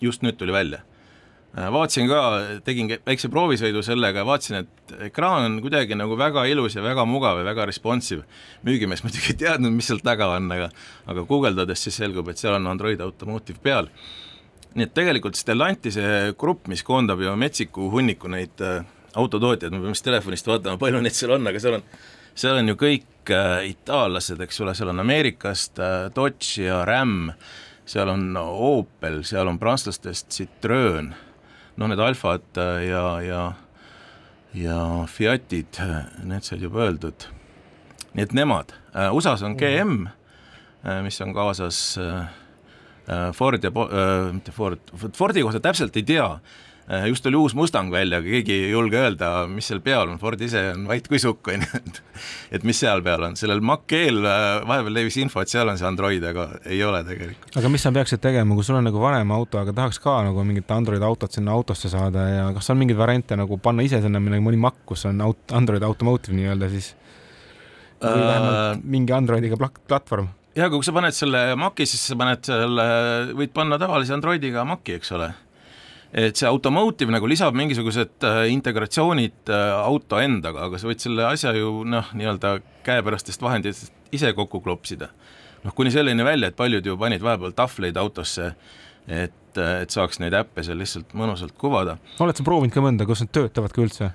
just 0.01 0.23
nüüd 0.23 0.37
tuli 0.37 0.53
välja 0.53 0.83
vaatasin 1.57 2.09
ka, 2.09 2.21
tegin 2.65 2.89
väikse 3.05 3.29
proovisõidu 3.33 3.83
sellega 3.85 4.25
vaatasin, 4.25 4.63
et 4.63 4.95
ekraan 5.11 5.51
on 5.51 5.59
kuidagi 5.65 5.97
nagu 5.99 6.17
väga 6.17 6.47
ilus 6.49 6.79
ja 6.79 6.85
väga 6.85 7.05
mugav 7.05 7.43
ja 7.43 7.45
väga 7.45 7.67
responsive. 7.69 8.25
müügimees 8.65 9.03
muidugi 9.05 9.35
ei 9.35 9.41
teadnud, 9.45 9.73
mis 9.73 9.91
seal 9.91 10.01
taga 10.01 10.31
on, 10.37 10.49
aga 10.53 10.71
aga 11.07 11.25
guugeldades 11.29 11.85
siis 11.85 11.99
selgub, 12.01 12.29
et 12.29 12.41
seal 12.41 12.57
on 12.57 12.67
Android 12.67 13.01
Automotive 13.01 13.61
peal. 13.63 13.89
nii 14.75 14.87
et 14.89 14.95
tegelikult 14.95 15.37
Stellantise 15.37 16.33
grupp, 16.39 16.69
mis 16.69 16.83
koondab 16.83 17.21
ju 17.21 17.35
metsiku 17.37 17.91
hunniku 17.93 18.29
neid 18.33 18.61
äh, 18.65 18.87
autotootjaid, 19.15 19.73
me 19.73 19.83
peame 19.83 19.95
siis 19.95 20.07
telefonist 20.07 20.47
vaatama, 20.47 20.79
palju 20.81 21.03
neid 21.05 21.13
seal 21.13 21.35
on, 21.37 21.47
aga 21.47 21.61
seal 21.61 21.77
on, 21.77 21.85
seal 22.35 22.57
on 22.57 22.73
ju 22.73 22.79
kõik 22.81 23.35
äh, 23.37 23.67
itaallased, 23.75 24.41
eks 24.41 24.63
ole, 24.65 24.73
seal 24.75 24.89
on 24.89 25.05
Ameerikast 25.05 25.77
äh, 25.77 26.09
Dodge 26.17 26.65
ja 26.65 26.81
Ram, 26.89 27.29
seal 27.85 28.09
on 28.09 28.33
Opel, 28.41 29.21
seal 29.29 29.53
on 29.53 29.61
prantslastest 29.61 30.33
Citroen 30.33 31.13
noh, 31.77 31.89
need 31.89 32.03
alfad 32.03 32.61
äh, 32.61 32.89
ja, 32.89 33.05
ja, 33.25 33.43
ja 34.55 34.79
Fiatid, 35.09 35.81
need 36.25 36.45
said 36.45 36.63
juba 36.63 36.87
öeldud. 36.87 37.29
nii 38.13 38.27
et 38.27 38.35
nemad, 38.37 38.75
äh, 38.93 39.13
USA-s 39.13 39.45
on 39.47 39.57
GM, 39.57 40.07
äh, 40.85 41.01
mis 41.05 41.21
on 41.25 41.35
kaasas 41.35 41.99
Ford 43.35 43.65
ja, 43.65 43.71
mitte 44.33 44.53
Ford, 44.55 44.79
Fordi 44.95 45.43
kohta 45.43 45.59
täpselt 45.61 45.97
ei 45.99 46.05
tea 46.07 46.29
Äh, 46.37 46.72
just 47.09 47.27
oli 47.27 47.37
uus 47.39 47.55
Mustang 47.55 47.93
välja, 47.93 48.19
aga 48.19 48.29
keegi 48.29 48.55
ei 48.67 48.71
julge 48.73 48.99
öelda, 48.99 49.31
mis 49.51 49.69
seal 49.71 49.81
peal 49.85 50.11
on, 50.11 50.19
Ford 50.21 50.41
ise 50.43 50.65
on 50.73 50.87
vait 50.91 51.07
kui 51.09 51.21
sukk, 51.23 51.49
on 51.55 51.63
ju, 51.63 51.81
et 51.81 52.01
et 52.59 52.67
mis 52.67 52.79
seal 52.79 53.03
peal 53.05 53.23
on, 53.29 53.37
sellel 53.39 53.63
Mach-E-l 53.65 54.19
äh, 54.27 54.47
vahepeal 54.69 54.99
levis 54.99 55.19
info, 55.23 55.43
et 55.43 55.53
seal 55.53 55.71
on 55.71 55.79
see 55.79 55.87
Android, 55.89 56.25
aga 56.33 56.49
ei 56.67 56.83
ole 56.85 57.03
tegelikult. 57.07 57.55
aga 57.59 57.73
mis 57.73 57.87
sa 57.87 57.95
peaksid 57.95 58.23
tegema, 58.25 58.57
kui 58.59 58.67
sul 58.67 58.81
on 58.81 58.87
nagu 58.89 59.03
vanem 59.03 59.35
auto, 59.37 59.61
aga 59.63 59.75
tahaks 59.79 60.03
ka 60.03 60.19
nagu 60.27 60.47
mingit 60.49 60.71
Android 60.75 61.05
autot 61.07 61.33
sinna 61.33 61.55
autosse 61.55 61.93
saada 61.93 62.27
ja 62.29 62.51
kas 62.57 62.73
on 62.75 62.83
mingeid 62.83 62.99
variante 62.99 63.39
nagu 63.39 63.59
panna 63.63 63.87
ise 63.87 64.03
sinna 64.03 64.21
mõni 64.23 64.61
Mac, 64.61 64.83
kus 64.87 65.07
on 65.11 65.23
aut-, 65.25 65.55
Android 65.55 65.83
Automotive 65.87 66.37
nii-öelda 66.37 66.71
siis? 66.73 66.93
Või 68.03 68.27
vähemalt 68.27 68.59
äh, 68.59 68.83
mingi 68.83 69.15
Androidiga 69.15 69.59
platvorm? 69.61 70.33
jah, 70.57 70.67
aga 70.67 70.75
kui 70.75 70.85
sa 70.85 70.93
paned 70.93 71.17
selle 71.17 71.47
Maci, 71.57 71.87
siis 71.89 72.03
sa 72.11 72.19
paned 72.19 72.45
selle, 72.45 72.85
võid 73.39 73.55
panna 73.55 73.79
tavalise 73.81 74.13
Androidiga 74.17 74.67
Maci, 74.69 74.99
eks 74.99 75.15
ole 75.17 75.31
et 76.13 76.37
see 76.37 76.49
automotive 76.49 77.13
nagu 77.13 77.29
lisab 77.29 77.57
mingisugused 77.57 78.27
äh, 78.29 78.45
integratsioonid 78.53 79.49
äh, 79.49 79.69
auto 79.81 80.21
endaga, 80.21 80.69
aga 80.69 80.81
sa 80.81 80.91
võid 80.91 81.01
selle 81.05 81.25
asja 81.29 81.55
ju 81.57 81.83
noh, 81.89 82.11
nii-öelda 82.17 82.59
käepärastest 82.87 83.43
vahenditest 83.43 83.95
ise 84.13 84.33
kokku 84.37 84.61
klopsida. 84.61 85.09
noh, 85.65 85.75
kuni 85.75 85.93
selleni 85.95 86.25
välja, 86.27 86.51
et 86.51 86.59
paljud 86.59 86.87
ju 86.87 86.99
panid 87.01 87.25
vahepeal 87.25 87.55
tahvleid 87.57 87.97
autosse, 87.97 88.53
et, 89.07 89.57
et 89.57 89.95
saaks 89.95 90.21
neid 90.21 90.37
äppe 90.37 90.65
seal 90.67 90.81
lihtsalt 90.83 91.17
mõnusalt 91.17 91.57
kuvada. 91.59 91.97
oled 92.21 92.37
sa 92.37 92.45
proovinud 92.45 92.75
ka 92.75 92.85
mõnda, 92.85 93.09
kas 93.09 93.25
need 93.25 93.33
töötavad 93.33 93.73
ka 93.73 93.85
üldse? 93.87 94.13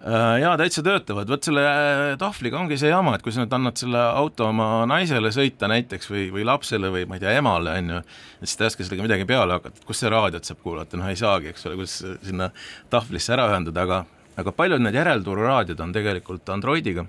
Äh, 0.00 0.38
jaa, 0.40 0.54
täitsa 0.56 0.80
töötavad, 0.80 1.28
vot 1.28 1.44
selle 1.44 1.60
äh, 1.60 2.02
tahvliga 2.20 2.56
ongi 2.56 2.78
see 2.80 2.88
jama, 2.88 3.12
et 3.18 3.24
kui 3.24 3.34
sa 3.36 3.42
nüüd 3.42 3.52
annad 3.52 3.76
selle 3.76 4.00
auto 4.00 4.46
oma 4.48 4.86
naisele 4.88 5.28
sõita 5.34 5.68
näiteks 5.68 6.08
või, 6.08 6.22
või 6.32 6.46
lapsele 6.48 6.88
või 6.94 7.02
ma 7.08 7.18
ei 7.18 7.20
tea, 7.20 7.34
emale, 7.36 7.74
on 7.82 7.92
ju, 7.92 7.98
siis 8.40 8.56
ta 8.56 8.64
ei 8.64 8.72
oska 8.72 8.86
sellega 8.86 9.04
midagi 9.04 9.26
peale 9.28 9.58
hakata, 9.58 9.84
kus 9.84 10.00
see 10.00 10.12
raadiot 10.14 10.48
saab 10.48 10.62
kuulata, 10.64 10.96
noh 10.96 11.10
ei 11.10 11.20
saagi, 11.20 11.52
eks 11.52 11.68
ole, 11.68 11.76
kuidas 11.82 11.98
sinna 12.24 12.48
tahvlisse 12.88 13.36
ära 13.36 13.50
ühendada, 13.52 13.84
aga 13.84 14.00
aga 14.40 14.56
paljud 14.56 14.80
need 14.80 14.96
järeltururaadiod 14.96 15.84
on 15.84 15.92
tegelikult 15.92 16.48
Androidiga, 16.54 17.04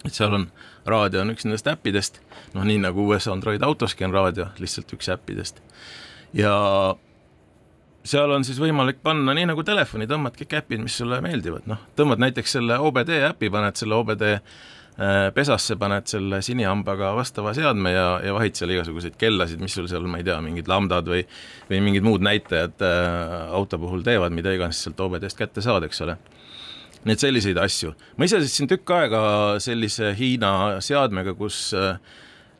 et 0.00 0.14
seal 0.16 0.32
on, 0.32 0.48
raadio 0.88 1.26
on 1.26 1.34
üks 1.34 1.44
nendest 1.44 1.68
äppidest, 1.68 2.22
noh 2.56 2.64
nii 2.64 2.80
nagu 2.86 3.04
uues 3.04 3.28
Android 3.28 3.60
autoski 3.68 4.08
on 4.08 4.16
raadio, 4.16 4.48
lihtsalt 4.62 4.96
üks 4.96 5.12
äppidest. 5.12 5.60
ja 6.32 6.56
seal 8.06 8.32
on 8.32 8.44
siis 8.46 8.58
võimalik 8.60 9.02
panna 9.04 9.34
nii 9.36 9.48
nagu 9.50 9.64
telefoni, 9.66 10.08
tõmbad 10.10 10.36
kõik 10.38 10.56
äpid, 10.60 10.82
mis 10.84 10.96
sulle 11.00 11.18
meeldivad, 11.24 11.66
noh, 11.70 11.82
tõmbad 11.98 12.22
näiteks 12.22 12.56
selle 12.58 12.78
OBD 12.82 13.12
äpi, 13.30 13.50
paned 13.52 13.78
selle 13.78 13.96
OBD 13.98 14.24
äh, 14.32 15.28
pesasse, 15.36 15.76
paned 15.80 16.08
selle 16.10 16.40
sinihambaga 16.44 17.12
vastava 17.16 17.54
seadme 17.56 17.92
ja, 17.94 18.06
ja 18.24 18.34
vahid 18.36 18.58
seal 18.58 18.74
igasuguseid 18.76 19.18
kellasid, 19.20 19.62
mis 19.62 19.76
sul 19.78 19.88
seal, 19.90 20.06
ma 20.10 20.20
ei 20.22 20.26
tea, 20.26 20.38
mingid 20.44 20.70
lambdad 20.70 21.08
või 21.10 21.24
või 21.70 21.82
mingid 21.88 22.06
muud 22.06 22.24
näitajad 22.26 22.86
äh, 22.86 23.36
auto 23.58 23.80
puhul 23.82 24.04
teevad, 24.06 24.34
mida 24.36 24.54
iganes 24.54 24.84
sealt 24.84 25.00
OBD-st 25.02 25.42
kätte 25.42 25.64
saad, 25.64 25.86
eks 25.88 26.04
ole. 26.06 26.18
nii 27.06 27.14
et 27.14 27.22
selliseid 27.22 27.58
asju. 27.62 27.94
ma 28.16 28.28
ise 28.28 28.42
sõitsin 28.42 28.70
tükk 28.70 28.94
aega 28.94 29.24
sellise 29.62 30.14
Hiina 30.18 30.80
seadmega, 30.84 31.34
kus 31.38 31.68
äh, 31.76 31.98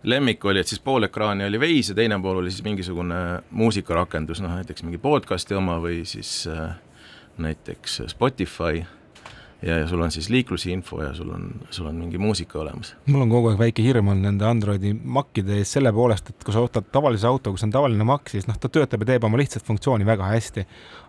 lemmik 0.07 0.44
oli, 0.44 0.62
et 0.62 0.70
siis 0.70 0.80
pool 0.80 1.09
ekraani 1.09 1.44
oli 1.48 1.59
Waze 1.59 1.92
ja 1.92 1.98
teine 1.98 2.18
pool 2.22 2.42
oli 2.42 2.50
siis 2.50 2.64
mingisugune 2.64 3.20
muusikarakendus, 3.50 4.40
noh 4.42 4.54
näiteks 4.54 4.86
mingi 4.86 5.00
podcast'i 5.02 5.59
oma 5.59 5.80
või 5.82 6.04
siis 6.07 6.44
äh, 6.50 6.76
näiteks 7.42 8.02
Spotify 8.14 8.84
ja, 9.62 9.78
ja 9.78 9.88
sul 9.88 10.00
on 10.00 10.11
siis 10.11 10.28
liiklusinfo 10.30 11.02
ja 11.02 11.14
sul 11.14 11.30
on, 11.30 11.50
sul 11.70 11.86
on 11.86 11.94
mingi 11.94 12.18
muusika 12.18 12.59
olemas. 12.59 12.94
mul 13.07 13.20
on 13.20 13.30
kogu 13.30 13.50
aeg 13.50 13.59
väike 13.59 13.82
hirm 13.82 14.09
olnud 14.12 14.28
nende 14.28 14.44
Androidi 14.44 14.92
makkide 15.04 15.57
ees 15.61 15.72
selle 15.76 15.92
poolest, 15.92 16.30
et 16.30 16.44
kui 16.44 16.54
sa 16.54 16.62
ostad 16.64 16.90
tavalise 16.92 17.26
auto, 17.26 17.52
kus 17.54 17.64
on 17.64 17.72
tavaline 17.72 18.04
makk, 18.04 18.28
siis 18.32 18.48
noh, 18.50 18.59
ta 18.61 18.68
töötab 18.72 19.04
ja 19.04 19.12
teeb 19.12 19.24
oma 19.28 19.40
lihtsat 19.40 19.64
funktsiooni 19.66 20.07
väga 20.07 20.28
hästi. 20.32 20.66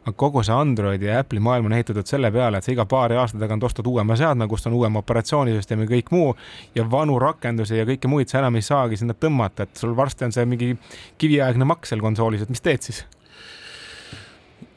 aga 0.08 0.16
kogu 0.16 0.44
see 0.44 0.56
Androidi 0.56 1.10
ja 1.10 1.20
Apple'i 1.20 1.44
maailm 1.44 1.68
on 1.68 1.76
ehitatud 1.76 2.08
selle 2.08 2.32
peale, 2.32 2.58
et 2.58 2.64
sa 2.64 2.72
iga 2.72 2.86
paari 2.86 3.18
aasta 3.20 3.40
tagant 3.40 3.64
ostad 3.64 3.88
uuema 3.88 4.16
seadme, 4.16 4.48
kus 4.48 4.68
on 4.68 4.78
uuem 4.80 4.96
operatsioonisüsteem 4.96 5.84
ja 5.84 5.92
kõik 5.92 6.14
muu 6.16 6.36
ja 6.76 6.88
vanu 6.92 7.20
rakendusi 7.20 7.78
ja 7.78 7.86
kõike 7.86 8.08
muid 8.08 8.32
sa 8.32 8.40
enam 8.40 8.56
ei 8.56 8.64
saagi 8.64 8.98
sinna 8.98 9.14
tõmmata, 9.14 9.68
et 9.68 9.76
sul 9.76 9.96
varsti 9.96 10.26
on 10.30 10.32
see 10.32 10.46
mingi 10.46 10.74
kiviaegne 11.18 11.68
makk 11.68 11.86
seal 11.86 12.02
konsoolis, 12.02 12.48
et 12.48 12.54
mis 12.54 12.64
teed 12.64 12.88
siis? 12.88 13.04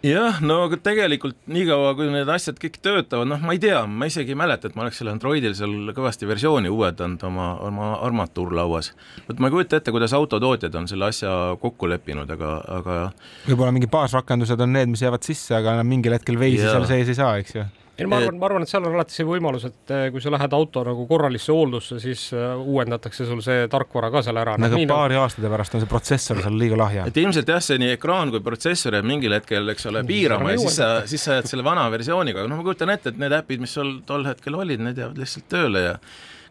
Jah, 0.07 0.39
no 0.45 0.61
aga 0.67 0.79
tegelikult 0.81 1.37
niikaua, 1.51 1.93
kui 1.99 2.09
need 2.13 2.29
asjad 2.33 2.61
kõik 2.61 2.79
töötavad, 2.85 3.29
noh, 3.29 3.41
ma 3.45 3.57
ei 3.57 3.61
tea, 3.63 3.83
ma 3.87 4.09
isegi 4.11 4.35
ei 4.35 4.39
mäleta, 4.39 4.71
et 4.71 4.79
ma 4.79 4.87
oleks 4.87 5.01
selle 5.01 5.13
Androidil 5.15 5.57
seal 5.59 5.93
kõvasti 5.97 6.29
versiooni 6.31 6.73
uuendanud 6.73 7.25
oma, 7.29 7.51
oma 7.67 7.91
armatuurlauas. 8.07 8.93
vot 9.29 9.43
ma 9.43 9.51
ei 9.51 9.57
kujuta 9.57 9.81
ette, 9.81 9.95
kuidas 9.95 10.15
autotootjad 10.17 10.79
on 10.81 10.89
selle 10.91 11.11
asja 11.11 11.35
kokku 11.61 11.91
leppinud, 11.91 12.31
aga, 12.37 12.55
aga 12.81 13.03
võib-olla 13.49 13.75
mingi 13.77 13.91
baasrakendused 13.93 14.65
on 14.65 14.73
need, 14.79 14.93
mis 14.95 15.05
jäävad 15.05 15.27
sisse, 15.27 15.55
aga 15.59 15.81
mingil 15.85 16.17
hetkel 16.17 16.41
veisi 16.41 16.65
seal 16.65 16.89
sees 16.89 17.13
ei 17.13 17.21
saa, 17.21 17.37
eks 17.43 17.59
ju 17.59 17.69
ei 18.01 18.07
no 18.07 18.11
ma 18.13 18.21
arvan, 18.21 18.39
ma 18.41 18.49
arvan, 18.49 18.65
et 18.65 18.71
seal 18.71 18.87
on 18.89 18.95
alati 18.97 19.15
see 19.15 19.27
võimalus, 19.29 19.67
et 19.69 19.93
eh, 19.93 20.07
kui 20.15 20.23
sa 20.25 20.33
lähed 20.33 20.55
auto 20.57 20.83
nagu 20.87 21.05
korralisse 21.09 21.53
hooldusse, 21.53 21.99
siis 22.03 22.23
eh, 22.33 22.57
uuendatakse 22.57 23.27
sul 23.29 23.43
see 23.45 23.67
tarkvara 23.73 24.11
ka 24.15 24.25
seal 24.25 24.41
ära. 24.41 24.57
no 24.57 24.69
aga 24.69 24.79
nagu 24.79 24.89
paari 24.89 25.19
nagu... 25.19 25.27
aastate 25.27 25.53
pärast 25.53 25.77
on 25.77 25.85
see 25.85 25.91
protsessor 25.91 26.41
seal 26.45 26.57
liiga 26.61 26.81
lahja. 26.81 27.07
et 27.11 27.21
ilmselt 27.21 27.53
jah, 27.53 27.63
see 27.65 27.81
nii 27.83 27.95
ekraan 27.99 28.33
kui 28.33 28.43
protsessor 28.45 28.97
jääb 28.97 29.09
mingil 29.11 29.37
hetkel, 29.37 29.69
eks 29.75 29.89
ole, 29.93 30.05
piirama 30.09 30.55
ja 30.55 30.65
siis 30.65 30.81
sa, 30.81 30.91
siis 31.11 31.29
sa 31.29 31.39
jääd 31.39 31.53
selle 31.53 31.67
vana 31.67 31.87
versiooniga, 31.93 32.47
noh, 32.49 32.61
ma 32.61 32.67
kujutan 32.67 32.95
ette, 32.97 33.13
et 33.13 33.21
need 33.21 33.37
äpid, 33.37 33.65
mis 33.65 33.77
sul 33.77 33.99
tol 34.09 34.25
hetkel 34.29 34.57
olid, 34.57 34.83
need 34.85 35.01
jäävad 35.01 35.21
lihtsalt 35.21 35.51
tööle 35.53 35.87
ja 35.91 35.97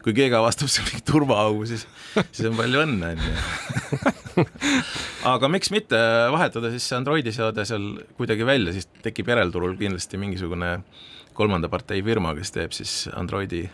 kui 0.00 0.14
keegi 0.16 0.32
avastab 0.32 0.70
seal 0.72 0.86
mingi 0.88 1.02
turvaaugu, 1.04 1.66
siis, 1.68 1.82
siis 2.30 2.46
on 2.48 2.56
palju 2.56 2.84
õnne, 2.86 3.10
onju. 3.16 4.46
aga 5.34 5.50
miks 5.52 5.68
mitte 5.74 5.98
vahetada 6.32 6.70
siis 6.72 6.86
see 6.88 6.96
Androidi 6.96 7.34
seade 7.36 7.66
seal 7.68 7.90
kuidagi 8.16 8.46
välja, 8.48 8.72
siis 8.76 8.88
tekib 9.04 9.28
järelturul 9.28 9.76
kindlasti 9.80 10.20
mingisugune 10.20 10.70
äh, 10.78 11.10
kolmanda 11.36 11.70
partei 11.72 12.02
firma, 12.02 12.34
kes 12.38 12.54
teeb 12.56 12.74
siis 12.76 13.04
Androidi 13.16 13.64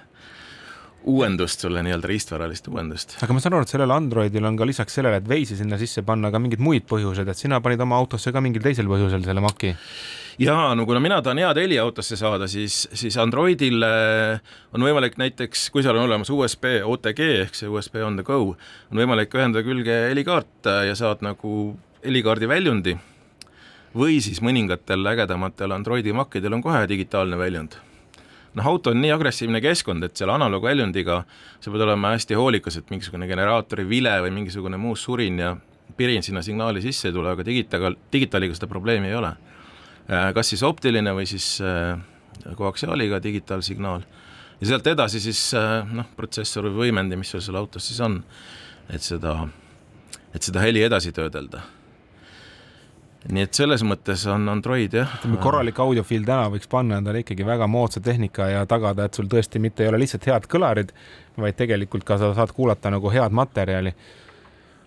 uuendust 1.07 1.63
sulle, 1.63 1.83
nii-öelda 1.87 2.09
riistvaralist 2.11 2.69
uuendust. 2.69 3.17
aga 3.23 3.35
ma 3.35 3.43
saan 3.43 3.55
aru, 3.55 3.67
et 3.67 3.73
sellel 3.73 3.95
Androidil 3.95 4.47
on 4.49 4.57
ka 4.59 4.67
lisaks 4.67 4.99
sellele, 4.99 5.21
et 5.21 5.29
Waze'i 5.31 5.59
sinna 5.61 5.79
sisse 5.79 6.03
panna 6.07 6.33
ka 6.35 6.41
mingid 6.43 6.63
muid 6.63 6.87
põhjused, 6.91 7.29
et 7.31 7.39
sina 7.39 7.61
panid 7.63 7.83
oma 7.85 7.99
autosse 8.01 8.33
ka 8.35 8.43
mingil 8.43 8.65
teisel 8.65 8.91
põhjusel 8.91 9.23
selle 9.27 9.45
Maci? 9.45 9.71
jaa, 10.43 10.75
no 10.77 10.85
kuna 10.89 11.01
mina 11.01 11.21
tahan 11.23 11.41
head 11.45 11.63
heli 11.63 11.79
autosse 11.81 12.19
saada, 12.19 12.49
siis, 12.51 12.83
siis 12.93 13.17
Androidil 13.23 13.87
on 13.87 14.87
võimalik 14.89 15.15
näiteks, 15.21 15.69
kui 15.71 15.87
seal 15.87 15.97
on 15.97 16.09
olemas 16.09 16.33
USB 16.35 16.81
OTG 16.83 17.23
ehk 17.47 17.57
see 17.57 17.71
USB 17.71 18.03
on 18.05 18.19
the 18.19 18.27
go, 18.27 18.57
on 18.91 19.05
võimalik 19.05 19.35
ühendada 19.39 19.63
külge 19.67 20.01
helikaart 20.11 20.73
ja 20.91 20.99
saad 20.99 21.23
nagu 21.25 21.77
helikaardi 22.03 22.51
väljundi 22.51 22.99
või 23.97 24.21
siis 24.21 24.43
mõningatel 24.45 25.07
ägedamatel 25.09 25.73
Androidi 25.73 26.13
makkidel 26.13 26.57
on 26.59 26.63
kohe 26.63 26.85
digitaalne 26.89 27.39
väljund. 27.39 27.77
noh, 28.57 28.67
auto 28.67 28.91
on 28.91 29.01
nii 29.01 29.11
agressiivne 29.13 29.61
keskkond, 29.61 30.05
et 30.05 30.17
selle 30.17 30.33
analoogväljundiga 30.33 31.17
sa 31.61 31.71
pead 31.71 31.83
olema 31.85 32.15
hästi 32.15 32.35
hoolikas, 32.35 32.77
et 32.77 32.91
mingisugune 32.91 33.29
generaatori 33.29 33.85
vile 33.89 34.15
või 34.25 34.31
mingisugune 34.33 34.77
muu 34.81 34.97
surin 34.97 35.39
ja 35.39 35.57
pirin 35.97 36.23
sinna 36.23 36.43
signaali 36.43 36.81
sisse 36.83 37.09
ei 37.09 37.13
tule, 37.13 37.31
aga 37.31 37.45
digitaal, 37.45 37.97
digitaaliga 38.13 38.57
seda 38.57 38.67
probleemi 38.67 39.13
ei 39.13 39.15
ole. 39.15 39.35
Äh, 40.09 40.33
kas 40.35 40.49
siis 40.55 40.63
optiline 40.65 41.13
või 41.13 41.29
siis 41.29 41.61
äh, 41.61 42.01
koaksiaaliga 42.57 43.21
digitaalsignaal. 43.23 44.09
ja 44.61 44.67
sealt 44.67 44.87
edasi 44.87 45.21
siis 45.21 45.55
äh, 45.55 45.85
noh, 45.93 46.09
protsessor 46.17 46.71
või 46.71 46.87
võimendi, 46.87 47.17
mis 47.17 47.31
sul 47.31 47.45
seal 47.45 47.61
autos 47.61 47.89
siis 47.89 48.01
on, 48.01 48.23
et 48.89 49.03
seda, 49.03 49.49
et 50.33 50.43
seda 50.43 50.65
heli 50.65 50.83
edasi 50.83 51.13
töödelda 51.13 51.61
nii 53.33 53.47
et 53.47 53.59
selles 53.59 53.83
mõttes 53.87 54.23
on 54.31 54.49
Android 54.51 54.93
jah. 54.95 55.17
ütleme 55.19 55.41
korralik 55.43 55.79
audiofiil 55.83 56.27
täna 56.27 56.51
võiks 56.53 56.69
panna 56.71 57.01
endale 57.01 57.25
ikkagi 57.25 57.47
väga 57.47 57.67
moodsa 57.71 58.03
tehnika 58.05 58.51
ja 58.53 58.67
tagada, 58.71 59.07
et 59.07 59.19
sul 59.19 59.31
tõesti 59.31 59.63
mitte 59.63 59.85
ei 59.85 59.91
ole 59.91 60.03
lihtsalt 60.03 60.29
head 60.31 60.47
kõlarid, 60.53 60.93
vaid 61.41 61.59
tegelikult 61.59 62.07
ka 62.07 62.21
sa 62.21 62.33
saad 62.37 62.55
kuulata 62.57 62.93
nagu 62.95 63.11
head 63.13 63.35
materjali 63.37 63.93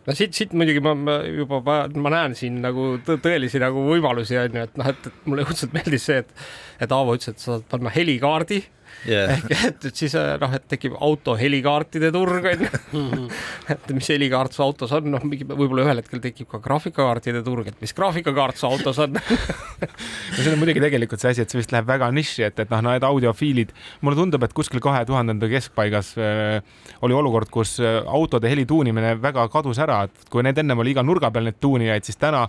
no 0.07 0.15
siit, 0.17 0.33
siit 0.33 0.55
muidugi 0.57 0.81
ma, 0.83 0.95
ma 0.97 1.19
juba, 1.27 1.61
ma 1.93 2.13
näen 2.13 2.35
siin 2.37 2.59
nagu 2.63 2.91
tõelisi 3.05 3.61
nagu 3.61 3.85
võimalusi 3.89 4.39
on 4.41 4.57
ju, 4.57 4.65
et 4.69 4.81
noh, 4.81 4.91
et 4.93 5.09
mulle 5.29 5.45
õudselt 5.45 5.75
meeldis 5.75 6.09
see, 6.09 6.23
et, 6.23 6.33
et 6.81 6.95
Aavo 6.95 7.17
ütles, 7.17 7.33
et 7.33 7.43
sa 7.43 7.57
saad 7.57 7.67
panna 7.71 7.93
helikaardi 7.93 8.63
yeah.. 9.07 9.35
ehk 9.35 9.53
et, 9.69 9.87
et 9.91 10.01
siis 10.03 10.15
noh, 10.15 10.55
et 10.55 10.65
tekib 10.71 10.97
auto 10.99 11.35
helikaartide 11.39 12.11
turg 12.15 12.49
on 12.51 12.65
ju. 12.65 12.71
Mhm. 12.91 13.27
et 13.75 13.93
mis 13.95 14.11
helikaart 14.15 14.55
su 14.55 14.63
autos 14.65 14.93
on, 14.97 15.11
noh, 15.13 15.25
mingi 15.27 15.47
võib-olla 15.47 15.87
ühel 15.87 16.01
hetkel 16.03 16.23
tekib 16.23 16.49
ka 16.51 16.61
graafikakaartide 16.63 17.43
turg, 17.45 17.69
et 17.71 17.79
mis 17.83 17.95
graafikakaart 17.95 18.59
su 18.59 18.69
autos 18.69 19.01
on 19.05 19.15
no 19.15 19.23
see 20.35 20.51
on 20.51 20.59
muidugi 20.61 20.83
tegelikult 20.83 21.21
see 21.21 21.33
asi, 21.33 21.43
et 21.43 21.51
see 21.51 21.59
vist 21.61 21.73
läheb 21.73 21.87
väga 21.89 22.09
niši, 22.15 22.45
et, 22.49 22.63
et 22.63 22.73
noh, 22.73 22.81
need 22.85 23.05
audiofiilid, 23.05 23.73
mulle 24.05 24.19
tundub, 24.19 24.45
et 24.45 24.55
kuskil 24.57 24.81
kahe 24.83 25.03
tuhandenda 25.09 25.49
keskpaigas 25.51 26.13
äh, 26.19 26.81
oli 27.05 27.17
olukord, 27.17 27.51
kus 27.53 27.77
äh, 27.83 28.01
autode 28.05 28.51
heli 28.51 28.65
tuunimine 28.69 29.15
väga 29.21 29.47
kadus 29.53 29.81
ära, 29.81 30.03
et 30.09 30.29
kui 30.31 30.45
need 30.45 30.59
ennem 30.61 30.83
oli 30.83 30.95
iga 30.95 31.05
nurga 31.05 31.31
peal 31.33 31.49
need 31.49 31.59
tuunijaid, 31.63 32.07
siis 32.07 32.19
täna 32.19 32.47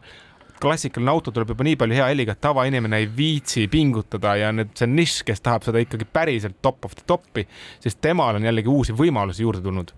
klassikaline 0.63 1.13
auto 1.13 1.33
tuleb 1.35 1.53
juba 1.55 1.67
nii 1.67 1.77
palju 1.81 1.99
hea 1.99 2.09
heliga, 2.13 2.35
et 2.37 2.43
tavainimene 2.45 3.03
ei 3.03 3.09
viitsi 3.17 3.67
pingutada 3.73 4.35
ja 4.39 4.51
nüüd 4.55 4.73
see 4.79 4.89
nišš, 4.91 5.23
kes 5.29 5.45
tahab 5.45 5.67
seda 5.67 5.83
ikkagi 5.83 6.09
päriselt 6.13 6.59
top 6.63 6.89
of 6.89 6.97
the 6.99 7.07
top'i, 7.07 7.47
siis 7.83 7.97
temal 8.01 8.39
on 8.39 8.49
jällegi 8.49 8.71
uusi 8.73 8.97
võimalusi 8.97 9.47
juurde 9.47 9.65
tulnud. 9.65 9.95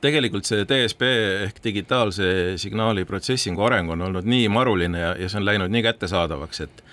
Tegelikult 0.00 0.48
see 0.48 0.64
DSP 0.64 1.08
ehk 1.46 1.58
digitaalse 1.64 2.56
signaali 2.60 3.04
protsessingu 3.08 3.64
areng 3.66 3.92
on 3.92 4.06
olnud 4.08 4.28
nii 4.28 4.48
maruline 4.52 5.00
ja, 5.00 5.14
ja 5.20 5.28
see 5.28 5.42
on 5.42 5.48
läinud 5.48 5.72
nii 5.72 5.84
kättesaadavaks, 5.88 6.62
et 6.66 6.84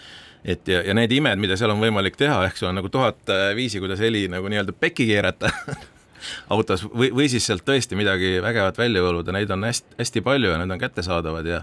et 0.48 0.70
ja, 0.70 0.82
ja 0.86 0.94
need 0.96 1.12
imed, 1.12 1.40
mida 1.42 1.58
seal 1.60 1.74
on 1.74 1.82
võimalik 1.82 2.16
teha, 2.20 2.40
ehk 2.48 2.60
sul 2.60 2.70
on 2.70 2.78
nagu 2.80 2.90
tuhat 2.94 3.32
viisi, 3.58 3.82
kuidas 3.84 4.00
heli 4.04 4.28
nagu 4.32 4.48
nii-öelda 4.48 4.76
pekki 4.80 5.08
keerata 5.10 5.52
autos 6.54 6.86
või, 6.88 7.10
või 7.16 7.28
siis 7.32 7.48
sealt 7.48 7.66
tõesti 7.68 7.98
midagi 8.00 8.38
vägevat 8.44 8.78
välja 8.80 9.04
võluda, 9.04 9.34
neid 9.36 9.52
on 9.54 9.66
hästi, 9.68 9.98
hästi 10.00 10.24
palju 10.26 10.52
ja 10.54 10.60
need 10.62 10.76
on 10.76 10.82
kättesaadavad 10.82 11.50
ja 11.50 11.62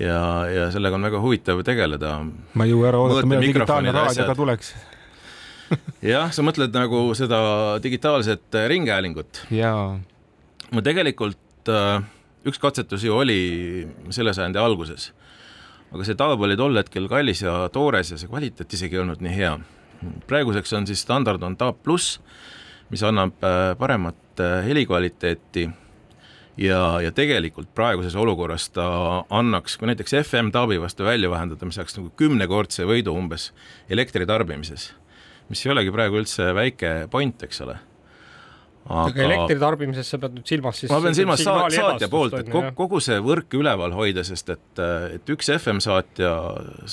ja, 0.00 0.46
ja 0.50 0.66
sellega 0.74 0.98
on 0.98 1.06
väga 1.06 1.20
huvitav 1.22 1.62
tegeleda. 1.66 2.16
ma 2.54 2.66
ei 2.66 2.72
jõua 2.72 2.90
ära 2.90 3.02
oodata, 3.02 3.28
millal 3.28 3.46
digitaalne 3.46 3.94
raadio 3.94 4.26
ka 4.30 4.36
tuleks 4.38 4.74
jah, 6.14 6.32
sa 6.34 6.44
mõtled 6.46 6.74
nagu 6.74 7.06
seda 7.18 7.40
digitaalset 7.84 8.58
äh, 8.58 8.68
ringhäälingut? 8.72 9.44
jaa. 9.54 9.98
no 10.72 10.84
tegelikult 10.84 11.70
äh, 11.70 12.00
üks 12.48 12.60
katsetus 12.62 13.04
ju 13.06 13.14
oli 13.16 13.38
selle 14.14 14.34
sajandi 14.36 14.60
alguses, 14.60 15.12
aga 15.92 16.06
see 16.06 16.18
taab 16.18 16.42
oli 16.44 16.58
tol 16.60 16.76
hetkel 16.80 17.08
kallis 17.10 17.44
ja 17.44 17.62
toores 17.72 18.12
ja 18.12 18.20
see 18.20 18.30
kvaliteet 18.30 18.76
isegi 18.76 18.98
ei 18.98 19.04
olnud 19.04 19.22
nii 19.24 19.36
hea. 19.36 19.54
praeguseks 20.28 20.74
on 20.76 20.90
siis 20.90 21.00
standard 21.06 21.42
on 21.42 21.56
Taab 21.56 21.80
pluss, 21.86 22.18
mis 22.90 23.02
annab 23.06 23.38
äh, 23.46 23.72
paremat 23.78 24.42
helikvaliteeti 24.66 25.68
ja, 26.60 26.80
ja 27.02 27.12
tegelikult 27.14 27.70
praeguses 27.74 28.14
olukorras 28.18 28.68
ta 28.74 28.86
annaks, 29.34 29.78
kui 29.78 29.88
näiteks 29.90 30.16
FM-taabi 30.22 30.80
vastu 30.82 31.06
välja 31.06 31.30
vahendada, 31.30 31.66
mis 31.66 31.78
saaks 31.80 31.98
nagu 31.98 32.12
kümnekordse 32.18 32.86
võidu 32.88 33.14
umbes 33.16 33.50
elektri 33.90 34.26
tarbimises, 34.28 34.92
mis 35.50 35.64
ei 35.64 35.74
olegi 35.74 35.94
praegu 35.94 36.20
üldse 36.20 36.52
väike 36.56 36.94
point, 37.12 37.42
eks 37.46 37.64
ole. 37.66 37.80
Aga, 38.84 39.06
aga 39.08 39.22
elektri 39.24 39.56
tarbimises 39.56 40.10
sa 40.12 40.18
pead 40.20 40.34
nüüd 40.36 40.50
silmas 40.50 40.76
siis 40.82 40.90
ma 40.92 40.98
pean 41.00 41.14
silmas 41.16 41.40
saat, 41.40 41.72
saatja 41.72 42.08
poolt, 42.12 42.34
et 42.36 42.50
kogu, 42.52 42.72
kogu 42.76 42.98
see 43.00 43.16
võrk 43.24 43.56
üleval 43.56 43.94
hoida, 43.96 44.20
sest 44.28 44.52
et, 44.52 44.82
et 45.16 45.32
üks 45.32 45.48
FM 45.54 45.80
saatja 45.80 46.34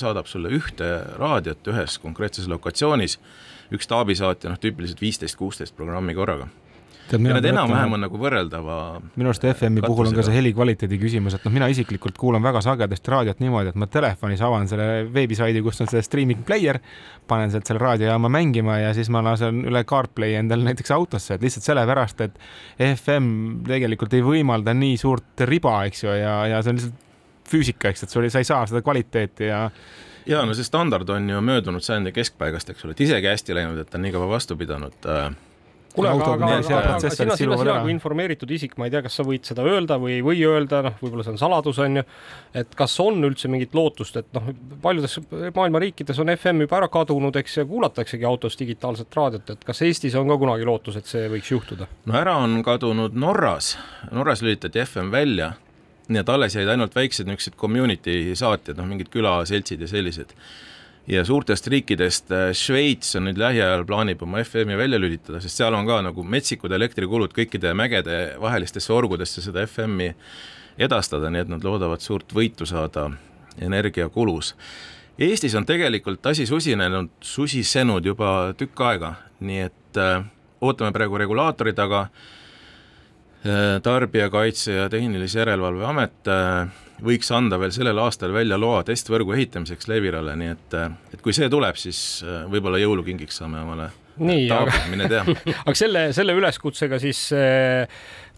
saadab 0.00 0.30
sulle 0.30 0.48
ühte 0.56 0.88
raadiot 1.20 1.68
ühes 1.68 1.98
konkreetses 2.00 2.48
lokatsioonis, 2.48 3.18
üks 3.76 3.92
taabisaatja 3.92 4.54
noh, 4.54 4.60
tüüpiliselt 4.62 5.04
viisteist, 5.04 5.36
kuusteist 5.36 5.76
programmi 5.76 6.16
korraga 6.16 6.48
ja 7.12 7.20
need 7.36 7.48
enam-vähem 7.50 7.96
on 7.96 8.02
nagu 8.06 8.20
võrreldava. 8.20 8.76
minu 9.14 9.30
arust 9.30 9.44
FM-i 9.50 9.84
puhul 9.84 10.10
on 10.10 10.16
ka 10.16 10.24
see 10.26 10.36
helikvaliteedi 10.36 10.98
küsimus, 11.00 11.36
et 11.36 11.46
noh, 11.46 11.54
mina 11.54 11.68
isiklikult 11.72 12.18
kuulan 12.20 12.44
väga 12.44 12.62
sagedasti 12.64 13.12
raadiot 13.14 13.42
niimoodi, 13.42 13.72
et 13.72 13.80
ma 13.80 13.88
telefonis 13.90 14.42
avan 14.44 14.68
selle 14.70 14.88
veebisaidi, 15.12 15.62
kus 15.64 15.82
on 15.84 15.90
see 15.92 16.02
streaming 16.04 16.44
player, 16.48 16.80
panen 17.30 17.52
sealt 17.52 17.68
selle 17.68 17.82
raadiojaama 17.82 18.30
mängima 18.32 18.78
ja 18.80 18.92
siis 18.96 19.10
ma 19.12 19.24
lasen 19.24 19.64
üle 19.68 19.84
CarPlay 19.88 20.38
endale 20.40 20.66
näiteks 20.70 20.94
autosse, 20.96 21.36
et 21.36 21.46
lihtsalt 21.46 21.68
sellepärast, 21.70 22.24
et 22.26 22.38
FM 22.88 23.62
tegelikult 23.68 24.14
ei 24.16 24.24
võimalda 24.26 24.74
nii 24.76 25.00
suurt 25.00 25.46
riba, 25.48 25.82
eks 25.90 26.06
ju, 26.06 26.14
ja, 26.16 26.38
ja 26.54 26.62
see 26.62 26.74
on 26.74 26.80
lihtsalt 26.80 27.08
füüsika, 27.52 27.90
eks, 27.90 28.06
et 28.06 28.14
sul, 28.14 28.28
sa 28.32 28.40
ei 28.40 28.48
saa 28.48 28.64
seda 28.70 28.82
kvaliteeti 28.84 29.50
ja 29.50 29.66
ja 30.26 30.44
no 30.46 30.54
see 30.54 30.64
standard 30.64 31.08
on 31.10 31.30
ju 31.30 31.40
möödunud 31.42 31.82
sajandi 31.82 32.12
keskpaigast, 32.14 32.70
eks 32.70 32.84
ole, 32.84 32.94
et 32.96 33.02
isegi 33.06 33.30
hästi 33.30 33.56
läinud, 33.56 33.80
et 33.82 33.90
ta 33.90 33.98
on 33.98 34.06
nii 34.06 34.14
kaua 34.14 34.28
vastu 34.30 34.56
pidanud 34.58 35.08
äh, 35.10 35.32
kuule, 35.94 36.10
aga, 36.12 36.26
aga, 36.34 36.46
aga, 36.46 36.58
aga, 36.58 36.98
sina, 37.02 37.32
on 37.32 37.36
sina, 37.36 37.56
sina 37.60 37.76
kui 37.84 37.92
informeeritud 37.92 38.50
isik, 38.56 38.76
ma 38.80 38.88
ei 38.88 38.94
tea, 38.94 39.02
kas 39.04 39.18
sa 39.18 39.26
võid 39.26 39.46
seda 39.48 39.64
öelda 39.68 39.98
või 40.02 40.16
ei 40.16 40.24
või 40.24 40.42
öelda, 40.48 40.82
noh, 40.86 40.96
võib-olla 41.00 41.26
see 41.26 41.34
on 41.34 41.40
saladus, 41.40 41.80
on 41.82 42.00
ju. 42.00 42.04
et 42.62 42.76
kas 42.78 42.94
on 43.04 43.20
üldse 43.28 43.50
mingit 43.52 43.76
lootust, 43.76 44.16
et 44.20 44.30
noh, 44.36 44.52
paljudes 44.84 45.18
maailma 45.56 45.82
riikides 45.82 46.22
on 46.22 46.32
FM 46.34 46.64
juba 46.66 46.80
ära 46.80 46.90
kadunud, 46.92 47.36
eks 47.42 47.58
ja 47.60 47.66
kuulataksegi 47.68 48.28
autos 48.28 48.58
digitaalset 48.60 49.18
raadiot, 49.18 49.54
et 49.56 49.66
kas 49.68 49.82
Eestis 49.86 50.16
on 50.18 50.30
ka 50.32 50.38
kunagi 50.40 50.68
lootus, 50.68 50.98
et 51.00 51.10
see 51.10 51.28
võiks 51.32 51.52
juhtuda? 51.52 51.90
no 52.08 52.18
ära 52.18 52.38
on 52.40 52.60
kadunud 52.66 53.16
Norras, 53.18 53.74
Norras 54.10 54.44
lülitati 54.44 54.82
FM 54.86 55.12
välja, 55.12 55.52
nii 56.12 56.22
et 56.22 56.32
alles 56.32 56.56
jäid 56.56 56.68
ainult 56.72 56.94
väiksed 56.96 57.28
niisugused 57.28 57.58
community 57.60 58.36
saatjad, 58.38 58.78
noh 58.80 58.88
mingid 58.88 59.12
külaseltsid 59.12 59.82
ja 59.84 59.90
sellised. 59.90 60.34
Ja 61.10 61.24
suurtest 61.24 61.66
riikidest 61.66 62.32
äh, 62.32 62.50
Šveits 62.56 63.16
on 63.18 63.26
nüüd 63.28 63.40
lähiajal 63.40 63.84
plaanib 63.88 64.22
oma 64.22 64.42
FM-i 64.44 64.78
välja 64.78 65.00
lülitada, 65.00 65.40
sest 65.42 65.60
seal 65.60 65.74
on 65.74 65.88
ka 65.88 66.00
nagu 66.06 66.24
metsikud 66.24 66.72
elektrikulud 66.72 67.34
kõikide 67.36 67.74
mägede 67.78 68.18
vahelistesse 68.42 68.92
orgudesse 68.94 69.42
seda 69.44 69.66
FM-i 69.66 70.12
edastada, 70.82 71.30
nii 71.30 71.44
et 71.44 71.52
nad 71.52 71.64
loodavad 71.66 72.02
suurt 72.02 72.32
võitu 72.32 72.66
saada 72.68 73.10
energiakulus. 73.60 74.54
Eestis 75.22 75.54
on 75.58 75.66
tegelikult 75.68 76.24
asi 76.26 76.46
susinenud, 76.48 77.10
susisenud 77.20 78.06
juba 78.06 78.52
tükk 78.58 78.86
aega, 78.88 79.16
nii 79.44 79.66
et 79.66 80.00
äh, 80.00 80.22
ootame 80.62 80.94
praegu 80.94 81.20
regulaatori 81.20 81.74
taga 81.76 82.06
Äh, 83.42 83.80
tarbijakaitse 83.82 84.72
ja 84.72 84.88
Tehnilise 84.88 85.38
Järelevalve 85.38 85.84
Amet 85.84 86.28
äh, 86.30 86.68
võiks 87.02 87.32
anda 87.34 87.58
veel 87.58 87.72
sellel 87.74 87.98
aastal 87.98 88.32
välja 88.34 88.58
loa 88.60 88.82
testvõrgu 88.86 89.34
ehitamiseks 89.38 89.88
Levirale, 89.90 90.36
nii 90.38 90.54
et, 90.54 90.78
äh, 90.78 90.94
et 91.12 91.24
kui 91.24 91.34
see 91.36 91.50
tuleb, 91.52 91.76
siis 91.80 92.22
võib-olla 92.50 92.80
jõulukingiks 92.82 93.42
saame 93.42 93.64
omale 93.64 93.90
nii, 94.16 94.50
aga, 94.50 94.72
mine 94.92 95.08
tea. 95.10 95.22
aga 95.66 95.76
selle, 95.78 96.08
selle 96.16 96.36
üleskutsega 96.36 96.98
siis 97.02 97.24
eh, 97.36 97.86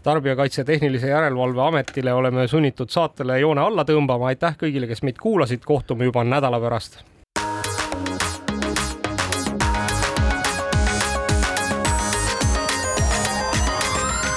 tarbijakaitse 0.05 0.61
ja 0.61 0.69
Tehnilise 0.69 1.11
Järelevalve 1.11 1.65
Ametile 1.67 2.13
oleme 2.13 2.47
sunnitud 2.47 2.93
saatele 2.93 3.39
joone 3.39 3.61
alla 3.61 3.85
tõmbama. 3.87 4.31
aitäh 4.33 4.57
kõigile, 4.65 4.89
kes 4.91 5.03
meid 5.03 5.19
kuulasid, 5.21 5.65
kohtume 5.65 6.11
juba 6.11 6.23
nädala 6.23 6.61
pärast. 6.61 7.03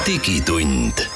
digitund 0.09 1.08